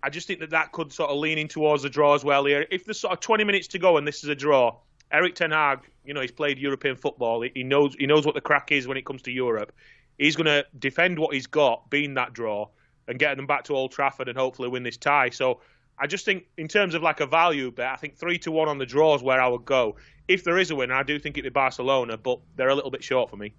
I 0.03 0.11
just 0.11 0.27
think 0.27 0.41
that 0.41 0.51
that 0.51 0.73
could 0.73 0.93
sort 0.93 1.11
of 1.11 1.17
lean 1.17 1.39
in 1.39 1.49
towards 1.49 1.85
a 1.85 1.89
draw 1.89 2.15
as 2.15 2.25
well 2.25 2.45
here. 2.45 2.67
If 2.71 2.85
there's 2.85 3.01
sort 3.01 3.13
of 3.13 3.21
20 3.21 3.45
minutes 3.45 3.69
to 3.69 3.79
go 3.79 3.97
and 3.97 4.07
this 4.07 4.23
is 4.23 4.29
a 4.29 4.35
draw, 4.35 4.77
Erik 5.11 5.35
Ten 5.35 5.51
Hag, 5.51 5.81
you 6.05 6.13
know, 6.13 6.21
he's 6.21 6.33
played 6.33 6.59
European 6.59 6.97
football. 6.97 7.41
He 7.43 7.63
knows 7.63 7.95
he 7.99 8.07
knows 8.07 8.27
what 8.27 8.35
the 8.35 8.41
crack 8.41 8.73
is 8.73 8.87
when 8.87 8.97
it 8.97 9.07
comes 9.07 9.23
to 9.23 9.31
Europe. 9.31 9.73
He's 10.19 10.37
going 10.37 10.47
to 10.47 10.65
defend 10.79 11.19
what 11.19 11.35
he's 11.35 11.47
got, 11.47 11.91
being 11.91 12.15
that 12.15 12.33
draw, 12.33 12.69
and 13.09 13.19
get 13.19 13.37
them 13.37 13.47
back 13.47 13.65
to 13.65 13.75
Old 13.75 13.93
Trafford 13.93 14.29
and 14.29 14.39
hopefully 14.39 14.69
win 14.69 14.83
this 14.83 14.97
tie. 14.97 15.31
So 15.31 15.61
I 15.99 16.07
just 16.07 16.25
think, 16.25 16.45
in 16.57 16.69
terms 16.69 16.95
of 16.95 17.03
like 17.03 17.21
a 17.21 17.27
value 17.27 17.71
bet, 17.71 17.91
I 17.91 17.97
think 17.97 18.17
three 18.17 18.39
to 18.39 18.51
one 18.51 18.69
on 18.69 18.79
the 18.79 18.87
draw 18.87 19.15
is 19.15 19.23
where 19.23 19.41
I 19.41 19.49
would 19.49 19.65
go. 19.65 19.97
If 20.29 20.45
there 20.45 20.59
is 20.59 20.71
a 20.71 20.77
winner, 20.77 20.95
I 20.95 21.03
do 21.03 21.19
think 21.19 21.37
it'd 21.37 21.45
be 21.45 21.55
Barcelona, 21.55 22.17
but 22.17 22.41
they're 22.57 22.69
a 22.69 22.75
little 22.75 22.91
bit 22.91 23.05
short 23.05 23.31
for 23.31 23.37
me. 23.37 23.53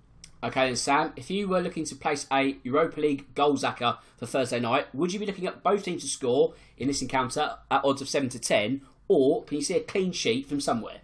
Okay, 0.44 0.68
then 0.68 0.76
Sam, 0.76 1.14
if 1.16 1.32
you 1.32 1.48
were 1.48 1.62
looking 1.62 1.86
to 1.86 1.96
place 1.96 2.28
a 2.32 2.58
Europa 2.64 3.00
League 3.00 3.34
goals 3.34 3.64
ACCA 3.64 3.98
for 4.18 4.26
Thursday 4.26 4.60
night, 4.60 4.94
would 4.94 5.14
you 5.14 5.20
be 5.20 5.26
looking 5.26 5.48
at 5.48 5.64
both 5.64 5.84
teams 5.84 6.04
to 6.04 6.08
score 6.08 6.54
in 6.78 6.88
this 6.88 7.02
encounter 7.02 7.56
at 7.72 7.84
odds 7.84 8.02
of 8.02 8.10
seven 8.10 8.30
to 8.30 8.40
ten, 8.40 8.82
or 9.08 9.44
can 9.44 9.58
you 9.58 9.64
see 9.64 9.76
a 9.76 9.80
clean 9.80 10.12
sheet 10.12 10.48
from 10.48 10.60
somewhere? 10.60 11.00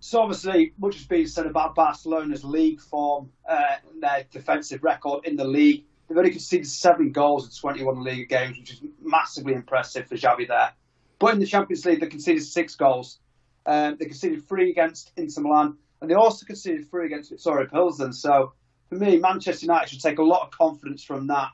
So 0.00 0.22
obviously, 0.22 0.72
much 0.78 0.96
has 0.96 1.06
been 1.06 1.26
said 1.26 1.46
about 1.46 1.74
Barcelona's 1.74 2.42
league 2.42 2.80
form, 2.80 3.30
uh, 3.46 3.76
their 4.00 4.24
defensive 4.30 4.82
record 4.82 5.26
in 5.26 5.36
the 5.36 5.44
league. 5.44 5.84
They've 6.08 6.16
only 6.16 6.30
conceded 6.30 6.66
seven 6.66 7.12
goals 7.12 7.44
in 7.44 7.52
21 7.52 8.02
league 8.02 8.28
games, 8.28 8.58
which 8.58 8.72
is 8.72 8.80
massively 9.02 9.52
impressive 9.52 10.08
for 10.08 10.16
Xavi 10.16 10.48
there. 10.48 10.72
But 11.18 11.34
in 11.34 11.40
the 11.40 11.46
Champions 11.46 11.84
League, 11.84 12.00
they 12.00 12.06
conceded 12.06 12.42
six 12.42 12.74
goals. 12.74 13.18
Um, 13.66 13.96
they 13.98 14.06
conceded 14.06 14.48
three 14.48 14.70
against 14.70 15.12
Inter 15.16 15.42
Milan, 15.42 15.76
and 16.00 16.10
they 16.10 16.14
also 16.14 16.46
conceded 16.46 16.90
three 16.90 17.04
against 17.06 17.30
Viktoria 17.30 17.70
Pilsen. 17.70 18.14
So 18.14 18.54
for 18.88 18.94
me, 18.94 19.18
Manchester 19.18 19.66
United 19.66 19.90
should 19.90 20.00
take 20.00 20.18
a 20.18 20.22
lot 20.22 20.42
of 20.42 20.50
confidence 20.50 21.04
from 21.04 21.26
that. 21.26 21.50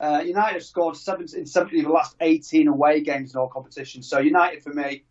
Uh, 0.00 0.22
United 0.24 0.54
have 0.54 0.64
scored 0.64 0.96
seven 0.96 1.26
in 1.36 1.46
70 1.46 1.80
of 1.80 1.84
the 1.84 1.92
last 1.92 2.16
18 2.20 2.66
away 2.66 3.02
games 3.02 3.34
in 3.34 3.40
all 3.40 3.48
competitions. 3.48 4.08
So 4.08 4.18
United, 4.18 4.62
for 4.62 4.72
me, 4.72 5.04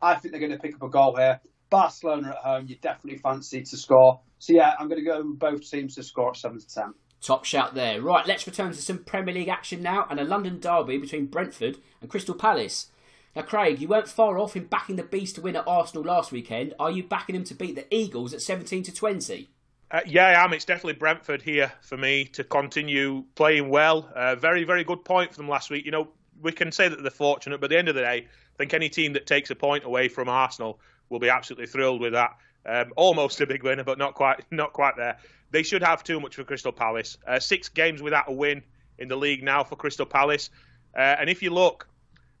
I 0.00 0.14
think 0.14 0.32
they're 0.32 0.40
going 0.40 0.52
to 0.52 0.58
pick 0.58 0.76
up 0.76 0.82
a 0.82 0.88
goal 0.88 1.16
here. 1.16 1.40
Barcelona 1.70 2.30
at 2.30 2.36
home, 2.36 2.66
you 2.66 2.76
definitely 2.76 3.18
fancy 3.18 3.62
to 3.62 3.76
score. 3.76 4.20
So 4.38 4.52
yeah, 4.52 4.74
I'm 4.78 4.88
going 4.88 5.00
to 5.00 5.04
go 5.04 5.22
with 5.22 5.38
both 5.38 5.70
teams 5.70 5.94
to 5.94 6.02
score 6.02 6.30
at 6.30 6.36
seven 6.36 6.58
to 6.58 6.68
ten. 6.68 6.94
Top 7.22 7.44
shout 7.44 7.74
there. 7.74 8.00
Right, 8.00 8.26
let's 8.26 8.46
return 8.46 8.72
to 8.72 8.82
some 8.82 9.04
Premier 9.04 9.34
League 9.34 9.48
action 9.48 9.82
now 9.82 10.06
and 10.10 10.18
a 10.18 10.24
London 10.24 10.58
derby 10.58 10.98
between 10.98 11.26
Brentford 11.26 11.78
and 12.00 12.10
Crystal 12.10 12.34
Palace. 12.34 12.90
Now, 13.36 13.42
Craig, 13.42 13.80
you 13.80 13.88
weren't 13.88 14.08
far 14.08 14.38
off 14.38 14.56
in 14.56 14.64
backing 14.64 14.96
the 14.96 15.02
Bees 15.02 15.32
to 15.34 15.40
win 15.40 15.54
at 15.54 15.66
Arsenal 15.66 16.04
last 16.04 16.32
weekend. 16.32 16.74
Are 16.80 16.90
you 16.90 17.04
backing 17.04 17.34
them 17.34 17.44
to 17.44 17.54
beat 17.54 17.76
the 17.76 17.94
Eagles 17.94 18.34
at 18.34 18.40
17 18.40 18.82
to 18.84 18.92
20? 18.92 19.48
Uh, 19.90 20.00
yeah, 20.06 20.26
I 20.26 20.44
am. 20.44 20.52
It's 20.52 20.64
definitely 20.64 20.94
Brentford 20.94 21.42
here 21.42 21.72
for 21.82 21.96
me 21.96 22.24
to 22.26 22.42
continue 22.42 23.24
playing 23.34 23.68
well. 23.68 24.10
Uh, 24.14 24.34
very, 24.34 24.64
very 24.64 24.82
good 24.82 25.04
point 25.04 25.30
for 25.30 25.36
them 25.36 25.48
last 25.48 25.70
week. 25.70 25.84
You 25.84 25.90
know, 25.90 26.08
we 26.40 26.52
can 26.52 26.72
say 26.72 26.88
that 26.88 27.02
they're 27.02 27.10
fortunate, 27.10 27.60
but 27.60 27.66
at 27.66 27.70
the 27.70 27.78
end 27.78 27.88
of 27.88 27.94
the 27.94 28.00
day, 28.00 28.26
I 28.26 28.56
think 28.56 28.72
any 28.72 28.88
team 28.88 29.12
that 29.12 29.26
takes 29.26 29.50
a 29.50 29.54
point 29.54 29.84
away 29.84 30.08
from 30.08 30.28
Arsenal 30.28 30.80
will 31.10 31.18
be 31.18 31.28
absolutely 31.28 31.66
thrilled 31.66 32.00
with 32.00 32.14
that. 32.14 32.36
Um, 32.64 32.92
almost 32.96 33.40
a 33.40 33.46
big 33.46 33.62
winner, 33.62 33.84
but 33.84 33.98
not 33.98 34.14
quite, 34.14 34.44
not 34.50 34.72
quite 34.72 34.96
there. 34.96 35.18
They 35.50 35.62
should 35.62 35.82
have 35.82 36.02
too 36.04 36.20
much 36.20 36.36
for 36.36 36.44
Crystal 36.44 36.72
Palace. 36.72 37.18
Uh, 37.26 37.40
six 37.40 37.68
games 37.68 38.00
without 38.00 38.28
a 38.28 38.32
win 38.32 38.62
in 38.98 39.08
the 39.08 39.16
league 39.16 39.42
now 39.42 39.64
for 39.64 39.76
Crystal 39.76 40.06
Palace. 40.06 40.50
Uh, 40.96 41.00
and 41.00 41.28
if 41.28 41.42
you 41.42 41.50
look, 41.50 41.88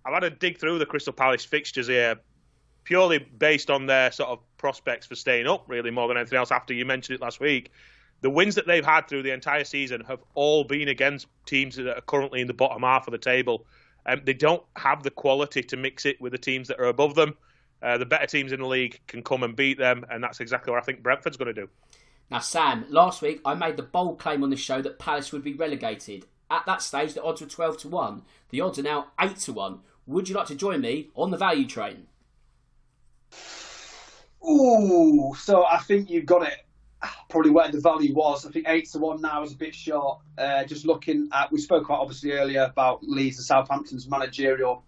I've 0.04 0.14
had 0.14 0.20
to 0.20 0.30
dig 0.30 0.58
through 0.58 0.78
the 0.78 0.86
Crystal 0.86 1.12
Palace 1.12 1.44
fixtures 1.44 1.88
here, 1.88 2.16
purely 2.84 3.18
based 3.18 3.70
on 3.70 3.86
their 3.86 4.12
sort 4.12 4.30
of 4.30 4.38
prospects 4.56 5.06
for 5.06 5.14
staying 5.14 5.46
up, 5.46 5.64
really 5.68 5.90
more 5.90 6.08
than 6.08 6.16
anything 6.16 6.38
else. 6.38 6.50
After 6.50 6.72
you 6.72 6.84
mentioned 6.84 7.16
it 7.16 7.22
last 7.22 7.40
week, 7.40 7.72
the 8.20 8.30
wins 8.30 8.54
that 8.54 8.66
they've 8.66 8.84
had 8.84 9.08
through 9.08 9.22
the 9.22 9.32
entire 9.32 9.64
season 9.64 10.02
have 10.06 10.20
all 10.34 10.64
been 10.64 10.88
against 10.88 11.26
teams 11.46 11.76
that 11.76 11.96
are 11.96 12.00
currently 12.02 12.40
in 12.40 12.46
the 12.46 12.54
bottom 12.54 12.82
half 12.82 13.08
of 13.08 13.12
the 13.12 13.18
table. 13.18 13.66
Um, 14.06 14.22
they 14.24 14.34
don't 14.34 14.62
have 14.76 15.02
the 15.02 15.10
quality 15.10 15.62
to 15.64 15.76
mix 15.76 16.06
it 16.06 16.20
with 16.20 16.32
the 16.32 16.38
teams 16.38 16.68
that 16.68 16.78
are 16.78 16.86
above 16.86 17.14
them. 17.14 17.36
Uh, 17.82 17.98
the 17.98 18.06
better 18.06 18.26
teams 18.26 18.52
in 18.52 18.60
the 18.60 18.66
league 18.66 19.00
can 19.06 19.22
come 19.22 19.42
and 19.42 19.56
beat 19.56 19.78
them, 19.78 20.04
and 20.10 20.22
that's 20.22 20.40
exactly 20.40 20.70
what 20.70 20.82
I 20.82 20.84
think 20.84 21.02
Brentford's 21.02 21.36
going 21.36 21.54
to 21.54 21.60
do. 21.62 21.68
Now, 22.30 22.38
Sam, 22.38 22.84
last 22.88 23.22
week 23.22 23.40
I 23.44 23.54
made 23.54 23.76
the 23.76 23.82
bold 23.82 24.18
claim 24.18 24.42
on 24.42 24.50
the 24.50 24.56
show 24.56 24.80
that 24.82 24.98
Palace 24.98 25.32
would 25.32 25.42
be 25.42 25.54
relegated. 25.54 26.26
At 26.50 26.66
that 26.66 26.82
stage, 26.82 27.14
the 27.14 27.22
odds 27.22 27.40
were 27.40 27.46
12 27.46 27.78
to 27.78 27.88
1. 27.88 28.22
The 28.50 28.60
odds 28.60 28.78
are 28.78 28.82
now 28.82 29.08
8 29.20 29.36
to 29.36 29.52
1. 29.52 29.80
Would 30.06 30.28
you 30.28 30.34
like 30.34 30.46
to 30.48 30.54
join 30.54 30.80
me 30.80 31.10
on 31.14 31.30
the 31.30 31.36
value 31.36 31.66
train? 31.66 32.06
Ooh, 34.48 35.34
so 35.38 35.64
I 35.64 35.78
think 35.78 36.10
you've 36.10 36.26
got 36.26 36.42
it 36.42 36.54
probably 37.28 37.50
where 37.50 37.70
the 37.70 37.80
value 37.80 38.14
was. 38.14 38.44
I 38.44 38.50
think 38.50 38.66
8 38.68 38.88
to 38.90 38.98
1 38.98 39.20
now 39.20 39.42
is 39.42 39.52
a 39.52 39.56
bit 39.56 39.74
short. 39.74 40.20
Uh, 40.36 40.64
just 40.64 40.84
looking 40.84 41.28
at, 41.32 41.50
we 41.50 41.60
spoke 41.60 41.86
about 41.86 42.00
obviously 42.00 42.32
earlier 42.32 42.62
about 42.62 43.02
Leeds 43.02 43.38
and 43.38 43.46
Southampton's 43.46 44.08
managerial 44.08 44.84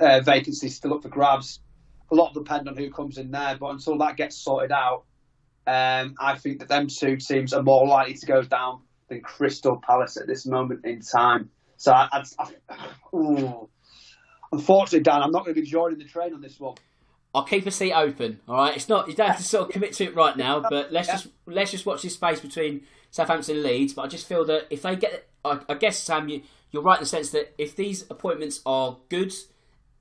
uh, 0.00 0.20
vacancy 0.20 0.68
still 0.68 0.94
up 0.94 1.02
for 1.02 1.08
grabs 1.08 1.60
a 2.10 2.14
lot 2.14 2.34
will 2.34 2.42
depend 2.42 2.68
on 2.68 2.76
who 2.76 2.90
comes 2.90 3.18
in 3.18 3.30
there. 3.30 3.56
But 3.58 3.70
until 3.70 3.98
that 3.98 4.16
gets 4.16 4.36
sorted 4.36 4.72
out, 4.72 5.04
um, 5.66 6.14
I 6.18 6.36
think 6.36 6.58
that 6.60 6.68
them 6.68 6.88
two 6.88 7.16
teams 7.16 7.52
are 7.52 7.62
more 7.62 7.86
likely 7.86 8.14
to 8.14 8.26
go 8.26 8.42
down 8.42 8.80
than 9.08 9.20
Crystal 9.20 9.80
Palace 9.80 10.16
at 10.16 10.26
this 10.26 10.46
moment 10.46 10.84
in 10.84 11.00
time. 11.00 11.50
So, 11.76 11.92
I, 11.92 12.08
I, 12.38 12.48
I, 12.68 12.84
unfortunately, 14.52 15.00
Dan, 15.00 15.22
I'm 15.22 15.30
not 15.30 15.44
going 15.44 15.54
to 15.54 15.60
be 15.60 15.66
joining 15.66 15.98
the 15.98 16.04
train 16.04 16.34
on 16.34 16.40
this 16.40 16.58
one. 16.58 16.74
I'll 17.34 17.44
keep 17.44 17.66
a 17.66 17.70
seat 17.70 17.92
open. 17.92 18.40
All 18.48 18.56
right, 18.56 18.74
it's 18.74 18.88
not 18.88 19.08
you 19.08 19.14
don't 19.14 19.28
have 19.28 19.36
to 19.36 19.44
sort 19.44 19.68
of 19.68 19.72
commit 19.72 19.92
to 19.94 20.04
it 20.04 20.16
right 20.16 20.36
now, 20.36 20.60
but 20.70 20.92
let's 20.92 21.08
yeah. 21.08 21.14
just 21.14 21.28
let's 21.46 21.70
just 21.70 21.86
watch 21.86 22.02
this 22.02 22.14
space 22.14 22.40
between 22.40 22.82
Southampton 23.10 23.56
and 23.56 23.64
Leeds. 23.64 23.92
But 23.92 24.02
I 24.02 24.08
just 24.08 24.26
feel 24.26 24.44
that 24.46 24.66
if 24.70 24.82
they 24.82 24.96
get, 24.96 25.28
I, 25.44 25.60
I 25.68 25.74
guess 25.74 25.98
Sam, 25.98 26.28
you, 26.28 26.42
you're 26.72 26.82
right 26.82 26.98
in 26.98 27.04
the 27.04 27.08
sense 27.08 27.30
that 27.30 27.54
if 27.56 27.76
these 27.76 28.02
appointments 28.10 28.60
are 28.66 28.98
good 29.08 29.32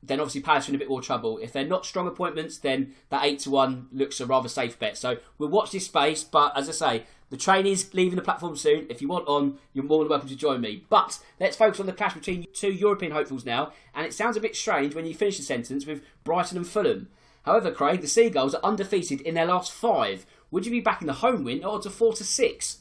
then 0.01 0.19
obviously 0.19 0.41
Palace 0.41 0.67
are 0.67 0.71
in 0.71 0.75
a 0.75 0.79
bit 0.79 0.89
more 0.89 1.01
trouble. 1.01 1.37
If 1.39 1.51
they're 1.51 1.65
not 1.65 1.85
strong 1.85 2.07
appointments, 2.07 2.57
then 2.57 2.93
that 3.09 3.25
eight 3.25 3.39
to 3.39 3.49
one 3.49 3.87
looks 3.91 4.19
a 4.19 4.25
rather 4.25 4.47
safe 4.47 4.79
bet. 4.79 4.97
So 4.97 5.17
we'll 5.37 5.49
watch 5.49 5.71
this 5.71 5.85
space. 5.85 6.23
But 6.23 6.57
as 6.57 6.69
I 6.69 6.71
say, 6.71 7.03
the 7.29 7.37
train 7.37 7.65
is 7.65 7.93
leaving 7.93 8.15
the 8.15 8.21
platform 8.21 8.55
soon. 8.55 8.87
If 8.89 9.01
you 9.01 9.07
want 9.07 9.27
on, 9.27 9.59
you're 9.73 9.83
more 9.83 9.99
than 9.99 10.09
welcome 10.09 10.29
to 10.29 10.35
join 10.35 10.61
me. 10.61 10.85
But 10.89 11.19
let's 11.39 11.57
focus 11.57 11.79
on 11.79 11.85
the 11.85 11.93
clash 11.93 12.13
between 12.13 12.45
two 12.53 12.71
European 12.71 13.11
hopefuls 13.11 13.45
now. 13.45 13.73
And 13.93 14.05
it 14.05 14.13
sounds 14.13 14.37
a 14.37 14.41
bit 14.41 14.55
strange 14.55 14.95
when 14.95 15.05
you 15.05 15.13
finish 15.13 15.37
the 15.37 15.43
sentence 15.43 15.85
with 15.85 16.01
Brighton 16.23 16.57
and 16.57 16.67
Fulham. 16.67 17.09
However, 17.43 17.71
Craig, 17.71 18.01
the 18.01 18.07
Seagulls 18.07 18.55
are 18.55 18.63
undefeated 18.63 19.21
in 19.21 19.35
their 19.35 19.45
last 19.45 19.71
five. 19.71 20.25
Would 20.51 20.65
you 20.65 20.71
be 20.71 20.81
backing 20.81 21.07
the 21.07 21.13
home 21.13 21.43
win 21.43 21.63
odds 21.63 21.85
of 21.85 21.93
four 21.93 22.13
to 22.13 22.23
six? 22.23 22.79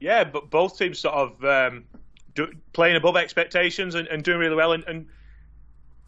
Yeah, 0.00 0.24
but 0.24 0.50
both 0.50 0.78
teams 0.78 0.98
sort 0.98 1.14
of 1.14 1.44
um, 1.44 1.84
do, 2.34 2.52
playing 2.72 2.96
above 2.96 3.16
expectations 3.16 3.94
and, 3.94 4.08
and 4.08 4.22
doing 4.22 4.38
really 4.38 4.56
well. 4.56 4.72
and, 4.72 4.84
and 4.84 5.06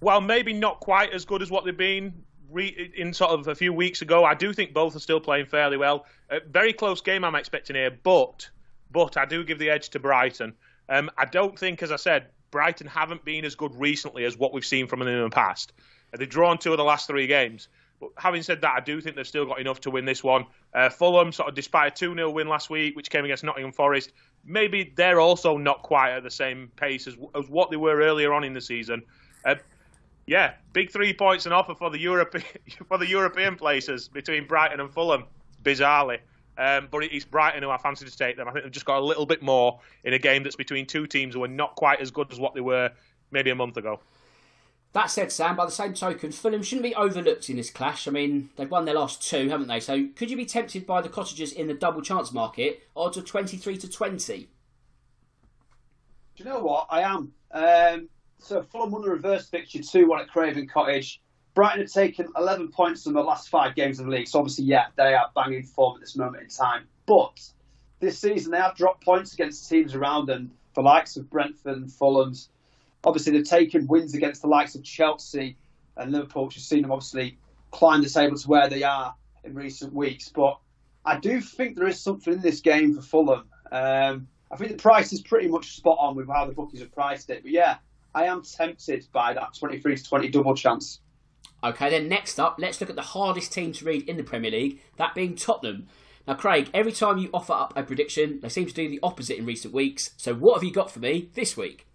while 0.01 0.21
maybe 0.21 0.53
not 0.53 0.81
quite 0.81 1.13
as 1.13 1.25
good 1.25 1.43
as 1.43 1.51
what 1.51 1.65
they've 1.65 1.77
been 1.77 2.13
re- 2.51 2.93
in 2.97 3.13
sort 3.13 3.31
of 3.31 3.49
a 3.49 3.55
few 3.55 3.73
weeks 3.73 4.03
ago, 4.03 4.25
I 4.25 4.35
do 4.35 4.53
think 4.53 4.73
both 4.73 4.97
are 4.97 5.01
still 5.01 5.21
playing 5.21 5.47
fairly 5.47 5.77
well. 5.77 6.07
A 6.31 6.41
very 6.41 6.73
close 6.73 7.01
game 7.01 7.25
I'm 7.25 7.35
expecting 7.35 7.77
here, 7.77 7.91
but 7.91 8.49
but 8.91 9.17
I 9.17 9.25
do 9.25 9.45
give 9.45 9.59
the 9.59 9.71
edge 9.71 9.91
to 9.91 9.99
Brighton. 9.99 10.55
Um, 10.89 11.11
I 11.19 11.25
don't 11.25 11.59
think, 11.59 11.83
as 11.83 11.91
I 11.91 11.97
said, 11.97 12.29
Brighton 12.51 12.87
haven't 12.87 13.25
been 13.25 13.45
as 13.45 13.55
good 13.55 13.75
recently 13.75 14.25
as 14.25 14.39
what 14.39 14.53
we've 14.53 14.65
seen 14.65 14.87
from 14.87 15.01
them 15.01 15.09
in 15.09 15.23
the 15.23 15.31
past. 15.31 15.73
They've 16.17 16.29
drawn 16.29 16.59
two 16.59 16.73
of 16.73 16.79
the 16.79 16.85
last 16.85 17.07
three 17.07 17.27
games. 17.27 17.69
But 18.01 18.11
having 18.17 18.43
said 18.43 18.61
that, 18.61 18.75
I 18.77 18.81
do 18.81 19.01
think 19.01 19.17
they've 19.17 19.27
still 19.27 19.47
got 19.47 19.61
enough 19.61 19.81
to 19.81 19.91
win 19.91 20.05
this 20.05 20.23
one. 20.23 20.47
Uh, 20.73 20.89
Fulham, 20.89 21.33
sort 21.33 21.49
of 21.49 21.55
despite 21.55 21.93
a 21.93 21.97
2 21.97 22.15
0 22.15 22.31
win 22.31 22.49
last 22.49 22.71
week, 22.71 22.95
which 22.95 23.11
came 23.11 23.25
against 23.25 23.43
Nottingham 23.43 23.73
Forest, 23.73 24.13
maybe 24.45 24.93
they're 24.97 25.21
also 25.21 25.57
not 25.57 25.83
quite 25.83 26.13
at 26.13 26.23
the 26.23 26.31
same 26.31 26.71
pace 26.77 27.07
as, 27.07 27.17
as 27.35 27.49
what 27.49 27.71
they 27.71 27.77
were 27.77 28.01
earlier 28.01 28.33
on 28.33 28.45
in 28.45 28.53
the 28.53 28.61
season. 28.61 29.03
Uh, 29.45 29.57
yeah, 30.27 30.55
big 30.73 30.91
three 30.91 31.13
points 31.13 31.47
and 31.47 31.55
offer 31.55 31.75
for 31.75 31.91
the 31.91 31.99
Europe 31.99 32.35
for 32.89 32.99
the 32.99 33.07
European 33.07 33.57
places 33.57 34.09
between 34.09 34.47
Brighton 34.47 34.81
and 34.81 34.93
Fulham, 34.93 35.25
bizarrely. 35.63 36.19
Um, 36.59 36.89
but 36.91 37.05
it's 37.05 37.25
Brighton 37.25 37.63
who 37.63 37.71
I 37.71 37.77
fancy 37.77 38.07
to 38.07 38.17
take 38.17 38.37
them. 38.37 38.49
I 38.49 38.53
think 38.53 38.65
they've 38.65 38.73
just 38.73 38.87
got 38.87 38.99
a 38.99 39.05
little 39.05 39.27
bit 39.27 39.43
more 39.43 39.81
in 40.05 40.15
a 40.15 40.19
game 40.19 40.43
that's 40.43 40.57
between 40.57 40.87
two 40.87 41.07
teams 41.07 41.35
who 41.35 41.45
are 41.45 41.49
not 41.49 41.77
quite 41.77 42.01
as 42.01 42.11
good 42.11 42.33
as 42.33 42.41
what 42.41 42.55
they 42.55 42.63
were 42.63 42.91
maybe 43.31 43.51
a 43.51 43.55
month 43.55 43.77
ago. 43.77 44.01
That 44.95 45.11
said, 45.11 45.31
Sam, 45.31 45.57
by 45.57 45.67
the 45.67 45.71
same 45.71 45.93
token, 45.93 46.33
Fulham 46.33 46.63
shouldn't 46.63 46.85
be 46.85 46.95
overlooked 46.95 47.51
in 47.51 47.57
this 47.57 47.69
clash. 47.69 48.09
I 48.09 48.11
mean, 48.11 48.49
they've 48.57 48.71
won 48.71 48.87
their 48.87 48.95
last 48.95 49.23
two, 49.23 49.51
haven't 49.51 49.69
they? 49.69 49.81
So 49.81 50.09
could 50.17 50.31
you 50.31 50.37
be 50.39 50.47
tempted 50.47 50.87
by 50.87 51.03
the 51.03 51.11
cottagers 51.11 51.53
in 51.53 51.67
the 51.67 51.75
double 51.75 52.01
chance 52.01 52.33
market? 52.33 52.89
Odds 52.97 53.19
of 53.19 53.27
23 53.27 53.77
to 53.77 53.91
20. 53.91 54.39
Do 54.39 54.49
you 56.37 56.45
know 56.47 56.61
what? 56.61 56.87
I 56.89 57.03
am. 57.03 57.35
Um, 57.53 58.09
so 58.39 58.63
Fulham 58.63 58.91
won 58.91 59.03
the 59.03 59.11
reverse 59.11 59.49
fixture 59.49 59.83
2 59.83 60.09
1 60.09 60.21
at 60.21 60.29
Craven 60.29 60.69
Cottage. 60.69 61.21
Brighton 61.55 61.81
have 61.81 61.91
taken 61.91 62.29
11 62.37 62.69
points 62.69 63.07
in 63.07 63.15
the 63.15 63.23
last 63.23 63.49
five 63.49 63.75
games 63.75 63.99
of 63.99 64.07
the 64.07 64.13
league. 64.13 64.29
So 64.29 64.39
obviously, 64.39 64.67
yeah, 64.67 64.87
they 64.97 65.15
are 65.15 65.31
banging 65.35 65.63
form 65.63 65.97
at 65.97 66.01
this 66.01 66.15
moment 66.15 66.43
in 66.43 66.49
time. 66.51 66.87
But 67.07 67.41
this 67.99 68.19
season, 68.19 68.53
they 68.53 68.59
have 68.59 68.77
dropped 68.77 69.05
points 69.05 69.33
against 69.33 69.69
teams 69.69 69.95
around 69.95 70.27
them, 70.27 70.53
the 70.75 70.83
likes 70.83 71.17
of 71.17 71.31
Brentford 71.31 71.79
and 71.79 71.91
Fulham's. 71.91 72.51
Obviously, 73.05 73.33
they've 73.33 73.49
taken 73.49 73.87
wins 73.87 74.15
against 74.15 74.43
the 74.43 74.49
likes 74.49 74.75
of 74.75 74.85
Chelsea 74.85 75.57
and 75.97 76.13
Liverpool, 76.13 76.45
which 76.45 76.57
has 76.57 76.65
seen 76.65 76.83
them 76.83 76.93
obviously 76.93 77.39
climb 77.71 78.03
the 78.03 78.09
table 78.09 78.37
to 78.37 78.49
where 78.49 78.69
they 78.69 78.83
are 78.83 79.15
in 79.45 79.55
recent 79.55 79.95
weeks. 79.95 80.29
But 80.29 80.59
I 81.07 81.19
do 81.19 81.41
think 81.41 81.77
there 81.77 81.89
is 81.89 82.01
something 82.01 82.35
in 82.35 82.41
this 82.43 82.61
game 82.61 82.95
for 82.95 83.01
Fulham. 83.01 83.45
Um, 83.73 84.29
I 84.51 84.57
think 84.57 84.73
the 84.73 84.77
price 84.77 85.13
is 85.13 85.23
pretty 85.23 85.49
much 85.49 85.77
spot 85.77 85.97
on 85.99 86.17
with 86.17 86.29
how 86.29 86.45
the 86.45 86.53
bookies 86.53 86.81
have 86.81 86.95
priced 86.95 87.31
it. 87.31 87.43
But 87.43 87.53
yeah, 87.53 87.77
I 88.17 88.25
am 88.25 88.41
tempted 88.43 89.07
by 89.13 89.35
that 89.35 89.55
23 89.55 89.97
to 89.97 90.03
20 90.03 90.29
double 90.29 90.55
chance. 90.55 91.01
Okay, 91.63 91.91
then 91.91 92.09
next 92.09 92.41
up, 92.41 92.57
let's 92.59 92.81
look 92.81 92.89
at 92.89 92.97
the 92.97 93.03
hardest 93.03 93.53
team 93.53 93.73
to 93.75 93.85
read 93.85 94.09
in 94.09 94.17
the 94.17 94.23
Premier 94.23 94.51
League, 94.51 94.81
that 94.97 95.15
being 95.15 95.37
Tottenham. 95.37 95.87
Now, 96.27 96.35
Craig, 96.35 96.71
every 96.73 96.93
time 96.93 97.19
you 97.19 97.29
offer 97.35 97.53
up 97.53 97.75
a 97.77 97.83
prediction, 97.83 98.41
they 98.41 98.49
seem 98.49 98.67
to 98.67 98.73
do 98.73 98.89
the 98.89 98.99
opposite 99.03 99.37
in 99.37 99.45
recent 99.45 99.75
weeks. 99.75 100.13
So, 100.17 100.35
what 100.35 100.55
have 100.55 100.65
you 100.65 100.73
got 100.73 100.91
for 100.91 100.99
me 100.99 101.29
this 101.35 101.59
week? 101.59 101.87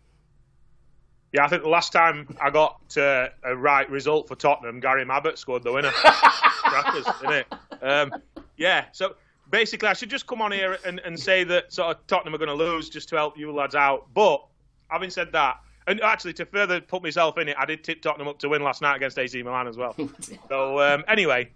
Yeah, 1.33 1.43
I 1.43 1.47
think 1.47 1.63
the 1.63 1.69
last 1.69 1.91
time 1.91 2.27
I 2.39 2.51
got 2.51 2.95
uh, 2.97 3.29
a 3.43 3.55
right 3.55 3.89
result 3.89 4.27
for 4.27 4.35
Tottenham, 4.35 4.79
Gary 4.79 5.03
Mabbutt 5.03 5.39
scored 5.39 5.63
the 5.63 5.73
winner. 5.73 5.91
Crackers, 5.93 7.05
it? 7.23 7.47
Um, 7.81 8.13
yeah, 8.57 8.85
so 8.91 9.15
basically, 9.49 9.87
I 9.87 9.93
should 9.93 10.09
just 10.11 10.27
come 10.27 10.41
on 10.41 10.51
here 10.51 10.77
and, 10.85 10.99
and 10.99 11.19
say 11.19 11.43
that 11.45 11.73
sort 11.73 11.95
of 11.97 12.05
Tottenham 12.05 12.35
are 12.35 12.37
going 12.37 12.47
to 12.47 12.53
lose 12.53 12.89
just 12.89 13.09
to 13.09 13.15
help 13.15 13.39
you 13.39 13.51
lads 13.51 13.73
out. 13.73 14.13
But 14.13 14.45
having 14.89 15.09
said 15.09 15.31
that, 15.31 15.57
and 15.87 16.01
actually 16.01 16.33
to 16.33 16.45
further 16.45 16.81
put 16.81 17.03
myself 17.03 17.37
in 17.37 17.49
it, 17.49 17.55
I 17.57 17.65
did 17.65 17.83
tip 17.83 18.01
Tottenham 18.01 18.27
up 18.27 18.39
to 18.39 18.49
win 18.49 18.63
last 18.63 18.81
night 18.81 18.95
against 18.95 19.17
AC 19.17 19.41
Milan 19.43 19.67
as 19.67 19.77
well. 19.77 19.95
so 20.49 20.79
um, 20.79 21.03
anyway, 21.07 21.49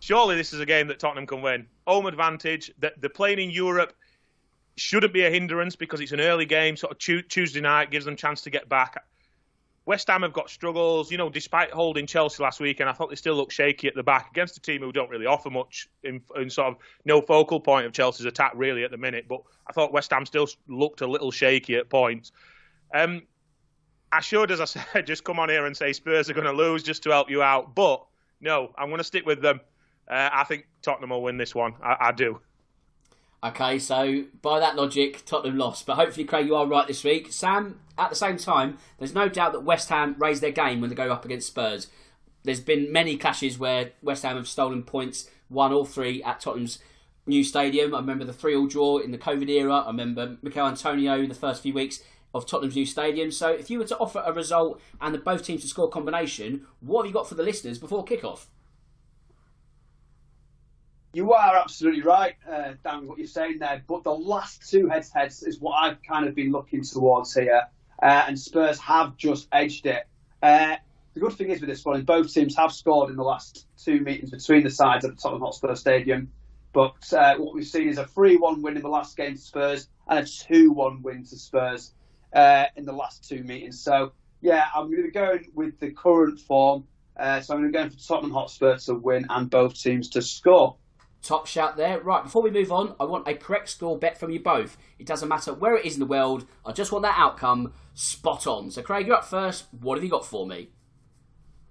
surely 0.00 0.36
this 0.36 0.52
is 0.52 0.60
a 0.60 0.66
game 0.66 0.88
that 0.88 0.98
Tottenham 0.98 1.26
can 1.26 1.42
win. 1.42 1.66
Home 1.86 2.06
advantage. 2.06 2.72
The, 2.78 2.92
the 3.00 3.10
playing 3.10 3.38
in 3.38 3.50
Europe 3.50 3.92
shouldn't 4.76 5.12
be 5.12 5.24
a 5.24 5.30
hindrance 5.30 5.76
because 5.76 6.00
it's 6.00 6.12
an 6.12 6.20
early 6.20 6.46
game, 6.46 6.76
sort 6.76 6.92
of 6.92 7.28
Tuesday 7.28 7.60
night, 7.60 7.90
gives 7.90 8.04
them 8.04 8.16
chance 8.16 8.42
to 8.42 8.50
get 8.50 8.68
back. 8.68 9.02
West 9.86 10.08
Ham 10.08 10.22
have 10.22 10.32
got 10.32 10.50
struggles, 10.50 11.12
you 11.12 11.16
know, 11.16 11.30
despite 11.30 11.70
holding 11.70 12.06
Chelsea 12.06 12.42
last 12.42 12.58
week, 12.58 12.80
and 12.80 12.90
I 12.90 12.92
thought 12.92 13.08
they 13.08 13.16
still 13.16 13.36
look 13.36 13.52
shaky 13.52 13.86
at 13.86 13.94
the 13.94 14.02
back 14.02 14.32
against 14.32 14.56
a 14.56 14.60
team 14.60 14.82
who 14.82 14.90
don't 14.90 15.08
really 15.08 15.26
offer 15.26 15.48
much 15.48 15.88
in, 16.02 16.20
in, 16.34 16.50
sort 16.50 16.68
of 16.68 16.76
no 17.04 17.20
focal 17.20 17.60
point 17.60 17.86
of 17.86 17.92
Chelsea's 17.92 18.26
attack 18.26 18.52
really 18.56 18.82
at 18.82 18.90
the 18.90 18.96
minute. 18.96 19.26
But 19.28 19.42
I 19.64 19.72
thought 19.72 19.92
West 19.92 20.10
Ham 20.10 20.26
still 20.26 20.48
looked 20.66 21.02
a 21.02 21.06
little 21.06 21.30
shaky 21.30 21.76
at 21.76 21.88
points. 21.88 22.32
Um, 22.94 23.22
I 24.12 24.20
should, 24.20 24.50
as 24.50 24.60
I 24.60 24.64
said, 24.64 25.06
just 25.06 25.24
come 25.24 25.38
on 25.38 25.48
here 25.48 25.66
and 25.66 25.76
say 25.76 25.92
Spurs 25.92 26.30
are 26.30 26.34
going 26.34 26.46
to 26.46 26.52
lose 26.52 26.82
just 26.82 27.02
to 27.04 27.10
help 27.10 27.30
you 27.30 27.42
out. 27.42 27.74
But 27.74 28.04
no, 28.40 28.72
I'm 28.76 28.88
going 28.88 28.98
to 28.98 29.04
stick 29.04 29.26
with 29.26 29.42
them. 29.42 29.60
Uh, 30.08 30.30
I 30.32 30.44
think 30.44 30.66
Tottenham 30.82 31.10
will 31.10 31.22
win 31.22 31.36
this 31.36 31.54
one. 31.54 31.74
I, 31.82 31.96
I, 32.00 32.12
do. 32.12 32.40
Okay, 33.42 33.78
so 33.78 34.24
by 34.40 34.60
that 34.60 34.76
logic, 34.76 35.24
Tottenham 35.26 35.58
lost. 35.58 35.84
But 35.84 35.96
hopefully, 35.96 36.24
Craig, 36.24 36.46
you 36.46 36.54
are 36.54 36.66
right 36.66 36.86
this 36.86 37.02
week. 37.02 37.32
Sam, 37.32 37.80
at 37.98 38.10
the 38.10 38.16
same 38.16 38.36
time, 38.36 38.78
there's 38.98 39.14
no 39.14 39.28
doubt 39.28 39.52
that 39.52 39.64
West 39.64 39.88
Ham 39.88 40.14
raised 40.18 40.42
their 40.42 40.52
game 40.52 40.80
when 40.80 40.90
they 40.90 40.96
go 40.96 41.10
up 41.10 41.24
against 41.24 41.48
Spurs. 41.48 41.88
There's 42.44 42.60
been 42.60 42.92
many 42.92 43.16
clashes 43.16 43.58
where 43.58 43.90
West 44.00 44.22
Ham 44.22 44.36
have 44.36 44.46
stolen 44.46 44.84
points, 44.84 45.28
one 45.48 45.72
or 45.72 45.84
three, 45.84 46.22
at 46.22 46.38
Tottenham's 46.38 46.78
new 47.26 47.42
stadium. 47.42 47.92
I 47.94 47.98
remember 47.98 48.24
the 48.24 48.32
3 48.32 48.54
all 48.54 48.66
draw 48.68 48.98
in 48.98 49.10
the 49.10 49.18
COVID 49.18 49.48
era. 49.48 49.78
I 49.78 49.88
remember 49.88 50.36
Michail 50.42 50.66
Antonio 50.66 51.20
in 51.20 51.28
the 51.28 51.34
first 51.34 51.62
few 51.62 51.74
weeks 51.74 52.00
of 52.36 52.46
Tottenham's 52.46 52.76
new 52.76 52.86
stadium. 52.86 53.30
So 53.30 53.50
if 53.50 53.70
you 53.70 53.78
were 53.78 53.86
to 53.86 53.98
offer 53.98 54.22
a 54.24 54.32
result 54.32 54.80
and 55.00 55.14
the 55.14 55.18
both 55.18 55.44
teams 55.44 55.62
to 55.62 55.68
score 55.68 55.88
combination, 55.88 56.66
what 56.80 57.02
have 57.02 57.06
you 57.08 57.12
got 57.12 57.28
for 57.28 57.34
the 57.34 57.42
listeners 57.42 57.78
before 57.78 58.04
kickoff? 58.04 58.46
You 61.12 61.32
are 61.32 61.56
absolutely 61.56 62.02
right, 62.02 62.34
uh, 62.46 62.74
Dan, 62.84 63.06
what 63.08 63.16
you're 63.16 63.26
saying 63.26 63.58
there. 63.58 63.82
But 63.88 64.04
the 64.04 64.12
last 64.12 64.68
two 64.68 64.88
head-to-heads 64.88 65.44
is 65.44 65.60
what 65.60 65.72
I've 65.72 66.02
kind 66.02 66.28
of 66.28 66.34
been 66.34 66.52
looking 66.52 66.82
towards 66.82 67.32
here, 67.32 67.62
uh, 68.02 68.24
and 68.26 68.38
Spurs 68.38 68.78
have 68.80 69.16
just 69.16 69.48
edged 69.50 69.86
it. 69.86 70.06
Uh, 70.42 70.76
the 71.14 71.20
good 71.20 71.32
thing 71.32 71.48
is 71.48 71.60
with 71.60 71.70
this 71.70 71.82
one 71.82 72.02
both 72.02 72.30
teams 72.34 72.54
have 72.56 72.70
scored 72.70 73.08
in 73.08 73.16
the 73.16 73.22
last 73.22 73.66
two 73.82 74.00
meetings 74.00 74.30
between 74.30 74.62
the 74.62 74.70
sides 74.70 75.06
at 75.06 75.16
the 75.16 75.16
Tottenham 75.16 75.40
Hotspur 75.40 75.74
Stadium. 75.74 76.30
But 76.74 77.10
uh, 77.14 77.36
what 77.38 77.54
we've 77.54 77.66
seen 77.66 77.88
is 77.88 77.96
a 77.96 78.04
3-1 78.04 78.60
win 78.60 78.76
in 78.76 78.82
the 78.82 78.88
last 78.90 79.16
game 79.16 79.32
to 79.32 79.40
Spurs 79.40 79.88
and 80.08 80.18
a 80.18 80.22
2-1 80.22 81.00
win 81.00 81.24
to 81.24 81.36
Spurs 81.38 81.94
uh, 82.36 82.66
in 82.76 82.84
the 82.84 82.92
last 82.92 83.26
two 83.26 83.42
meetings. 83.42 83.80
So, 83.80 84.12
yeah, 84.42 84.66
I'm 84.74 84.90
going 84.90 84.98
to 84.98 85.08
be 85.08 85.10
going 85.10 85.46
with 85.54 85.80
the 85.80 85.90
current 85.90 86.38
form. 86.38 86.84
Uh, 87.18 87.40
so 87.40 87.54
I'm 87.54 87.62
going 87.62 87.72
to 87.72 87.78
go 87.78 87.88
for 87.88 88.06
Tottenham 88.06 88.32
Hotspur 88.32 88.76
to 88.76 88.94
win 88.94 89.26
and 89.30 89.48
both 89.48 89.74
teams 89.74 90.10
to 90.10 90.22
score. 90.22 90.76
Top 91.22 91.46
shout 91.46 91.78
there. 91.78 91.98
Right, 92.00 92.22
before 92.22 92.42
we 92.42 92.50
move 92.50 92.70
on, 92.70 92.94
I 93.00 93.04
want 93.04 93.26
a 93.26 93.34
correct 93.34 93.70
score 93.70 93.98
bet 93.98 94.20
from 94.20 94.30
you 94.30 94.38
both. 94.38 94.76
It 94.98 95.06
doesn't 95.06 95.28
matter 95.28 95.54
where 95.54 95.76
it 95.76 95.86
is 95.86 95.94
in 95.94 96.00
the 96.00 96.06
world, 96.06 96.46
I 96.64 96.72
just 96.72 96.92
want 96.92 97.02
that 97.04 97.16
outcome 97.16 97.72
spot 97.94 98.46
on. 98.46 98.70
So, 98.70 98.82
Craig, 98.82 99.06
you're 99.06 99.16
up 99.16 99.24
first. 99.24 99.64
What 99.80 99.96
have 99.96 100.04
you 100.04 100.10
got 100.10 100.26
for 100.26 100.46
me? 100.46 100.68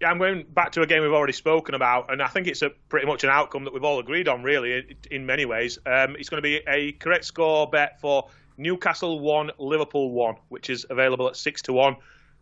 Yeah, 0.01 0.09
I'm 0.09 0.17
going 0.17 0.45
back 0.49 0.71
to 0.73 0.81
a 0.81 0.87
game 0.87 1.03
we've 1.03 1.13
already 1.13 1.31
spoken 1.31 1.75
about, 1.75 2.11
and 2.11 2.21
I 2.21 2.27
think 2.27 2.47
it's 2.47 2.63
a 2.63 2.71
pretty 2.89 3.05
much 3.05 3.23
an 3.23 3.29
outcome 3.29 3.63
that 3.65 3.73
we've 3.73 3.83
all 3.83 3.99
agreed 3.99 4.27
on, 4.27 4.43
really, 4.43 4.97
in 5.11 5.25
many 5.25 5.45
ways. 5.45 5.77
Um, 5.85 6.17
it's 6.17 6.27
going 6.27 6.39
to 6.39 6.41
be 6.41 6.59
a 6.67 6.93
correct 6.93 7.23
score 7.23 7.69
bet 7.69 8.01
for 8.01 8.27
Newcastle 8.57 9.19
1, 9.19 9.51
Liverpool 9.57 10.11
1, 10.11 10.35
which 10.49 10.69
is 10.69 10.85
available 10.89 11.27
at 11.27 11.35
6 11.35 11.61
to 11.63 11.73
1. 11.73 11.95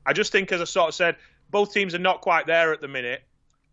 I 0.05 0.13
just 0.13 0.31
think, 0.31 0.51
as 0.51 0.61
I 0.61 0.65
sort 0.65 0.89
of 0.89 0.95
said, 0.95 1.15
both 1.49 1.73
teams 1.73 1.95
are 1.95 1.99
not 1.99 2.21
quite 2.21 2.47
there 2.47 2.73
at 2.73 2.81
the 2.81 2.87
minute. 2.87 3.23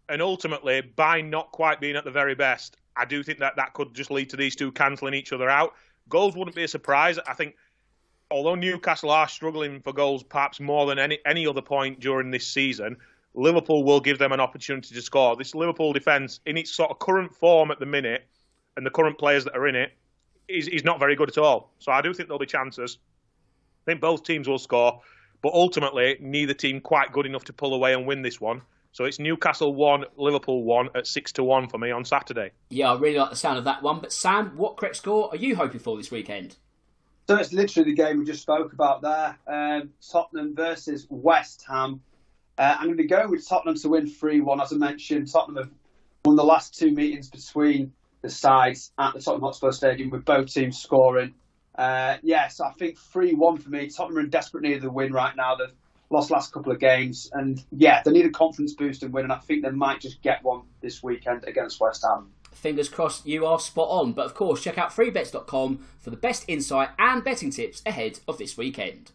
And 0.09 0.21
ultimately, 0.21 0.81
by 0.81 1.21
not 1.21 1.53
quite 1.53 1.81
being 1.81 1.97
at 1.97 2.05
the 2.05 2.11
very 2.11 2.35
best, 2.35 2.77
I 2.97 3.05
do 3.05 3.23
think 3.23 3.39
that 3.39 3.57
that 3.57 3.75
could 3.75 3.95
just 3.95 4.11
lead 4.11 4.31
to 4.31 4.37
these 4.37 4.57
two 4.57 4.73
cancelling 4.73 5.15
each 5.15 5.33
other 5.33 5.49
out. 5.49 5.75
Goals 6.09 6.37
wouldn't 6.37 6.57
be 6.57 6.65
a 6.65 6.69
surprise. 6.69 7.19
I 7.27 7.35
think, 7.35 7.55
although 8.31 8.57
Newcastle 8.57 9.11
are 9.11 9.29
struggling 9.29 9.81
for 9.81 9.93
goals 9.93 10.23
perhaps 10.23 10.61
more 10.61 10.87
than 10.87 10.99
any, 10.99 11.19
any 11.25 11.47
other 11.47 11.63
point 11.63 12.01
during 12.01 12.31
this 12.31 12.47
season, 12.47 12.97
Liverpool 13.35 13.85
will 13.85 14.01
give 14.01 14.19
them 14.19 14.33
an 14.33 14.41
opportunity 14.41 14.95
to 14.95 15.03
score. 15.03 15.37
This 15.37 15.55
Liverpool 15.55 15.93
defence, 15.93 16.41
in 16.47 16.57
its 16.57 16.73
sort 16.73 16.91
of 16.91 16.99
current 16.99 17.33
form 17.35 17.71
at 17.71 17.79
the 17.79 17.87
minute, 17.87 18.27
and 18.77 18.85
the 18.85 18.91
current 18.91 19.19
players 19.19 19.45
that 19.45 19.57
are 19.57 19.69
in 19.69 19.77
it, 19.77 19.93
he's, 20.51 20.67
he's 20.67 20.85
not 20.85 20.99
very 20.99 21.17
good 21.17 21.29
at 21.29 21.39
all. 21.39 21.71
So 21.79 21.93
I 21.93 22.03
do 22.03 22.13
think 22.13 22.29
there'll 22.29 22.39
be 22.39 22.47
chances. 22.47 22.99
I 23.87 23.93
think 23.93 24.01
both 24.01 24.25
teams 24.25 24.49
will 24.49 24.59
score, 24.59 25.01
but 25.43 25.53
ultimately 25.55 26.17
neither 26.21 26.55
team 26.55 26.81
quite 26.81 27.13
good 27.13 27.27
enough 27.27 27.45
to 27.45 27.53
pull 27.53 27.75
away 27.75 27.95
and 27.95 28.07
win 28.07 28.23
this 28.23 28.41
one. 28.41 28.63
So 28.93 29.05
it's 29.05 29.19
Newcastle 29.19 29.75
one, 29.75 30.05
Liverpool 30.17 30.65
one 30.65 30.89
at 30.95 31.07
six 31.07 31.33
to 31.33 31.45
one 31.45 31.69
for 31.69 31.79
me 31.79 31.93
on 31.93 32.05
Saturday. 32.05 32.51
Yeah, 32.71 32.93
I 32.93 32.99
really 32.99 33.19
like 33.19 33.31
the 33.31 33.37
sound 33.37 33.57
of 33.59 33.65
that 33.65 33.83
one. 33.83 34.01
But 34.01 34.13
Sam, 34.13 34.57
what 34.57 34.77
correct 34.77 34.97
score 34.97 35.31
are 35.31 35.37
you 35.37 35.55
hoping 35.55 35.81
for 35.81 35.97
this 35.97 36.11
weekend? 36.11 36.57
So 37.29 37.37
it's 37.37 37.53
literally 37.53 37.93
the 37.93 37.97
game 37.97 38.19
we 38.19 38.25
just 38.25 38.43
spoke 38.43 38.73
about 38.73 39.03
there. 39.03 39.39
Um, 39.47 39.91
Tottenham 40.11 40.57
versus 40.57 41.07
West 41.09 41.65
Ham. 41.69 42.01
Uh, 42.59 42.75
I'm 42.77 42.87
going 42.87 42.97
to 42.97 43.03
be 43.03 43.09
going 43.09 43.31
with 43.31 43.49
Tottenham 43.49 43.77
to 43.77 43.89
win 43.89 44.09
3 44.09 44.41
1. 44.41 44.61
As 44.61 44.73
I 44.73 44.77
mentioned, 44.77 45.31
Tottenham 45.31 45.65
have 45.65 45.73
won 46.25 46.35
the 46.35 46.45
last 46.45 46.77
two 46.77 46.91
meetings 46.91 47.31
between 47.31 47.93
the 48.23 48.31
sides 48.31 48.93
at 48.99 49.15
the 49.15 49.21
Tottenham 49.21 49.43
Hotspur 49.43 49.73
Stadium 49.73 50.11
with 50.11 50.25
both 50.25 50.53
teams 50.53 50.79
scoring. 50.79 51.35
Uh, 51.77 52.17
yes, 52.23 52.61
I 52.61 52.71
think 52.73 52.99
3 52.99 53.35
1 53.35 53.59
for 53.59 53.71
me. 53.71 53.89
Tottenham 53.89 54.19
are 54.19 54.21
in 54.21 54.31
desperate 54.31 54.63
need 54.63 54.77
of 54.77 54.83
the 54.83 54.91
win 54.91 55.13
right 55.13 55.35
now. 55.37 55.55
They've 55.55 55.75
lost 56.11 56.31
last 56.31 56.53
couple 56.53 56.73
of 56.73 56.81
games. 56.81 57.31
And 57.33 57.63
yeah, 57.71 58.03
they 58.05 58.11
need 58.11 58.27
a 58.27 58.31
confidence 58.31 58.75
boost 58.75 59.03
and 59.03 59.13
win. 59.13 59.25
And 59.25 59.33
I 59.33 59.39
think 59.39 59.65
they 59.65 59.71
might 59.71 60.01
just 60.01 60.21
get 60.23 60.43
one 60.43 60.63
this 60.83 61.03
weekend 61.03 61.45
against 61.47 61.81
West 61.81 62.05
Ham. 62.05 62.31
Fingers 62.53 62.89
crossed 62.89 63.27
you 63.27 63.47
are 63.47 63.59
spot 63.59 63.89
on. 63.89 64.13
But 64.13 64.27
of 64.27 64.35
course, 64.35 64.63
check 64.63 64.77
out 64.77 64.91
freebets.com 64.91 65.87
for 66.01 66.11
the 66.11 66.17
best 66.17 66.45
insight 66.49 66.91
and 66.99 67.25
betting 67.25 67.51
tips 67.51 67.83
ahead 67.87 68.21
of 68.29 68.39
this 68.39 68.59
weekend. 68.59 69.13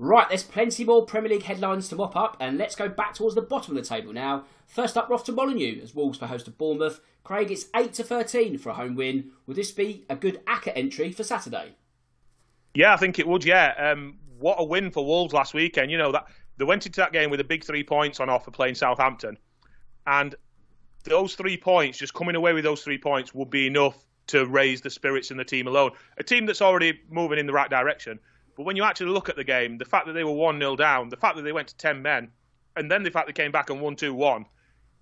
Right, 0.00 0.28
there's 0.28 0.44
plenty 0.44 0.84
more 0.84 1.04
Premier 1.04 1.30
League 1.30 1.42
headlines 1.42 1.88
to 1.88 1.96
mop 1.96 2.14
up, 2.14 2.36
and 2.38 2.56
let's 2.56 2.76
go 2.76 2.88
back 2.88 3.14
towards 3.14 3.34
the 3.34 3.42
bottom 3.42 3.76
of 3.76 3.82
the 3.82 3.88
table 3.88 4.12
now. 4.12 4.44
First 4.64 4.96
up, 4.96 5.08
we're 5.08 5.16
off 5.16 5.24
to 5.24 5.32
Molineux 5.32 5.80
as 5.82 5.92
Wolves 5.92 6.18
play 6.18 6.28
host 6.28 6.56
Bournemouth. 6.56 7.00
Craig, 7.28 7.50
it's 7.50 7.66
8 7.76 7.92
to 7.92 8.04
13 8.04 8.56
for 8.56 8.70
a 8.70 8.72
home 8.72 8.94
win. 8.94 9.32
Would 9.46 9.58
this 9.58 9.70
be 9.70 10.06
a 10.08 10.16
good 10.16 10.42
ACCA 10.46 10.72
entry 10.74 11.12
for 11.12 11.22
Saturday? 11.22 11.74
Yeah, 12.72 12.94
I 12.94 12.96
think 12.96 13.18
it 13.18 13.28
would. 13.28 13.44
Yeah, 13.44 13.74
um, 13.76 14.16
what 14.38 14.56
a 14.58 14.64
win 14.64 14.90
for 14.90 15.04
Wolves 15.04 15.34
last 15.34 15.52
weekend. 15.52 15.90
You 15.90 15.98
know 15.98 16.10
that 16.10 16.28
they 16.56 16.64
went 16.64 16.86
into 16.86 17.00
that 17.00 17.12
game 17.12 17.28
with 17.28 17.38
a 17.40 17.44
big 17.44 17.64
three 17.64 17.84
points 17.84 18.18
on 18.18 18.30
offer 18.30 18.50
playing 18.50 18.76
Southampton, 18.76 19.36
and 20.06 20.36
those 21.04 21.34
three 21.34 21.58
points, 21.58 21.98
just 21.98 22.14
coming 22.14 22.34
away 22.34 22.54
with 22.54 22.64
those 22.64 22.82
three 22.82 22.96
points, 22.96 23.34
would 23.34 23.50
be 23.50 23.66
enough 23.66 24.02
to 24.28 24.46
raise 24.46 24.80
the 24.80 24.88
spirits 24.88 25.30
in 25.30 25.36
the 25.36 25.44
team 25.44 25.66
alone. 25.66 25.90
A 26.16 26.22
team 26.22 26.46
that's 26.46 26.62
already 26.62 26.98
moving 27.10 27.38
in 27.38 27.44
the 27.44 27.52
right 27.52 27.68
direction. 27.68 28.18
But 28.56 28.64
when 28.64 28.74
you 28.74 28.84
actually 28.84 29.10
look 29.10 29.28
at 29.28 29.36
the 29.36 29.44
game, 29.44 29.76
the 29.76 29.84
fact 29.84 30.06
that 30.06 30.14
they 30.14 30.24
were 30.24 30.32
1 30.32 30.58
0 30.58 30.76
down, 30.76 31.10
the 31.10 31.16
fact 31.18 31.36
that 31.36 31.42
they 31.42 31.52
went 31.52 31.68
to 31.68 31.76
10 31.76 32.00
men, 32.00 32.30
and 32.74 32.90
then 32.90 33.02
the 33.02 33.10
fact 33.10 33.26
they 33.26 33.34
came 33.34 33.52
back 33.52 33.68
and 33.68 33.82
won 33.82 33.96
2 33.96 34.14
1, 34.14 34.46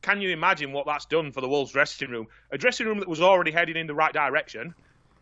can 0.06 0.20
you 0.20 0.30
imagine 0.30 0.70
what 0.70 0.86
that's 0.86 1.04
done 1.04 1.32
for 1.32 1.40
the 1.40 1.48
Wolves 1.48 1.72
dressing 1.72 2.10
room? 2.10 2.28
A 2.52 2.56
dressing 2.56 2.86
room 2.86 3.00
that 3.00 3.08
was 3.08 3.20
already 3.20 3.50
heading 3.50 3.76
in 3.76 3.88
the 3.88 3.94
right 3.94 4.12
direction, 4.12 4.72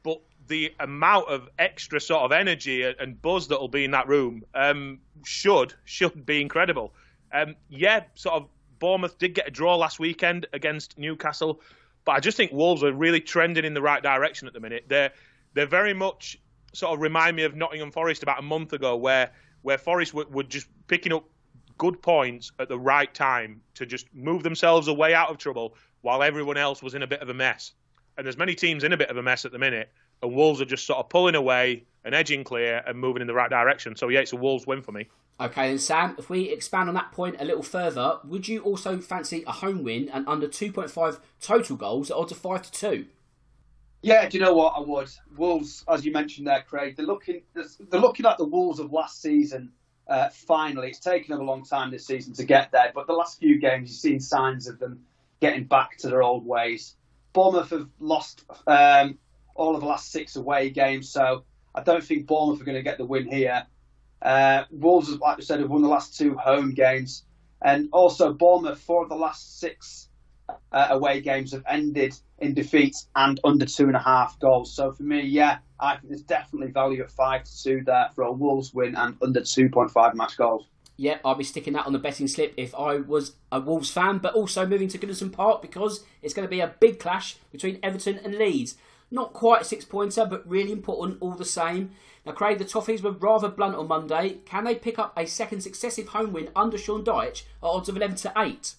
but 0.03 0.21
the 0.47 0.75
amount 0.79 1.29
of 1.29 1.49
extra 1.59 1.99
sort 1.99 2.21
of 2.21 2.33
energy 2.33 2.83
and 2.83 3.21
buzz 3.23 3.49
that'll 3.49 3.69
be 3.69 3.87
in 3.87 3.93
that 3.93 4.09
room 4.09 4.45
um, 4.55 4.99
should 5.25 5.73
should 5.87 6.27
be 6.27 6.43
incredible. 6.43 6.93
Um, 7.33 7.57
yeah, 7.71 8.03
sort 8.15 8.35
of 8.35 8.49
Bournemouth 8.79 9.17
did 9.17 9.33
get 9.33 9.49
a 9.49 9.51
draw 9.51 9.77
last 9.77 9.99
weekend 9.99 10.49
against 10.53 10.99
Newcastle, 10.99 11.63
but 12.05 12.13
I 12.13 12.21
just 12.21 12.37
think 12.37 12.53
Wolves 12.53 12.85
are 12.85 12.93
really 12.93 13.21
trending 13.21 13.65
in 13.65 13.73
the 13.73 13.81
right 13.81 14.03
direction 14.03 14.49
at 14.49 14.53
the 14.53 14.61
minute. 14.61 14.85
They're 14.89 15.13
they're 15.55 15.65
very 15.65 15.95
much 15.95 16.39
sort 16.75 16.93
of 16.93 17.01
remind 17.01 17.37
me 17.37 17.45
of 17.45 17.57
Nottingham 17.57 17.91
Forest 17.91 18.23
about 18.23 18.39
a 18.39 18.43
month 18.43 18.75
ago, 18.75 18.97
where 18.97 19.31
where 19.63 19.79
Forest 19.79 20.13
were, 20.13 20.27
were 20.31 20.43
just 20.43 20.67
picking 20.89 21.15
up 21.15 21.25
good 21.79 22.01
points 22.03 22.53
at 22.59 22.69
the 22.69 22.79
right 22.79 23.13
time 23.13 23.61
to 23.75 23.87
just 23.87 24.07
move 24.15 24.43
themselves 24.43 24.89
away 24.89 25.15
out 25.15 25.31
of 25.31 25.39
trouble 25.39 25.77
while 26.03 26.23
everyone 26.23 26.57
else 26.57 26.83
was 26.83 26.95
in 26.95 27.03
a 27.03 27.07
bit 27.07 27.21
of 27.21 27.29
a 27.29 27.35
mess. 27.35 27.73
And 28.17 28.25
there's 28.25 28.37
many 28.37 28.55
teams 28.55 28.85
in 28.85 28.93
a 28.93 28.97
bit 28.97 29.11
of 29.11 29.17
a 29.17 29.23
mess 29.23 29.45
at 29.45 29.53
the 29.53 29.59
minute, 29.59 29.91
and 30.23 30.35
Wolves 30.35 30.61
are 30.61 30.67
just 30.67 30.87
sort 30.87 30.99
of 30.99 31.09
pulling 31.09 31.35
away 31.35 31.85
and 32.05 32.15
edging 32.15 32.45
clear 32.45 32.83
and 32.87 32.99
moving 32.99 33.23
in 33.23 33.27
the 33.27 33.35
right 33.35 33.51
direction. 33.51 33.97
So 33.97 34.09
yeah, 34.09 34.21
it's 34.21 34.33
a 34.33 34.37
Wolves 34.37 34.67
win 34.67 34.83
for 34.83 34.93
me. 34.93 35.09
Okay, 35.41 35.69
then 35.69 35.79
Sam, 35.79 36.15
if 36.17 36.31
we 36.31 36.51
expand 36.51 36.89
on 36.89 36.95
that 36.95 37.11
point 37.11 37.37
a 37.41 37.45
little 37.45 37.63
further, 37.63 38.19
would 38.25 38.47
you 38.47 38.61
also 38.61 39.01
fancy 39.01 39.43
a 39.47 39.53
home 39.53 39.83
win 39.83 40.09
and 40.11 40.29
under 40.29 40.47
2.5 40.47 41.19
total 41.41 41.77
goals 41.77 42.11
at 42.11 42.17
odds 42.17 42.31
of 42.31 42.39
5 42.39 42.63
to 42.63 42.71
2? 42.71 43.07
Yeah, 44.03 44.29
do 44.29 44.37
you 44.39 44.45
know 44.45 44.55
what 44.55 44.75
I 44.77 44.81
would? 44.81 45.09
Wolves, 45.37 45.83
as 45.89 46.05
you 46.05 46.13
mentioned 46.13 46.47
there, 46.47 46.63
Craig, 46.69 46.95
they're 46.95 47.07
looking 47.07 47.41
they're 47.55 48.01
looking 48.01 48.27
at 48.27 48.37
the 48.37 48.45
Wolves 48.45 48.79
of 48.79 48.93
last 48.93 49.23
season. 49.23 49.73
Uh, 50.07 50.29
finally, 50.29 50.89
it's 50.89 50.99
taken 50.99 51.33
them 51.33 51.41
a 51.41 51.45
long 51.45 51.65
time 51.65 51.91
this 51.91 52.07
season 52.07 52.35
to 52.35 52.45
get 52.45 52.73
there, 52.73 52.93
but 52.95 53.07
the 53.07 53.13
last 53.13 53.39
few 53.39 53.59
games 53.59 53.91
you've 53.91 53.99
seen 53.99 54.21
signs 54.21 54.69
of 54.69 54.79
them 54.79 55.05
getting 55.41 55.65
back 55.65 55.97
to 55.99 56.09
their 56.09 56.23
old 56.23 56.45
ways. 56.45 56.97
Bournemouth 57.33 57.71
have 57.71 57.89
lost 57.99 58.45
um, 58.67 59.19
all 59.55 59.75
of 59.75 59.81
the 59.81 59.87
last 59.87 60.13
six 60.13 60.37
away 60.37 60.71
games, 60.71 61.09
so 61.09 61.45
I 61.75 61.83
don't 61.83 62.05
think 62.05 62.27
Bournemouth 62.27 62.61
are 62.61 62.65
going 62.65 62.77
to 62.77 62.83
get 62.83 62.99
the 62.99 63.07
win 63.07 63.27
here. 63.27 63.67
Uh, 64.21 64.65
Wolves, 64.71 65.11
like 65.19 65.39
I 65.39 65.41
said, 65.41 65.61
have 65.61 65.71
won 65.71 65.83
the 65.83 65.89
last 65.89 66.17
two 66.17 66.37
home 66.37 66.75
games, 66.75 67.25
and 67.63 67.89
also 67.93 68.33
Bournemouth, 68.33 68.81
four 68.81 69.03
of 69.03 69.09
the 69.09 69.17
last 69.17 69.59
six 69.59 70.09
uh, 70.73 70.89
away 70.91 71.21
games 71.21 71.53
have 71.53 71.65
ended 71.67 72.15
in 72.39 72.55
defeat 72.55 72.97
and 73.17 73.41
under 73.45 73.65
two 73.65 73.87
and 73.87 73.97
a 73.97 74.01
half 74.01 74.39
goals. 74.39 74.75
So 74.75 74.93
for 74.93 75.03
me, 75.03 75.23
yeah, 75.23 75.59
I 75.85 75.97
think 75.97 76.09
there's 76.09 76.23
definitely 76.23 76.73
value 76.73 77.03
at 77.03 77.11
five 77.11 77.45
to 77.45 77.63
two 77.63 77.83
there 77.85 78.09
for 78.15 78.25
a 78.25 78.33
Wolves 78.33 78.73
win 78.73 78.97
and 78.97 79.17
under 79.23 79.43
two 79.43 79.69
point 79.69 79.91
five 79.91 80.15
match 80.15 80.37
goals. 80.37 80.67
Yep, 80.97 81.21
I'll 81.25 81.35
be 81.35 81.45
sticking 81.45 81.73
that 81.73 81.87
on 81.87 81.93
the 81.93 81.99
betting 81.99 82.29
slip 82.29 82.55
if 82.57 82.75
I 82.75 82.97
was 82.97 83.33
a 83.51 83.61
Wolves 83.61 83.91
fan, 83.91 84.19
but 84.19 84.35
also 84.35 84.65
moving 84.65 84.89
to 84.89 84.99
Goodison 84.99 85.33
Park 85.33 85.61
because 85.61 86.05
it's 86.23 86.35
going 86.35 86.47
to 86.47 86.51
be 86.51 86.61
a 86.61 86.75
big 86.79 87.01
clash 87.01 87.37
between 87.51 87.81
Everton 87.83 88.21
and 88.23 88.37
Leeds. 88.37 88.77
Not 89.11 89.33
quite 89.33 89.63
a 89.63 89.65
six 89.65 89.85
pointer, 89.85 90.25
but 90.25 90.49
really 90.49 90.73
important 90.73 91.19
all 91.21 91.35
the 91.35 91.45
same. 91.45 91.91
Now, 92.25 92.33
Craig, 92.33 92.59
the 92.59 92.65
Toffees 92.65 93.03
were 93.03 93.11
rather 93.11 93.49
blunt 93.49 93.75
on 93.75 93.89
Monday. 93.89 94.39
Can 94.47 94.65
they 94.65 94.77
pick 94.77 94.99
up 94.99 95.13
a 95.17 95.27
second 95.27 95.61
successive 95.61 96.09
home 96.09 96.33
win 96.33 96.49
under 96.57 96.79
Sean 96.79 97.05
Dyche 97.05 97.43
at 97.43 97.67
odds 97.67 97.89
of 97.89 97.97
11 97.97 98.17
to 98.19 98.33
8? 98.37 98.75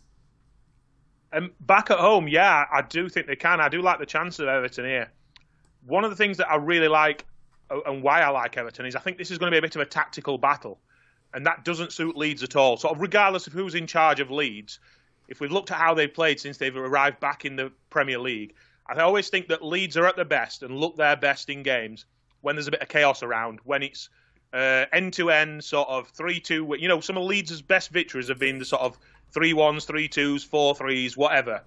Um, 1.33 1.51
back 1.59 1.91
at 1.91 1.99
home, 1.99 2.27
yeah, 2.27 2.65
I 2.71 2.81
do 2.81 3.09
think 3.09 3.27
they 3.27 3.35
can. 3.35 3.59
I 3.59 3.69
do 3.69 3.81
like 3.81 3.99
the 3.99 4.05
chance 4.05 4.39
of 4.39 4.47
Everton 4.47 4.85
here. 4.85 5.11
One 5.85 6.03
of 6.03 6.09
the 6.09 6.15
things 6.15 6.37
that 6.37 6.49
I 6.49 6.55
really 6.55 6.87
like 6.87 7.25
uh, 7.69 7.81
and 7.85 8.01
why 8.01 8.21
I 8.21 8.29
like 8.29 8.57
Everton 8.57 8.85
is 8.85 8.95
I 8.95 8.99
think 8.99 9.17
this 9.17 9.31
is 9.31 9.37
going 9.37 9.51
to 9.51 9.55
be 9.55 9.59
a 9.59 9.61
bit 9.61 9.75
of 9.75 9.81
a 9.81 9.85
tactical 9.85 10.37
battle. 10.37 10.79
And 11.33 11.45
that 11.45 11.65
doesn't 11.65 11.91
suit 11.91 12.15
Leeds 12.15 12.43
at 12.43 12.55
all. 12.55 12.77
Sort 12.77 12.95
of 12.95 13.01
regardless 13.01 13.47
of 13.47 13.53
who's 13.53 13.75
in 13.75 13.87
charge 13.87 14.19
of 14.19 14.31
Leeds, 14.31 14.79
if 15.27 15.39
we've 15.39 15.51
looked 15.51 15.71
at 15.71 15.77
how 15.77 15.93
they've 15.93 16.13
played 16.13 16.39
since 16.39 16.57
they've 16.57 16.75
arrived 16.75 17.19
back 17.19 17.45
in 17.45 17.55
the 17.55 17.71
Premier 17.89 18.19
League, 18.19 18.53
I 18.87 18.99
always 19.01 19.29
think 19.29 19.47
that 19.47 19.63
Leeds 19.63 19.97
are 19.97 20.05
at 20.05 20.15
their 20.15 20.25
best 20.25 20.63
and 20.63 20.77
look 20.77 20.95
their 20.95 21.15
best 21.15 21.49
in 21.49 21.63
games 21.63 22.05
when 22.41 22.55
there's 22.55 22.67
a 22.67 22.71
bit 22.71 22.81
of 22.81 22.87
chaos 22.87 23.23
around, 23.23 23.59
when 23.63 23.81
it's 23.81 24.09
end 24.53 25.13
to 25.13 25.31
end 25.31 25.63
sort 25.63 25.89
of 25.89 26.07
three 26.09 26.39
two. 26.39 26.75
You 26.77 26.87
know, 26.87 26.99
some 26.99 27.17
of 27.17 27.23
Leeds' 27.23 27.61
best 27.61 27.89
victories 27.89 28.27
have 28.29 28.39
been 28.39 28.59
the 28.59 28.65
sort 28.65 28.83
of 28.83 28.97
three 29.31 29.53
ones, 29.53 29.85
three 29.85 30.07
twos, 30.07 30.43
four 30.43 30.75
threes, 30.75 31.17
whatever. 31.17 31.63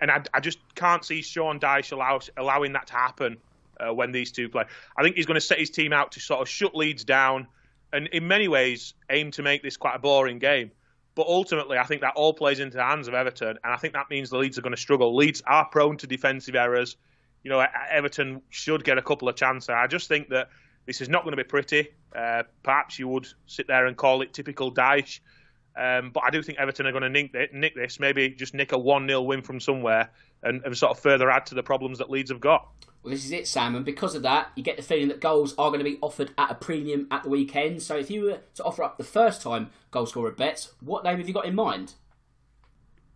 And 0.00 0.10
I, 0.10 0.22
I 0.32 0.40
just 0.40 0.58
can't 0.74 1.04
see 1.04 1.22
Sean 1.22 1.60
Dyche 1.60 1.92
allow, 1.92 2.20
allowing 2.36 2.72
that 2.72 2.88
to 2.88 2.94
happen 2.94 3.38
uh, 3.80 3.92
when 3.92 4.12
these 4.12 4.32
two 4.32 4.48
play. 4.48 4.64
I 4.96 5.02
think 5.02 5.16
he's 5.16 5.26
going 5.26 5.36
to 5.36 5.40
set 5.40 5.58
his 5.58 5.70
team 5.70 5.92
out 5.92 6.12
to 6.12 6.20
sort 6.20 6.40
of 6.40 6.48
shut 6.48 6.74
Leeds 6.74 7.04
down 7.04 7.46
and, 7.92 8.08
in 8.08 8.26
many 8.26 8.48
ways, 8.48 8.94
aim 9.08 9.30
to 9.32 9.42
make 9.42 9.62
this 9.62 9.76
quite 9.76 9.94
a 9.94 9.98
boring 9.98 10.38
game. 10.38 10.70
But 11.14 11.28
ultimately, 11.28 11.78
I 11.78 11.84
think 11.84 12.00
that 12.00 12.14
all 12.16 12.34
plays 12.34 12.58
into 12.58 12.76
the 12.76 12.82
hands 12.82 13.06
of 13.06 13.14
Everton, 13.14 13.56
and 13.62 13.72
I 13.72 13.76
think 13.76 13.94
that 13.94 14.10
means 14.10 14.30
the 14.30 14.38
Leeds 14.38 14.58
are 14.58 14.62
going 14.62 14.74
to 14.74 14.80
struggle. 14.80 15.14
Leeds 15.14 15.42
are 15.46 15.64
prone 15.64 15.96
to 15.98 16.08
defensive 16.08 16.56
errors. 16.56 16.96
You 17.44 17.50
know, 17.50 17.64
Everton 17.88 18.42
should 18.50 18.82
get 18.82 18.98
a 18.98 19.02
couple 19.02 19.28
of 19.28 19.36
chances. 19.36 19.68
I 19.68 19.86
just 19.86 20.08
think 20.08 20.30
that 20.30 20.48
this 20.86 21.00
is 21.00 21.08
not 21.08 21.22
going 21.22 21.36
to 21.36 21.36
be 21.36 21.46
pretty. 21.46 21.88
Uh, 22.14 22.42
perhaps 22.64 22.98
you 22.98 23.06
would 23.06 23.28
sit 23.46 23.68
there 23.68 23.86
and 23.86 23.96
call 23.96 24.22
it 24.22 24.32
typical 24.32 24.74
Dyche. 24.74 25.20
Um, 25.76 26.10
but 26.12 26.22
I 26.24 26.30
do 26.30 26.42
think 26.42 26.58
Everton 26.58 26.86
are 26.86 26.92
going 26.92 27.02
to 27.02 27.08
nick, 27.08 27.52
nick 27.52 27.74
this, 27.74 27.98
maybe 27.98 28.28
just 28.30 28.54
nick 28.54 28.72
a 28.72 28.78
1 28.78 29.08
0 29.08 29.22
win 29.22 29.42
from 29.42 29.58
somewhere 29.58 30.10
and, 30.42 30.62
and, 30.64 30.76
sort 30.76 30.92
of 30.92 31.00
further 31.00 31.30
add 31.30 31.46
to 31.46 31.54
the 31.56 31.64
problems 31.64 31.98
that 31.98 32.10
Leeds 32.10 32.30
have 32.30 32.40
got. 32.40 32.68
Well, 33.02 33.10
this 33.10 33.24
is 33.24 33.32
it, 33.32 33.48
Sam, 33.48 33.74
and 33.74 33.84
because 33.84 34.14
of 34.14 34.22
that, 34.22 34.52
you 34.54 34.62
get 34.62 34.76
the 34.76 34.82
feeling 34.82 35.08
that 35.08 35.20
goals 35.20 35.52
are 35.58 35.70
going 35.70 35.80
to 35.80 35.84
be 35.84 35.98
offered 36.00 36.32
at 36.38 36.50
a 36.50 36.54
premium 36.54 37.08
at 37.10 37.24
the 37.24 37.28
weekend. 37.28 37.82
So 37.82 37.96
if 37.96 38.10
you 38.10 38.22
were 38.22 38.38
to 38.54 38.64
offer 38.64 38.84
up 38.84 38.98
the 38.98 39.04
first 39.04 39.42
time 39.42 39.70
goal 39.90 40.06
scorer 40.06 40.30
bets, 40.30 40.72
what 40.80 41.02
name 41.02 41.18
have 41.18 41.26
you 41.26 41.34
got 41.34 41.44
in 41.44 41.54
mind? 41.54 41.94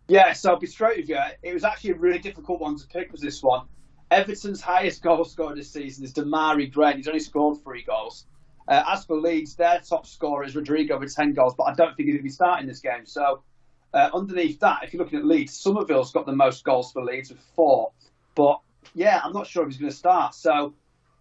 Yeah, 0.09 0.32
so 0.32 0.50
I'll 0.50 0.59
be 0.59 0.66
straight 0.66 0.98
with 0.98 1.09
you. 1.09 1.18
It 1.42 1.54
was 1.54 1.64
actually 1.64 1.90
a 1.90 1.96
really 1.96 2.18
difficult 2.18 2.61
one 2.61 2.76
to 2.76 2.86
pick, 2.88 3.12
was 3.12 3.20
this 3.20 3.42
one. 3.42 3.66
Everton's 4.11 4.61
highest 4.61 5.02
goal 5.02 5.24
scorer 5.24 5.54
this 5.54 5.70
season 5.70 6.04
is 6.04 6.12
Demarai 6.12 6.72
Gray. 6.72 6.96
He's 6.96 7.09
only 7.09 7.20
scored 7.20 7.62
three 7.62 7.82
goals. 7.82 8.26
Uh, 8.69 8.85
as 8.87 9.07
for 9.07 9.16
Leeds, 9.16 9.55
their 9.55 9.81
top 9.81 10.07
scorer 10.07 10.45
is 10.45 10.55
Rodrigo 10.55 10.99
with 10.99 11.14
10 11.14 11.33
goals, 11.33 11.55
but 11.57 11.64
I 11.64 11.75
don't 11.75 11.97
think 11.97 12.07
he's 12.07 12.16
going 12.16 12.19
to 12.19 12.23
be 12.23 12.29
starting 12.29 12.66
this 12.66 12.81
game. 12.81 13.07
So, 13.07 13.43
uh, 13.95 14.11
underneath 14.12 14.61
that, 14.61 14.81
if 14.85 14.93
you're 14.93 15.03
looking 15.03 15.19
at 15.19 15.25
Leeds, 15.25 15.59
Summerville's 15.59 16.12
got 16.12 16.27
the 16.27 16.37
most 16.37 16.64
goals 16.64 16.93
for 16.93 17.03
Leeds 17.03 17.31
with 17.31 17.41
four. 17.57 17.93
But, 18.35 18.61
yeah, 18.95 19.23
I'm 19.25 19.33
not 19.33 19.47
sure 19.47 19.62
if 19.62 19.71
he's 19.71 19.79
going 19.79 19.91
to 19.91 19.97
start. 19.97 20.35
So, 20.35 20.75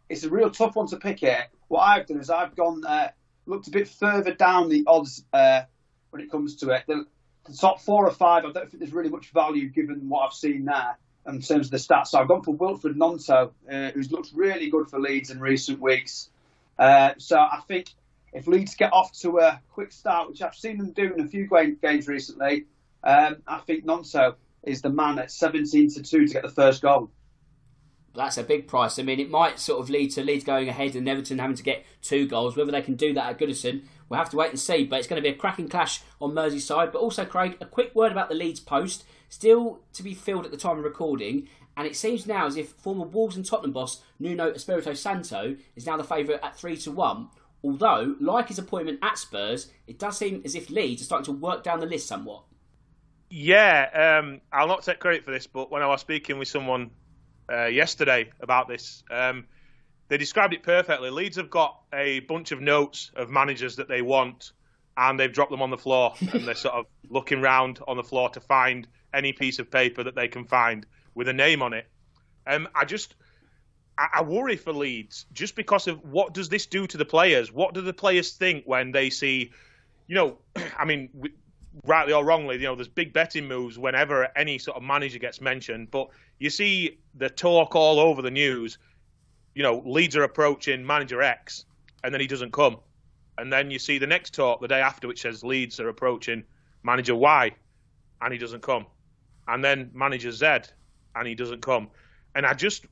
it's 0.10 0.26
a 0.26 0.30
real 0.30 0.52
tough 0.52 0.76
one 0.76 0.88
to 0.88 0.98
pick 0.98 1.22
here. 1.22 1.46
What 1.70 1.80
I've 1.80 2.06
done 2.06 2.20
is 2.20 2.30
I've 2.30 2.54
gone, 2.54 2.84
uh, 2.86 3.10
looked 3.46 3.68
a 3.68 3.72
bit 3.72 3.88
further 3.88 4.34
down 4.34 4.68
the 4.68 4.84
odds 4.86 5.24
uh, 5.32 5.62
when 6.10 6.22
it 6.22 6.30
comes 6.30 6.58
to 6.58 6.72
it. 6.72 6.84
The, 6.86 7.06
the, 7.46 7.56
top 7.56 7.80
four 7.80 8.06
or 8.06 8.12
five, 8.12 8.44
I 8.44 8.52
don't 8.52 8.70
think 8.70 8.80
there's 8.80 8.94
really 8.94 9.10
much 9.10 9.30
value 9.30 9.70
given 9.70 10.10
what 10.10 10.26
I've 10.26 10.34
seen 10.34 10.66
there 10.66 10.98
in 11.26 11.42
terms 11.42 11.68
of 11.68 11.72
the 11.72 11.78
stats. 11.78 12.08
So, 12.08 12.20
I've 12.20 12.28
gone 12.28 12.44
for 12.44 12.54
Wilfred 12.54 12.98
Gnonto, 12.98 13.52
uh, 13.72 13.92
who's 13.92 14.12
looked 14.12 14.32
really 14.34 14.70
good 14.70 14.90
for 14.90 15.00
Leeds 15.00 15.30
in 15.30 15.40
recent 15.40 15.80
weeks. 15.80 16.30
Uh, 16.78 17.14
so 17.18 17.38
I 17.40 17.62
think 17.68 17.90
if 18.34 18.48
Leeds 18.48 18.76
get 18.76 18.94
off 18.94 19.12
to 19.20 19.40
a 19.40 19.62
quick 19.70 19.92
start, 19.92 20.30
which 20.30 20.42
I've 20.42 20.56
seen 20.56 20.78
them 20.78 20.92
do 20.92 21.14
in 21.14 21.22
a 21.22 21.28
few 21.28 21.48
games 21.82 22.08
recently, 22.08 22.66
um, 23.04 23.38
I 23.48 23.60
think 23.60 23.86
Gnonto 23.86 24.36
is 24.64 24.82
the 24.82 24.90
man 24.90 25.18
at 25.20 25.32
17 25.32 25.90
to 25.92 26.04
2 26.04 26.28
to 26.28 26.34
get 26.34 26.44
the 26.44 26.50
first 26.50 26.82
goal. 26.82 27.10
That's 28.14 28.38
a 28.38 28.44
big 28.44 28.68
price. 28.68 28.98
I 28.98 29.04
mean, 29.04 29.20
it 29.20 29.30
might 29.30 29.60
sort 29.60 29.80
of 29.80 29.90
lead 29.90 30.12
to 30.12 30.24
Leeds 30.24 30.44
going 30.44 30.68
ahead 30.68 30.96
and 30.96 31.08
Everton 31.08 31.38
having 31.38 31.56
to 31.56 31.64
get 31.64 31.86
two 32.02 32.28
goals. 32.28 32.58
Whether 32.58 32.72
they 32.72 32.82
can 32.82 32.96
do 32.96 33.14
that 33.14 33.30
at 33.30 33.40
Goodison, 33.40 33.84
we'll 34.10 34.18
have 34.18 34.32
to 34.32 34.38
wait 34.38 34.50
and 34.50 34.60
see. 34.60 34.86
But 34.86 35.00
it's 35.00 35.08
going 35.08 35.22
to 35.22 35.30
be 35.30 35.34
a 35.34 35.38
cracking 35.38 35.70
clash 35.70 36.02
on 36.20 36.32
Merseyside. 36.32 36.92
But 36.92 37.00
also, 37.00 37.26
Craig, 37.26 37.58
a 37.62 37.66
quick 37.66 37.94
word 37.94 38.12
about 38.12 38.30
the 38.30 38.36
Leeds 38.36 38.60
post. 38.60 39.06
Still 39.30 39.82
to 39.94 40.02
be 40.02 40.16
filled 40.16 40.46
at 40.46 40.52
the 40.52 40.58
time 40.58 40.80
of 40.80 40.84
recording, 40.84 41.48
and 41.78 41.86
it 41.86 41.96
seems 41.96 42.26
now 42.26 42.48
as 42.48 42.58
if 42.58 42.72
former 42.72 43.06
Wolves 43.06 43.36
and 43.36 43.46
Tottenham 43.46 43.72
boss 43.72 44.02
Nuno 44.20 44.52
Espirito 44.52 44.96
Santo 44.96 45.56
is 45.76 45.86
now 45.86 45.96
the 45.96 46.04
favourite 46.04 46.44
at 46.44 46.58
3 46.58 46.76
to 46.78 46.92
1. 46.92 47.30
Although, 47.64 48.16
like 48.20 48.48
his 48.48 48.60
appointment 48.60 49.00
at 49.04 49.18
Spurs, 49.18 49.72
it 49.86 50.00
does 50.00 50.18
seem 50.18 50.42
as 50.44 50.56
if 50.56 50.70
Leeds 50.72 51.04
are 51.04 51.06
starting 51.06 51.26
to 51.26 51.32
work 51.40 51.64
down 51.64 51.80
the 51.80 51.86
list 51.86 52.08
somewhat. 52.08 52.44
Yeah, 53.30 54.20
um, 54.22 54.42
I'll 54.52 54.68
not 54.68 54.84
take 54.84 55.00
credit 55.00 55.24
for 55.24 55.32
this, 55.32 55.46
but 55.48 55.70
when 55.70 55.84
I 55.84 55.88
was 55.88 56.02
speaking 56.02 56.40
with 56.40 56.48
someone 56.48 56.92
uh, 57.52 57.66
yesterday 57.66 58.32
about 58.42 58.68
this, 58.68 59.04
um, 59.12 59.46
they 60.08 60.18
described 60.18 60.54
it 60.54 60.64
perfectly. 60.64 61.10
Leeds 61.10 61.38
have 61.38 61.50
got 61.50 61.80
a 61.94 62.22
bunch 62.22 62.52
of 62.52 62.62
notes 62.62 63.12
of 63.16 63.30
managers 63.30 63.76
that 63.76 63.88
they 63.88 64.02
want, 64.02 64.54
and 64.96 65.20
they've 65.20 65.34
dropped 65.34 65.52
them 65.52 65.62
on 65.62 65.70
the 65.70 65.78
floor, 65.78 66.14
and 66.32 66.48
they're 66.48 66.56
sort 66.56 66.76
of 66.76 66.86
looking 67.10 67.42
round 67.42 67.80
on 67.88 67.98
the 67.98 68.04
floor 68.04 68.30
to 68.30 68.40
find 68.40 68.88
any 69.14 69.34
piece 69.34 69.60
of 69.60 69.70
paper 69.70 70.04
that 70.04 70.16
they 70.16 70.28
can 70.28 70.46
find 70.46 70.86
with 71.18 71.28
a 71.28 71.34
name 71.34 71.64
on 71.64 71.74
it. 71.74 71.88
Um, 72.46 72.70
I 72.76 72.86
just 72.86 73.16
I, 73.98 74.08
I 74.14 74.22
worry 74.22 74.56
for 74.56 74.72
Leeds 74.72 75.26
just 75.34 75.56
because 75.56 75.88
of 75.88 76.02
what 76.06 76.34
does 76.34 76.48
this 76.48 76.68
do 76.68 76.86
to 76.88 76.96
the 76.96 77.06
players? 77.06 77.52
What 77.52 77.74
do 77.74 77.82
the 77.82 77.92
players 77.92 78.34
think 78.34 78.64
when 78.66 78.92
they 78.92 79.10
see, 79.10 79.52
you 80.06 80.16
know, 80.16 80.38
I 80.78 80.86
mean, 80.86 81.10
rightly 81.84 82.14
or 82.14 82.24
wrongly, 82.24 82.58
you 82.58 82.64
know, 82.64 82.76
there's 82.76 82.88
big 82.88 83.14
betting 83.14 83.48
moves 83.48 83.80
whenever 83.80 84.30
any 84.38 84.60
sort 84.60 84.78
of 84.78 84.84
manager 84.84 85.18
gets 85.18 85.42
mentioned, 85.42 85.90
but 85.90 86.10
you 86.38 86.52
see 86.52 87.00
the 87.16 87.30
talk 87.30 87.76
all 87.76 88.00
over 88.00 88.22
the 88.22 88.32
news. 88.32 88.78
You 89.56 89.64
know, 89.64 89.82
Leeds 89.86 90.16
are 90.16 90.24
approaching 90.24 90.86
manager 90.86 91.24
X, 91.24 91.66
and 92.04 92.14
then 92.14 92.22
he 92.22 92.28
doesn't 92.28 92.54
come, 92.54 92.78
and 93.40 93.52
then 93.52 93.72
you 93.72 93.80
see 93.80 93.98
the 93.98 94.06
next 94.06 94.36
talk 94.36 94.62
the 94.62 94.68
day 94.68 94.82
after, 94.82 95.08
which 95.08 95.24
says 95.24 95.44
Leeds 95.44 95.80
are 95.80 95.90
approaching 95.90 96.44
manager 96.84 97.16
Y, 97.16 97.52
and 98.22 98.32
he 98.32 98.38
doesn't 98.38 98.62
come, 98.62 98.86
and 99.48 99.64
then 99.64 99.90
manager 99.96 100.32
Z, 100.32 100.60
and 101.20 101.28
he 101.28 101.36
doesn't 101.36 101.62
come. 101.62 101.90
And 102.36 102.46
I 102.46 102.54
just 102.54 102.86